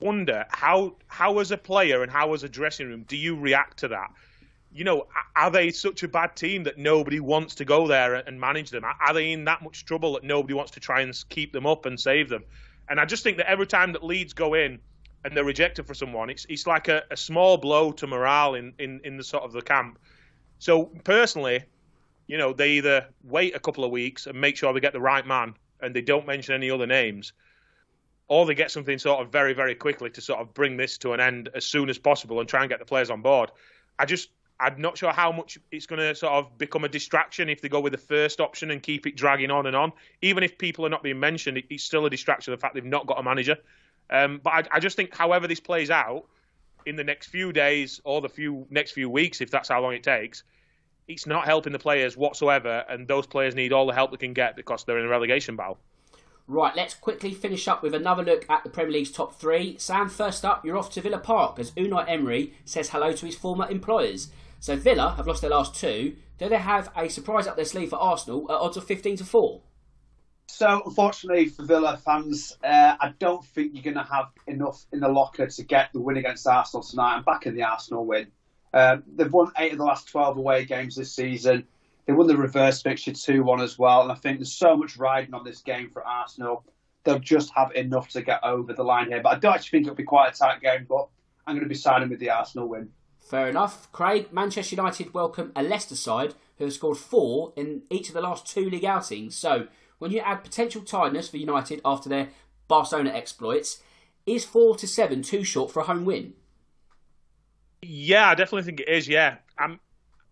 wonder 0.00 0.46
how 0.50 0.96
how 1.06 1.38
as 1.38 1.50
a 1.50 1.58
player 1.58 2.02
and 2.02 2.10
how 2.10 2.32
as 2.32 2.42
a 2.42 2.48
dressing 2.48 2.88
room 2.88 3.04
do 3.08 3.16
you 3.16 3.36
react 3.36 3.78
to 3.78 3.88
that? 3.88 4.10
You 4.72 4.84
know, 4.84 5.06
are 5.36 5.50
they 5.50 5.70
such 5.70 6.02
a 6.02 6.08
bad 6.08 6.34
team 6.34 6.64
that 6.64 6.78
nobody 6.78 7.20
wants 7.20 7.54
to 7.56 7.64
go 7.64 7.86
there 7.86 8.14
and 8.14 8.40
manage 8.40 8.70
them? 8.70 8.84
Are 8.84 9.14
they 9.14 9.32
in 9.32 9.44
that 9.44 9.62
much 9.62 9.84
trouble 9.84 10.14
that 10.14 10.24
nobody 10.24 10.54
wants 10.54 10.72
to 10.72 10.80
try 10.80 11.00
and 11.00 11.12
keep 11.28 11.52
them 11.52 11.66
up 11.66 11.86
and 11.86 11.98
save 11.98 12.28
them? 12.28 12.44
And 12.88 12.98
I 12.98 13.04
just 13.04 13.22
think 13.22 13.36
that 13.36 13.48
every 13.48 13.66
time 13.66 13.92
that 13.92 14.02
Leeds 14.02 14.32
go 14.32 14.54
in 14.54 14.80
and 15.24 15.36
they're 15.36 15.44
rejected 15.44 15.86
for 15.86 15.94
someone, 15.94 16.28
it's 16.28 16.44
it's 16.48 16.66
like 16.66 16.88
a, 16.88 17.04
a 17.10 17.16
small 17.16 17.56
blow 17.56 17.92
to 17.92 18.06
morale 18.06 18.54
in, 18.54 18.74
in, 18.78 19.00
in 19.04 19.16
the 19.16 19.24
sort 19.24 19.44
of 19.44 19.52
the 19.52 19.62
camp. 19.62 19.98
So 20.58 20.86
personally, 21.04 21.64
you 22.26 22.38
know, 22.38 22.52
they 22.52 22.72
either 22.72 23.06
wait 23.22 23.54
a 23.54 23.60
couple 23.60 23.84
of 23.84 23.90
weeks 23.90 24.26
and 24.26 24.40
make 24.40 24.56
sure 24.56 24.72
they 24.72 24.80
get 24.80 24.92
the 24.92 25.00
right 25.00 25.26
man 25.26 25.54
and 25.80 25.94
they 25.94 26.00
don't 26.00 26.26
mention 26.26 26.54
any 26.54 26.70
other 26.70 26.86
names, 26.86 27.32
or 28.28 28.46
they 28.46 28.54
get 28.54 28.70
something 28.70 28.98
sort 28.98 29.20
of 29.20 29.30
very, 29.30 29.52
very 29.52 29.74
quickly 29.74 30.10
to 30.10 30.20
sort 30.20 30.40
of 30.40 30.54
bring 30.54 30.76
this 30.76 30.98
to 30.98 31.12
an 31.12 31.20
end 31.20 31.50
as 31.54 31.64
soon 31.64 31.88
as 31.88 31.98
possible 31.98 32.40
and 32.40 32.48
try 32.48 32.60
and 32.60 32.70
get 32.70 32.78
the 32.78 32.84
players 32.84 33.10
on 33.10 33.20
board. 33.20 33.50
I 33.98 34.06
just, 34.06 34.30
I'm 34.58 34.80
not 34.80 34.96
sure 34.96 35.12
how 35.12 35.30
much 35.30 35.58
it's 35.70 35.86
going 35.86 36.00
to 36.00 36.14
sort 36.14 36.32
of 36.32 36.56
become 36.56 36.84
a 36.84 36.88
distraction 36.88 37.48
if 37.48 37.60
they 37.60 37.68
go 37.68 37.80
with 37.80 37.92
the 37.92 37.98
first 37.98 38.40
option 38.40 38.70
and 38.70 38.82
keep 38.82 39.06
it 39.06 39.16
dragging 39.16 39.50
on 39.50 39.66
and 39.66 39.76
on. 39.76 39.92
Even 40.22 40.42
if 40.42 40.56
people 40.56 40.86
are 40.86 40.88
not 40.88 41.02
being 41.02 41.20
mentioned, 41.20 41.62
it's 41.68 41.84
still 41.84 42.06
a 42.06 42.10
distraction. 42.10 42.52
The 42.52 42.58
fact 42.58 42.74
they've 42.74 42.84
not 42.84 43.06
got 43.06 43.20
a 43.20 43.22
manager. 43.22 43.58
Um, 44.10 44.40
but 44.42 44.50
I, 44.52 44.62
I 44.76 44.80
just 44.80 44.96
think, 44.96 45.14
however 45.14 45.46
this 45.46 45.60
plays 45.60 45.90
out 45.90 46.24
in 46.86 46.96
the 46.96 47.04
next 47.04 47.28
few 47.28 47.52
days 47.52 48.00
or 48.04 48.20
the 48.20 48.28
few 48.28 48.66
next 48.70 48.92
few 48.92 49.08
weeks, 49.08 49.40
if 49.40 49.50
that's 49.50 49.68
how 49.68 49.80
long 49.80 49.94
it 49.94 50.02
takes, 50.02 50.44
it's 51.08 51.26
not 51.26 51.44
helping 51.44 51.72
the 51.72 51.78
players 51.78 52.16
whatsoever, 52.16 52.84
and 52.88 53.06
those 53.08 53.26
players 53.26 53.54
need 53.54 53.72
all 53.72 53.86
the 53.86 53.94
help 53.94 54.10
they 54.10 54.16
can 54.16 54.32
get 54.32 54.56
because 54.56 54.84
they're 54.84 54.98
in 54.98 55.04
a 55.04 55.08
relegation 55.08 55.56
battle. 55.56 55.78
Right, 56.46 56.76
let's 56.76 56.92
quickly 56.92 57.32
finish 57.32 57.66
up 57.66 57.82
with 57.82 57.94
another 57.94 58.22
look 58.22 58.44
at 58.50 58.64
the 58.64 58.70
Premier 58.70 58.92
League's 58.92 59.10
top 59.10 59.34
three. 59.40 59.76
Sam, 59.78 60.10
first 60.10 60.44
up, 60.44 60.62
you're 60.62 60.76
off 60.76 60.90
to 60.90 61.00
Villa 61.00 61.18
Park 61.18 61.58
as 61.58 61.70
Unai 61.70 62.04
Emery 62.06 62.52
says 62.66 62.90
hello 62.90 63.12
to 63.12 63.24
his 63.24 63.34
former 63.34 63.66
employers. 63.70 64.28
So 64.60 64.76
Villa 64.76 65.14
have 65.16 65.26
lost 65.26 65.40
their 65.40 65.50
last 65.50 65.74
two. 65.74 66.16
Do 66.38 66.50
they 66.50 66.58
have 66.58 66.90
a 66.94 67.08
surprise 67.08 67.46
up 67.46 67.56
their 67.56 67.64
sleeve 67.64 67.90
for 67.90 67.96
Arsenal 67.96 68.44
at 68.50 68.56
odds 68.56 68.76
of 68.76 68.84
15 68.84 69.16
to 69.18 69.24
4? 69.24 69.62
So, 70.48 70.82
unfortunately 70.84 71.48
for 71.48 71.64
Villa 71.64 71.96
fans, 71.96 72.58
uh, 72.62 72.96
I 73.00 73.14
don't 73.18 73.42
think 73.42 73.72
you're 73.72 73.82
going 73.82 74.06
to 74.06 74.12
have 74.12 74.26
enough 74.46 74.84
in 74.92 75.00
the 75.00 75.08
locker 75.08 75.46
to 75.46 75.62
get 75.62 75.94
the 75.94 76.00
win 76.00 76.18
against 76.18 76.46
Arsenal 76.46 76.82
tonight. 76.82 77.16
I'm 77.16 77.22
back 77.22 77.46
in 77.46 77.54
the 77.54 77.62
Arsenal 77.62 78.04
win. 78.04 78.26
Uh, 78.74 78.98
they've 79.16 79.32
won 79.32 79.50
eight 79.56 79.72
of 79.72 79.78
the 79.78 79.84
last 79.84 80.08
12 80.08 80.36
away 80.36 80.66
games 80.66 80.96
this 80.96 81.12
season. 81.12 81.66
They 82.06 82.12
won 82.12 82.26
the 82.26 82.36
reverse 82.36 82.82
fixture 82.82 83.12
2 83.12 83.42
1 83.42 83.60
as 83.60 83.78
well. 83.78 84.02
And 84.02 84.12
I 84.12 84.14
think 84.14 84.38
there's 84.38 84.52
so 84.52 84.76
much 84.76 84.96
riding 84.96 85.34
on 85.34 85.44
this 85.44 85.62
game 85.62 85.90
for 85.90 86.04
Arsenal. 86.06 86.64
They'll 87.04 87.18
just 87.18 87.52
have 87.54 87.72
enough 87.72 88.08
to 88.10 88.22
get 88.22 88.42
over 88.44 88.72
the 88.72 88.82
line 88.82 89.08
here. 89.08 89.22
But 89.22 89.36
I 89.36 89.38
don't 89.38 89.54
actually 89.54 89.78
think 89.78 89.86
it'll 89.86 89.96
be 89.96 90.04
quite 90.04 90.34
a 90.34 90.36
tight 90.36 90.60
game, 90.60 90.86
but 90.88 91.08
I'm 91.46 91.54
going 91.54 91.64
to 91.64 91.68
be 91.68 91.74
siding 91.74 92.08
with 92.08 92.20
the 92.20 92.30
Arsenal 92.30 92.68
win. 92.68 92.90
Fair 93.20 93.48
enough. 93.48 93.90
Craig, 93.92 94.32
Manchester 94.32 94.76
United 94.76 95.14
welcome 95.14 95.52
a 95.56 95.62
Leicester 95.62 95.96
side 95.96 96.34
who 96.58 96.64
have 96.64 96.72
scored 96.74 96.98
four 96.98 97.52
in 97.56 97.82
each 97.90 98.08
of 98.08 98.14
the 98.14 98.20
last 98.20 98.46
two 98.46 98.68
league 98.68 98.84
outings. 98.84 99.34
So, 99.34 99.68
when 99.98 100.10
you 100.10 100.20
add 100.20 100.44
potential 100.44 100.82
tiredness 100.82 101.28
for 101.28 101.38
United 101.38 101.80
after 101.84 102.08
their 102.08 102.28
Barcelona 102.68 103.10
exploits, 103.10 103.82
is 104.26 104.44
4 104.44 104.76
to 104.76 104.86
7 104.86 105.22
too 105.22 105.44
short 105.44 105.70
for 105.70 105.80
a 105.80 105.84
home 105.84 106.04
win? 106.04 106.34
Yeah, 107.82 108.30
I 108.30 108.34
definitely 108.34 108.62
think 108.62 108.80
it 108.80 108.88
is. 108.88 109.06
Yeah, 109.06 109.36
I'm, 109.58 109.80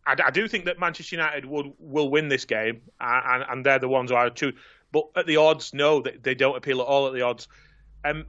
I, 0.07 0.17
I, 0.27 0.31
do 0.31 0.49
think 0.49 0.65
that 0.65 0.79
Manchester 0.79 1.17
United 1.17 1.45
would 1.45 1.73
will 1.79 2.11
win 2.11 2.29
this 2.29 2.45
game, 2.45 2.81
and, 3.01 3.45
and 3.49 3.67
they're 3.67 3.79
the 3.79 3.89
ones 3.89 4.11
who 4.11 4.17
I 4.17 4.25
would 4.25 4.37
choose. 4.37 4.55
But 4.91 5.07
at 5.17 5.27
the 5.27 5.37
odds, 5.37 5.73
no, 5.73 6.01
they, 6.01 6.17
they 6.23 6.35
don't 6.35 6.57
appeal 6.57 6.81
at 6.81 6.87
all 6.87 7.07
at 7.07 7.15
the 7.15 7.23
odds. 7.23 7.49
Um, 8.05 8.27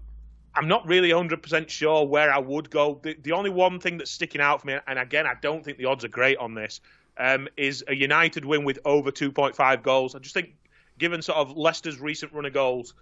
I'm 0.55 0.67
not 0.67 0.87
really 0.87 1.09
100% 1.09 1.69
sure 1.69 2.05
where 2.05 2.31
I 2.31 2.37
would 2.37 2.69
go. 2.69 2.99
The, 3.01 3.15
the, 3.21 3.31
only 3.31 3.49
one 3.49 3.79
thing 3.79 3.97
that's 3.97 4.11
sticking 4.11 4.39
out 4.39 4.61
for 4.61 4.67
me, 4.67 4.77
and 4.87 4.99
again, 4.99 5.25
I 5.25 5.33
don't 5.41 5.65
think 5.65 5.77
the 5.77 5.85
odds 5.85 6.05
are 6.05 6.09
great 6.09 6.37
on 6.37 6.53
this, 6.53 6.79
um, 7.17 7.47
is 7.57 7.83
a 7.87 7.95
United 7.95 8.45
win 8.45 8.63
with 8.63 8.79
over 8.85 9.11
2.5 9.11 9.81
goals. 9.81 10.15
I 10.15 10.19
just 10.19 10.35
think, 10.35 10.53
given 10.99 11.21
sort 11.21 11.39
of 11.39 11.57
Leicester's 11.57 11.99
recent 11.99 12.33
run 12.33 12.45
of 12.45 12.53
goals, 12.53 12.93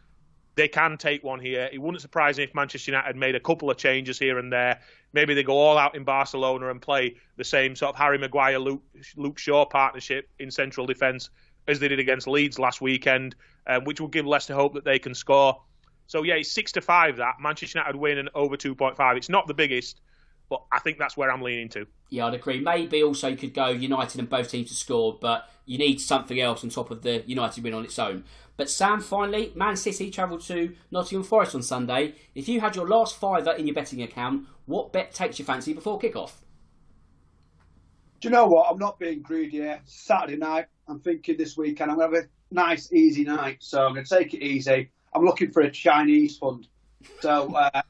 they 0.55 0.67
can 0.67 0.97
take 0.97 1.23
one 1.23 1.39
here. 1.39 1.69
It 1.71 1.81
wouldn't 1.81 2.01
surprise 2.01 2.37
me 2.37 2.43
if 2.43 2.53
Manchester 2.53 2.91
United 2.91 3.15
made 3.15 3.35
a 3.35 3.39
couple 3.39 3.69
of 3.69 3.77
changes 3.77 4.19
here 4.19 4.37
and 4.37 4.51
there. 4.51 4.81
Maybe 5.13 5.33
they 5.33 5.43
go 5.43 5.57
all 5.57 5.77
out 5.77 5.95
in 5.95 6.03
Barcelona 6.03 6.69
and 6.69 6.81
play 6.81 7.15
the 7.37 7.43
same 7.43 7.75
sort 7.75 7.89
of 7.89 7.95
Harry 7.95 8.17
Maguire, 8.17 8.59
Luke, 8.59 8.83
Luke 9.15 9.37
Shaw 9.37 9.65
partnership 9.65 10.29
in 10.39 10.51
central 10.51 10.85
defence 10.85 11.29
as 11.67 11.79
they 11.79 11.87
did 11.87 11.99
against 11.99 12.27
Leeds 12.27 12.59
last 12.59 12.81
weekend, 12.81 13.35
um, 13.67 13.83
which 13.85 14.01
will 14.01 14.07
give 14.07 14.25
Leicester 14.25 14.53
hope 14.53 14.73
that 14.73 14.83
they 14.83 14.99
can 14.99 15.13
score. 15.13 15.61
So 16.07 16.23
yeah, 16.23 16.35
it's 16.35 16.51
six 16.51 16.71
to 16.73 16.81
five 16.81 17.17
that 17.17 17.35
Manchester 17.39 17.79
United 17.79 17.97
win 17.97 18.17
and 18.17 18.29
over 18.35 18.57
two 18.57 18.75
point 18.75 18.97
five. 18.97 19.15
It's 19.15 19.29
not 19.29 19.47
the 19.47 19.53
biggest, 19.53 20.01
but 20.49 20.61
I 20.71 20.79
think 20.79 20.97
that's 20.97 21.15
where 21.15 21.31
I'm 21.31 21.41
leaning 21.41 21.69
to. 21.69 21.87
Yeah, 22.09 22.27
I'd 22.27 22.33
agree. 22.33 22.59
Maybe 22.59 23.01
also 23.03 23.29
you 23.29 23.37
could 23.37 23.53
go 23.53 23.67
United 23.67 24.19
and 24.19 24.29
both 24.29 24.49
teams 24.49 24.69
to 24.69 24.75
score, 24.75 25.17
but 25.21 25.49
you 25.65 25.77
need 25.77 26.01
something 26.01 26.41
else 26.41 26.63
on 26.63 26.69
top 26.69 26.91
of 26.91 27.03
the 27.03 27.23
United 27.25 27.63
win 27.63 27.73
on 27.73 27.85
its 27.85 27.97
own. 27.97 28.25
But 28.57 28.69
Sam, 28.69 29.01
finally, 29.01 29.51
Man 29.55 29.75
City 29.75 30.11
travelled 30.11 30.41
to 30.41 30.75
Nottingham 30.91 31.23
Forest 31.23 31.55
on 31.55 31.63
Sunday. 31.63 32.15
If 32.35 32.47
you 32.47 32.59
had 32.59 32.75
your 32.75 32.87
last 32.87 33.17
fiver 33.17 33.51
in 33.51 33.67
your 33.67 33.73
betting 33.73 34.01
account, 34.01 34.47
what 34.65 34.93
bet 34.93 35.13
takes 35.13 35.39
your 35.39 35.45
fancy 35.45 35.73
before 35.73 35.99
kick-off? 35.99 36.41
Do 38.19 38.27
you 38.27 38.31
know 38.31 38.45
what? 38.45 38.69
I'm 38.69 38.77
not 38.77 38.99
being 38.99 39.21
greedy 39.21 39.57
here. 39.57 39.81
Saturday 39.85 40.37
night, 40.37 40.67
I'm 40.87 40.99
thinking 40.99 41.37
this 41.37 41.57
weekend 41.57 41.89
I'm 41.89 41.97
going 41.97 42.11
to 42.11 42.17
have 42.17 42.25
a 42.25 42.53
nice, 42.53 42.93
easy 42.93 43.23
night. 43.23 43.57
So 43.61 43.83
I'm 43.83 43.93
going 43.93 44.05
to 44.05 44.17
take 44.17 44.33
it 44.35 44.43
easy. 44.43 44.91
I'm 45.15 45.25
looking 45.25 45.51
for 45.51 45.61
a 45.61 45.71
Chinese 45.71 46.37
fund. 46.37 46.67
So 47.19 47.51
uh, 47.55 47.81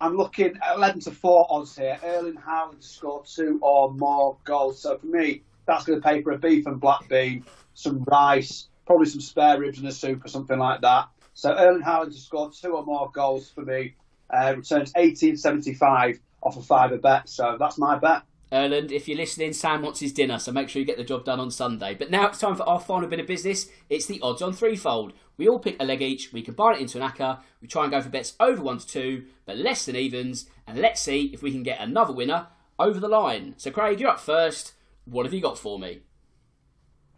I'm 0.00 0.16
looking 0.16 0.56
at 0.56 0.76
11 0.76 1.02
to 1.02 1.10
4 1.12 1.46
odds 1.50 1.76
here. 1.76 1.98
Erling 2.02 2.34
Haaland 2.34 2.80
to 2.80 2.86
score 2.86 3.22
two 3.24 3.60
or 3.62 3.92
more 3.92 4.36
goals. 4.44 4.82
So 4.82 4.98
for 4.98 5.06
me, 5.06 5.42
that's 5.66 5.84
going 5.84 6.00
to 6.00 6.06
pay 6.06 6.20
for 6.22 6.32
a 6.32 6.38
beef 6.38 6.66
and 6.66 6.80
black 6.80 7.08
bean, 7.08 7.44
some 7.74 8.02
rice, 8.10 8.68
probably 8.86 9.06
some 9.06 9.20
spare 9.20 9.58
ribs 9.58 9.78
and 9.78 9.88
a 9.88 9.92
soup 9.92 10.24
or 10.24 10.28
something 10.28 10.58
like 10.58 10.80
that. 10.82 11.08
So 11.34 11.54
Erling 11.54 11.82
Haaland 11.82 12.12
to 12.12 12.18
score 12.18 12.50
two 12.50 12.72
or 12.72 12.84
more 12.84 13.10
goals 13.12 13.50
for 13.50 13.62
me 13.62 13.94
uh, 14.30 14.54
returns 14.56 14.92
1875 14.94 16.20
off 16.42 16.56
a 16.56 16.62
fiver 16.62 16.98
bet. 16.98 17.28
So 17.28 17.56
that's 17.58 17.78
my 17.78 17.98
bet. 17.98 18.22
Erland, 18.52 18.90
if 18.90 19.06
you're 19.06 19.16
listening, 19.16 19.52
Sam 19.52 19.82
wants 19.82 20.00
his 20.00 20.12
dinner, 20.12 20.38
so 20.40 20.50
make 20.50 20.68
sure 20.68 20.80
you 20.80 20.86
get 20.86 20.96
the 20.96 21.04
job 21.04 21.24
done 21.24 21.38
on 21.38 21.52
Sunday. 21.52 21.94
But 21.94 22.10
now 22.10 22.26
it's 22.26 22.38
time 22.40 22.56
for 22.56 22.68
our 22.68 22.80
final 22.80 23.08
bit 23.08 23.20
of 23.20 23.26
business. 23.28 23.68
It's 23.88 24.06
the 24.06 24.20
odds 24.22 24.42
on 24.42 24.52
threefold. 24.52 25.12
We 25.36 25.48
all 25.48 25.60
pick 25.60 25.76
a 25.78 25.84
leg 25.84 26.02
each, 26.02 26.32
we 26.32 26.42
combine 26.42 26.74
it 26.74 26.80
into 26.80 27.00
an 27.00 27.08
acca, 27.08 27.40
we 27.62 27.68
try 27.68 27.84
and 27.84 27.92
go 27.92 28.02
for 28.02 28.08
bets 28.08 28.34
over 28.40 28.60
1 28.60 28.78
to 28.78 28.86
2, 28.86 29.24
but 29.46 29.56
less 29.56 29.86
than 29.86 29.94
evens, 29.94 30.50
and 30.66 30.78
let's 30.78 31.00
see 31.00 31.26
if 31.32 31.42
we 31.42 31.52
can 31.52 31.62
get 31.62 31.80
another 31.80 32.12
winner 32.12 32.48
over 32.78 32.98
the 32.98 33.08
line. 33.08 33.54
So, 33.56 33.70
Craig, 33.70 34.00
you're 34.00 34.10
up 34.10 34.20
first. 34.20 34.72
What 35.04 35.26
have 35.26 35.32
you 35.32 35.40
got 35.40 35.56
for 35.56 35.78
me? 35.78 36.00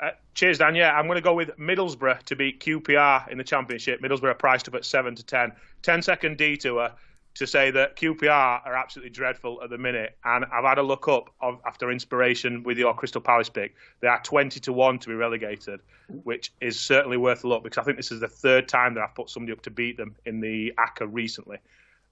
Uh, 0.03 0.11
cheers, 0.34 0.59
Dan. 0.59 0.74
Yeah, 0.74 0.98
I'm 0.98 1.07
going 1.07 1.16
to 1.16 1.22
go 1.22 1.32
with 1.32 1.57
Middlesbrough 1.57 2.24
to 2.24 2.34
beat 2.34 2.59
QPR 2.59 3.28
in 3.28 3.38
the 3.38 3.44
Championship. 3.44 4.03
Middlesbrough 4.03 4.36
priced 4.36 4.66
up 4.66 4.74
at 4.74 4.84
7 4.84 5.14
to 5.14 5.22
10. 5.24 5.53
10 5.82 6.03
second 6.03 6.36
detour 6.36 6.90
to 7.34 7.46
say 7.46 7.70
that 7.70 7.96
QPR 7.96 8.66
are 8.66 8.74
absolutely 8.74 9.11
dreadful 9.11 9.62
at 9.62 9.70
the 9.70 9.78
minute, 9.78 10.18
and 10.24 10.44
I've 10.53 10.64
had 10.64 10.78
a 10.78 10.82
look 10.82 11.09
up 11.09 11.30
of, 11.40 11.61
after 11.64 11.90
inspiration 11.90 12.62
with 12.62 12.76
your 12.78 12.94
Crystal 12.94 13.20
Palace 13.20 13.48
pick. 13.48 13.74
They 14.00 14.09
are 14.09 14.20
twenty 14.22 14.61
to 14.61 14.72
one 14.72 14.98
to 14.98 15.09
be 15.09 15.14
relegated, 15.14 15.80
which 16.24 16.53
is 16.61 16.78
certainly 16.78 17.16
worth 17.16 17.44
a 17.44 17.48
look 17.48 17.62
because 17.62 17.78
I 17.78 17.84
think 17.84 17.96
this 17.96 18.12
is 18.12 18.20
the 18.20 18.28
third 18.28 18.68
time 18.68 18.94
that 18.94 19.03
I've 19.03 19.14
put 19.14 19.30
somebody 19.30 19.53
up 19.53 19.62
to 19.62 19.70
beat 19.70 19.96
them 19.96 20.14
in 20.26 20.40
the 20.40 20.74
ACCA 20.78 21.09
recently. 21.11 21.57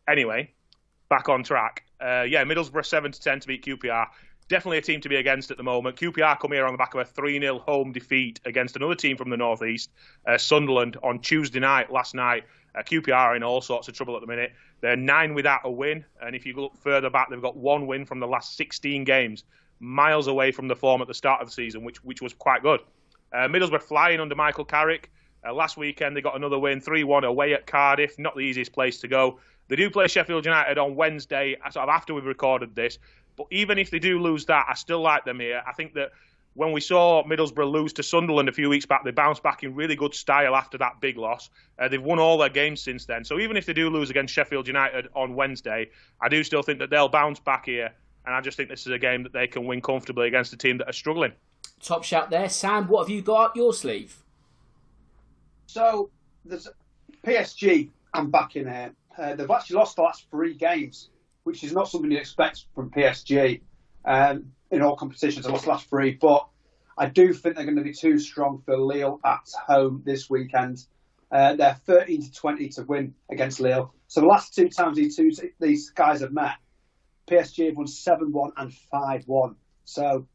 Anyway, 0.08 0.50
back 1.10 1.28
on 1.28 1.42
track. 1.42 1.84
Uh, 2.00 2.24
yeah, 2.26 2.42
Middlesbrough 2.44 2.86
seven 2.86 3.12
to 3.12 3.20
ten 3.20 3.40
to 3.40 3.46
beat 3.46 3.64
QPR. 3.64 4.06
Definitely 4.50 4.78
a 4.78 4.82
team 4.82 5.00
to 5.02 5.08
be 5.08 5.14
against 5.14 5.52
at 5.52 5.58
the 5.58 5.62
moment. 5.62 5.94
QPR 5.94 6.40
come 6.40 6.50
here 6.50 6.66
on 6.66 6.72
the 6.72 6.76
back 6.76 6.92
of 6.94 7.00
a 7.00 7.04
3 7.04 7.38
0 7.38 7.60
home 7.60 7.92
defeat 7.92 8.40
against 8.44 8.74
another 8.74 8.96
team 8.96 9.16
from 9.16 9.30
the 9.30 9.36
Northeast, 9.36 9.92
uh, 10.26 10.36
Sunderland, 10.36 10.96
on 11.04 11.20
Tuesday 11.20 11.60
night, 11.60 11.92
last 11.92 12.16
night. 12.16 12.42
Uh, 12.74 12.82
QPR 12.82 13.14
are 13.14 13.36
in 13.36 13.44
all 13.44 13.60
sorts 13.60 13.86
of 13.86 13.94
trouble 13.94 14.16
at 14.16 14.22
the 14.22 14.26
minute. 14.26 14.52
They're 14.80 14.96
nine 14.96 15.34
without 15.34 15.60
a 15.62 15.70
win, 15.70 16.04
and 16.20 16.34
if 16.34 16.44
you 16.44 16.54
look 16.54 16.76
further 16.76 17.10
back, 17.10 17.30
they've 17.30 17.40
got 17.40 17.56
one 17.56 17.86
win 17.86 18.04
from 18.04 18.18
the 18.18 18.26
last 18.26 18.56
16 18.56 19.04
games, 19.04 19.44
miles 19.78 20.26
away 20.26 20.50
from 20.50 20.66
the 20.66 20.74
form 20.74 21.00
at 21.00 21.06
the 21.06 21.14
start 21.14 21.40
of 21.40 21.46
the 21.46 21.52
season, 21.52 21.84
which 21.84 22.02
which 22.02 22.20
was 22.20 22.34
quite 22.34 22.60
good. 22.60 22.80
Uh, 23.32 23.46
Middlesbrough 23.46 23.82
flying 23.82 24.18
under 24.18 24.34
Michael 24.34 24.64
Carrick. 24.64 25.12
Uh, 25.46 25.54
last 25.54 25.76
weekend 25.76 26.16
they 26.16 26.20
got 26.20 26.34
another 26.34 26.58
win, 26.58 26.80
3-1 26.80 27.22
away 27.22 27.54
at 27.54 27.68
Cardiff. 27.68 28.18
Not 28.18 28.34
the 28.34 28.42
easiest 28.42 28.72
place 28.72 28.98
to 28.98 29.06
go. 29.06 29.38
They 29.70 29.76
do 29.76 29.88
play 29.88 30.08
Sheffield 30.08 30.44
United 30.44 30.78
on 30.78 30.96
Wednesday, 30.96 31.56
sort 31.70 31.84
of 31.84 31.90
after 31.90 32.12
we've 32.12 32.26
recorded 32.26 32.74
this. 32.74 32.98
But 33.40 33.56
even 33.56 33.78
if 33.78 33.90
they 33.90 33.98
do 33.98 34.20
lose 34.20 34.44
that, 34.46 34.66
I 34.68 34.74
still 34.74 35.00
like 35.00 35.24
them 35.24 35.40
here. 35.40 35.62
I 35.66 35.72
think 35.72 35.94
that 35.94 36.10
when 36.52 36.72
we 36.72 36.80
saw 36.82 37.24
Middlesbrough 37.24 37.72
lose 37.72 37.94
to 37.94 38.02
Sunderland 38.02 38.50
a 38.50 38.52
few 38.52 38.68
weeks 38.68 38.84
back, 38.84 39.02
they 39.02 39.12
bounced 39.12 39.42
back 39.42 39.62
in 39.62 39.74
really 39.74 39.96
good 39.96 40.12
style 40.12 40.54
after 40.54 40.76
that 40.76 41.00
big 41.00 41.16
loss. 41.16 41.48
Uh, 41.78 41.88
they've 41.88 42.02
won 42.02 42.18
all 42.18 42.36
their 42.36 42.50
games 42.50 42.82
since 42.82 43.06
then. 43.06 43.24
So 43.24 43.38
even 43.38 43.56
if 43.56 43.64
they 43.64 43.72
do 43.72 43.88
lose 43.88 44.10
against 44.10 44.34
Sheffield 44.34 44.66
United 44.66 45.08
on 45.16 45.34
Wednesday, 45.34 45.88
I 46.20 46.28
do 46.28 46.44
still 46.44 46.62
think 46.62 46.80
that 46.80 46.90
they'll 46.90 47.08
bounce 47.08 47.40
back 47.40 47.64
here. 47.64 47.94
And 48.26 48.34
I 48.34 48.42
just 48.42 48.58
think 48.58 48.68
this 48.68 48.86
is 48.86 48.92
a 48.92 48.98
game 48.98 49.22
that 49.22 49.32
they 49.32 49.46
can 49.46 49.64
win 49.64 49.80
comfortably 49.80 50.28
against 50.28 50.52
a 50.52 50.58
team 50.58 50.76
that 50.78 50.88
are 50.90 50.92
struggling. 50.92 51.32
Top 51.82 52.04
shout 52.04 52.28
there. 52.28 52.50
Sam, 52.50 52.88
what 52.88 53.04
have 53.04 53.08
you 53.08 53.22
got 53.22 53.42
up 53.46 53.56
your 53.56 53.72
sleeve? 53.72 54.22
So 55.66 56.10
there's 56.44 56.68
PSG. 57.24 57.88
I'm 58.12 58.30
back 58.30 58.56
in 58.56 58.68
here. 58.68 58.92
Uh, 59.16 59.34
they've 59.34 59.50
actually 59.50 59.76
lost 59.76 59.96
the 59.96 60.02
last 60.02 60.26
three 60.30 60.52
games, 60.52 61.08
which 61.50 61.64
is 61.64 61.72
not 61.72 61.88
something 61.88 62.10
you 62.10 62.18
expect 62.18 62.64
from 62.74 62.90
PSG. 62.90 63.60
Um, 64.04 64.52
in 64.70 64.82
all 64.82 64.96
competitions. 64.96 65.46
I 65.46 65.50
lost 65.50 65.66
last 65.66 65.88
three, 65.88 66.12
but 66.12 66.46
I 66.96 67.06
do 67.06 67.32
think 67.32 67.56
they're 67.56 67.64
going 67.64 67.76
to 67.76 67.82
be 67.82 67.92
too 67.92 68.18
strong 68.18 68.62
for 68.64 68.76
Lille 68.76 69.20
at 69.24 69.48
home 69.66 70.02
this 70.04 70.30
weekend. 70.30 70.84
Uh, 71.30 71.54
they're 71.54 71.74
13 71.86 72.22
to 72.22 72.32
20 72.32 72.68
to 72.70 72.82
win 72.82 73.14
against 73.30 73.60
Lille. 73.60 73.92
So 74.08 74.20
the 74.20 74.26
last 74.26 74.54
two 74.54 74.68
times 74.68 74.96
these, 74.96 75.16
two, 75.16 75.30
these 75.60 75.90
guys 75.90 76.20
have 76.20 76.32
met, 76.32 76.54
PSG 77.28 77.66
have 77.66 77.76
won 77.76 77.86
7 77.86 78.32
1 78.32 78.52
and 78.56 78.72
5 78.72 79.28
1. 79.28 79.56
So 79.84 80.26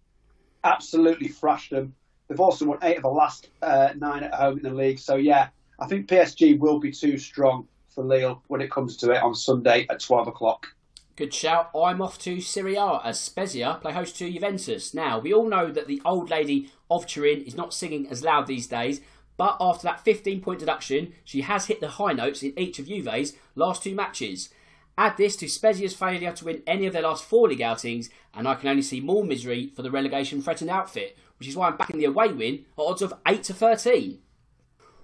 absolutely 0.64 1.28
thrashed 1.28 1.72
them. 1.72 1.94
They've 2.28 2.40
also 2.40 2.66
won 2.66 2.80
eight 2.82 2.98
of 2.98 3.04
the 3.04 3.10
last 3.10 3.50
uh, 3.62 3.90
nine 3.98 4.24
at 4.24 4.34
home 4.34 4.58
in 4.58 4.64
the 4.64 4.74
league. 4.74 5.00
So 5.00 5.16
yeah, 5.16 5.50
I 5.80 5.88
think 5.88 6.08
PSG 6.08 6.58
will 6.58 6.80
be 6.80 6.92
too 6.92 7.18
strong 7.18 7.68
for 7.94 8.04
Lille 8.04 8.42
when 8.48 8.62
it 8.62 8.72
comes 8.72 8.98
to 8.98 9.12
it 9.12 9.22
on 9.22 9.36
Sunday 9.36 9.86
at 9.90 10.00
12 10.00 10.30
o'clock. 10.30 10.75
Good 11.18 11.34
shout. 11.34 11.70
I'm 11.74 12.02
off 12.02 12.20
to 12.20 12.42
Serie 12.42 12.76
A 12.76 13.00
as 13.02 13.18
Spezia 13.18 13.80
play 13.82 13.94
host 13.94 14.18
to 14.18 14.30
Juventus. 14.30 14.94
Now, 14.94 15.18
we 15.18 15.34
all 15.34 15.48
know 15.48 15.72
that 15.72 15.88
the 15.88 16.02
old 16.04 16.30
lady 16.30 16.70
of 16.92 17.08
Turin 17.08 17.42
is 17.44 17.56
not 17.56 17.74
singing 17.74 18.06
as 18.10 18.22
loud 18.22 18.48
these 18.48 18.68
days, 18.68 19.00
but 19.38 19.56
after 19.62 19.84
that 19.84 20.02
15 20.02 20.42
point 20.42 20.60
deduction, 20.60 21.14
she 21.24 21.40
has 21.42 21.68
hit 21.68 21.80
the 21.80 21.88
high 21.88 22.12
notes 22.12 22.44
in 22.44 22.58
each 22.60 22.80
of 22.80 22.88
Juve's 22.88 23.32
last 23.56 23.82
two 23.82 23.96
matches. 23.96 24.50
Add 24.98 25.16
this 25.16 25.38
to 25.38 25.48
Spezia's 25.48 25.96
failure 25.96 26.34
to 26.34 26.44
win 26.44 26.64
any 26.68 26.86
of 26.86 26.92
their 26.92 27.04
last 27.04 27.24
four 27.24 27.48
league 27.48 27.62
outings, 27.62 28.10
and 28.34 28.46
I 28.46 28.56
can 28.56 28.68
only 28.68 28.82
see 28.82 29.00
more 29.00 29.24
misery 29.24 29.72
for 29.74 29.84
the 29.84 29.92
relegation 29.92 30.42
threatened 30.42 30.70
outfit, 30.70 31.18
which 31.40 31.48
is 31.48 31.56
why 31.56 31.70
I'm 31.70 31.78
backing 31.78 32.00
the 32.00 32.06
away 32.06 32.34
win 32.34 32.66
at 32.78 32.82
odds 32.82 33.02
of 33.02 33.14
8 33.26 33.42
to 33.44 33.54
13. 33.54 34.20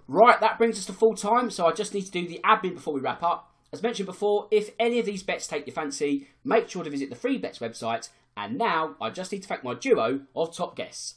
Right, 0.09 0.41
that 0.41 0.57
brings 0.57 0.77
us 0.77 0.85
to 0.87 0.93
full 0.93 1.15
time, 1.15 1.49
so 1.49 1.67
I 1.67 1.71
just 1.71 1.93
need 1.93 2.03
to 2.03 2.11
do 2.11 2.27
the 2.27 2.41
admin 2.43 2.73
before 2.73 2.93
we 2.93 2.99
wrap 2.99 3.23
up. 3.23 3.50
As 3.73 3.81
mentioned 3.81 4.05
before, 4.05 4.47
if 4.51 4.71
any 4.79 4.99
of 4.99 5.05
these 5.05 5.23
bets 5.23 5.47
take 5.47 5.65
your 5.65 5.73
fancy, 5.73 6.27
make 6.43 6.69
sure 6.69 6.83
to 6.83 6.89
visit 6.89 7.09
the 7.09 7.15
Free 7.15 7.37
Bets 7.37 7.59
website. 7.59 8.09
And 8.35 8.57
now 8.57 8.95
I 8.99 9.09
just 9.09 9.31
need 9.31 9.43
to 9.43 9.47
thank 9.47 9.63
my 9.63 9.73
duo 9.73 10.21
of 10.35 10.55
top 10.55 10.75
guests. 10.75 11.15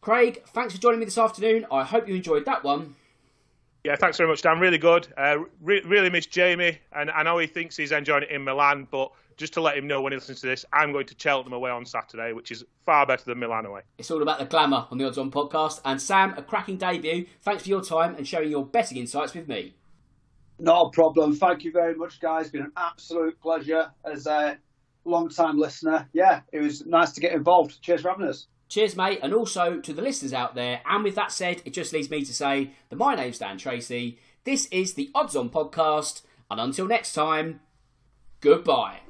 Craig, 0.00 0.42
thanks 0.48 0.74
for 0.74 0.80
joining 0.80 1.00
me 1.00 1.04
this 1.04 1.18
afternoon. 1.18 1.66
I 1.70 1.84
hope 1.84 2.08
you 2.08 2.14
enjoyed 2.14 2.44
that 2.46 2.64
one. 2.64 2.96
Yeah, 3.84 3.96
thanks 3.96 4.16
very 4.16 4.28
much, 4.28 4.42
Dan. 4.42 4.58
Really 4.58 4.78
good. 4.78 5.06
Uh, 5.16 5.38
re- 5.60 5.82
really 5.84 6.10
miss 6.10 6.26
Jamie, 6.26 6.78
and 6.92 7.10
I 7.10 7.22
know 7.22 7.38
he 7.38 7.46
thinks 7.46 7.76
he's 7.76 7.92
enjoying 7.92 8.24
it 8.24 8.30
in 8.30 8.44
Milan, 8.44 8.88
but 8.90 9.12
just 9.36 9.52
to 9.54 9.60
let 9.60 9.78
him 9.78 9.86
know 9.86 10.02
when 10.02 10.12
he 10.12 10.16
listens 10.18 10.40
to 10.40 10.48
this, 10.48 10.64
I'm 10.72 10.92
going 10.92 11.06
to 11.06 11.14
Cheltenham 11.16 11.52
away 11.52 11.70
on 11.70 11.86
Saturday, 11.86 12.32
which 12.32 12.50
is 12.50 12.64
far 12.84 13.06
better 13.06 13.24
than 13.24 13.38
Milan 13.38 13.66
away. 13.66 13.82
It's 13.96 14.10
all 14.10 14.20
about 14.20 14.40
the 14.40 14.44
glamour 14.44 14.86
on 14.90 14.98
the 14.98 15.06
Odds 15.06 15.16
On 15.16 15.30
podcast. 15.30 15.80
And 15.84 16.02
Sam, 16.02 16.34
a 16.36 16.42
cracking 16.42 16.76
debut. 16.76 17.26
Thanks 17.40 17.62
for 17.62 17.68
your 17.68 17.82
time 17.82 18.16
and 18.16 18.26
sharing 18.26 18.50
your 18.50 18.66
betting 18.66 18.98
insights 18.98 19.34
with 19.34 19.46
me. 19.46 19.74
Not 20.58 20.86
a 20.86 20.90
problem. 20.90 21.34
Thank 21.34 21.64
you 21.64 21.72
very 21.72 21.94
much, 21.94 22.20
guys. 22.20 22.50
Been 22.50 22.62
an 22.62 22.72
absolute 22.76 23.40
pleasure 23.40 23.90
as 24.04 24.26
a 24.26 24.58
long 25.04 25.28
time 25.28 25.58
listener. 25.58 26.08
Yeah, 26.12 26.40
it 26.52 26.60
was 26.60 26.84
nice 26.86 27.12
to 27.12 27.20
get 27.20 27.32
involved. 27.32 27.80
Cheers 27.80 28.02
for 28.02 28.10
having 28.10 28.26
us. 28.26 28.46
Cheers, 28.68 28.96
mate, 28.96 29.20
and 29.22 29.32
also 29.32 29.80
to 29.80 29.92
the 29.94 30.02
listeners 30.02 30.34
out 30.34 30.54
there. 30.54 30.82
And 30.84 31.02
with 31.02 31.14
that 31.14 31.32
said, 31.32 31.62
it 31.64 31.72
just 31.72 31.92
leaves 31.92 32.10
me 32.10 32.24
to 32.24 32.34
say 32.34 32.72
that 32.90 32.96
my 32.96 33.14
name's 33.14 33.38
Dan 33.38 33.56
Tracy. 33.56 34.18
This 34.44 34.66
is 34.66 34.94
the 34.94 35.10
Odds 35.14 35.36
On 35.36 35.48
podcast, 35.48 36.22
and 36.50 36.60
until 36.60 36.86
next 36.86 37.14
time, 37.14 37.60
goodbye. 38.40 39.00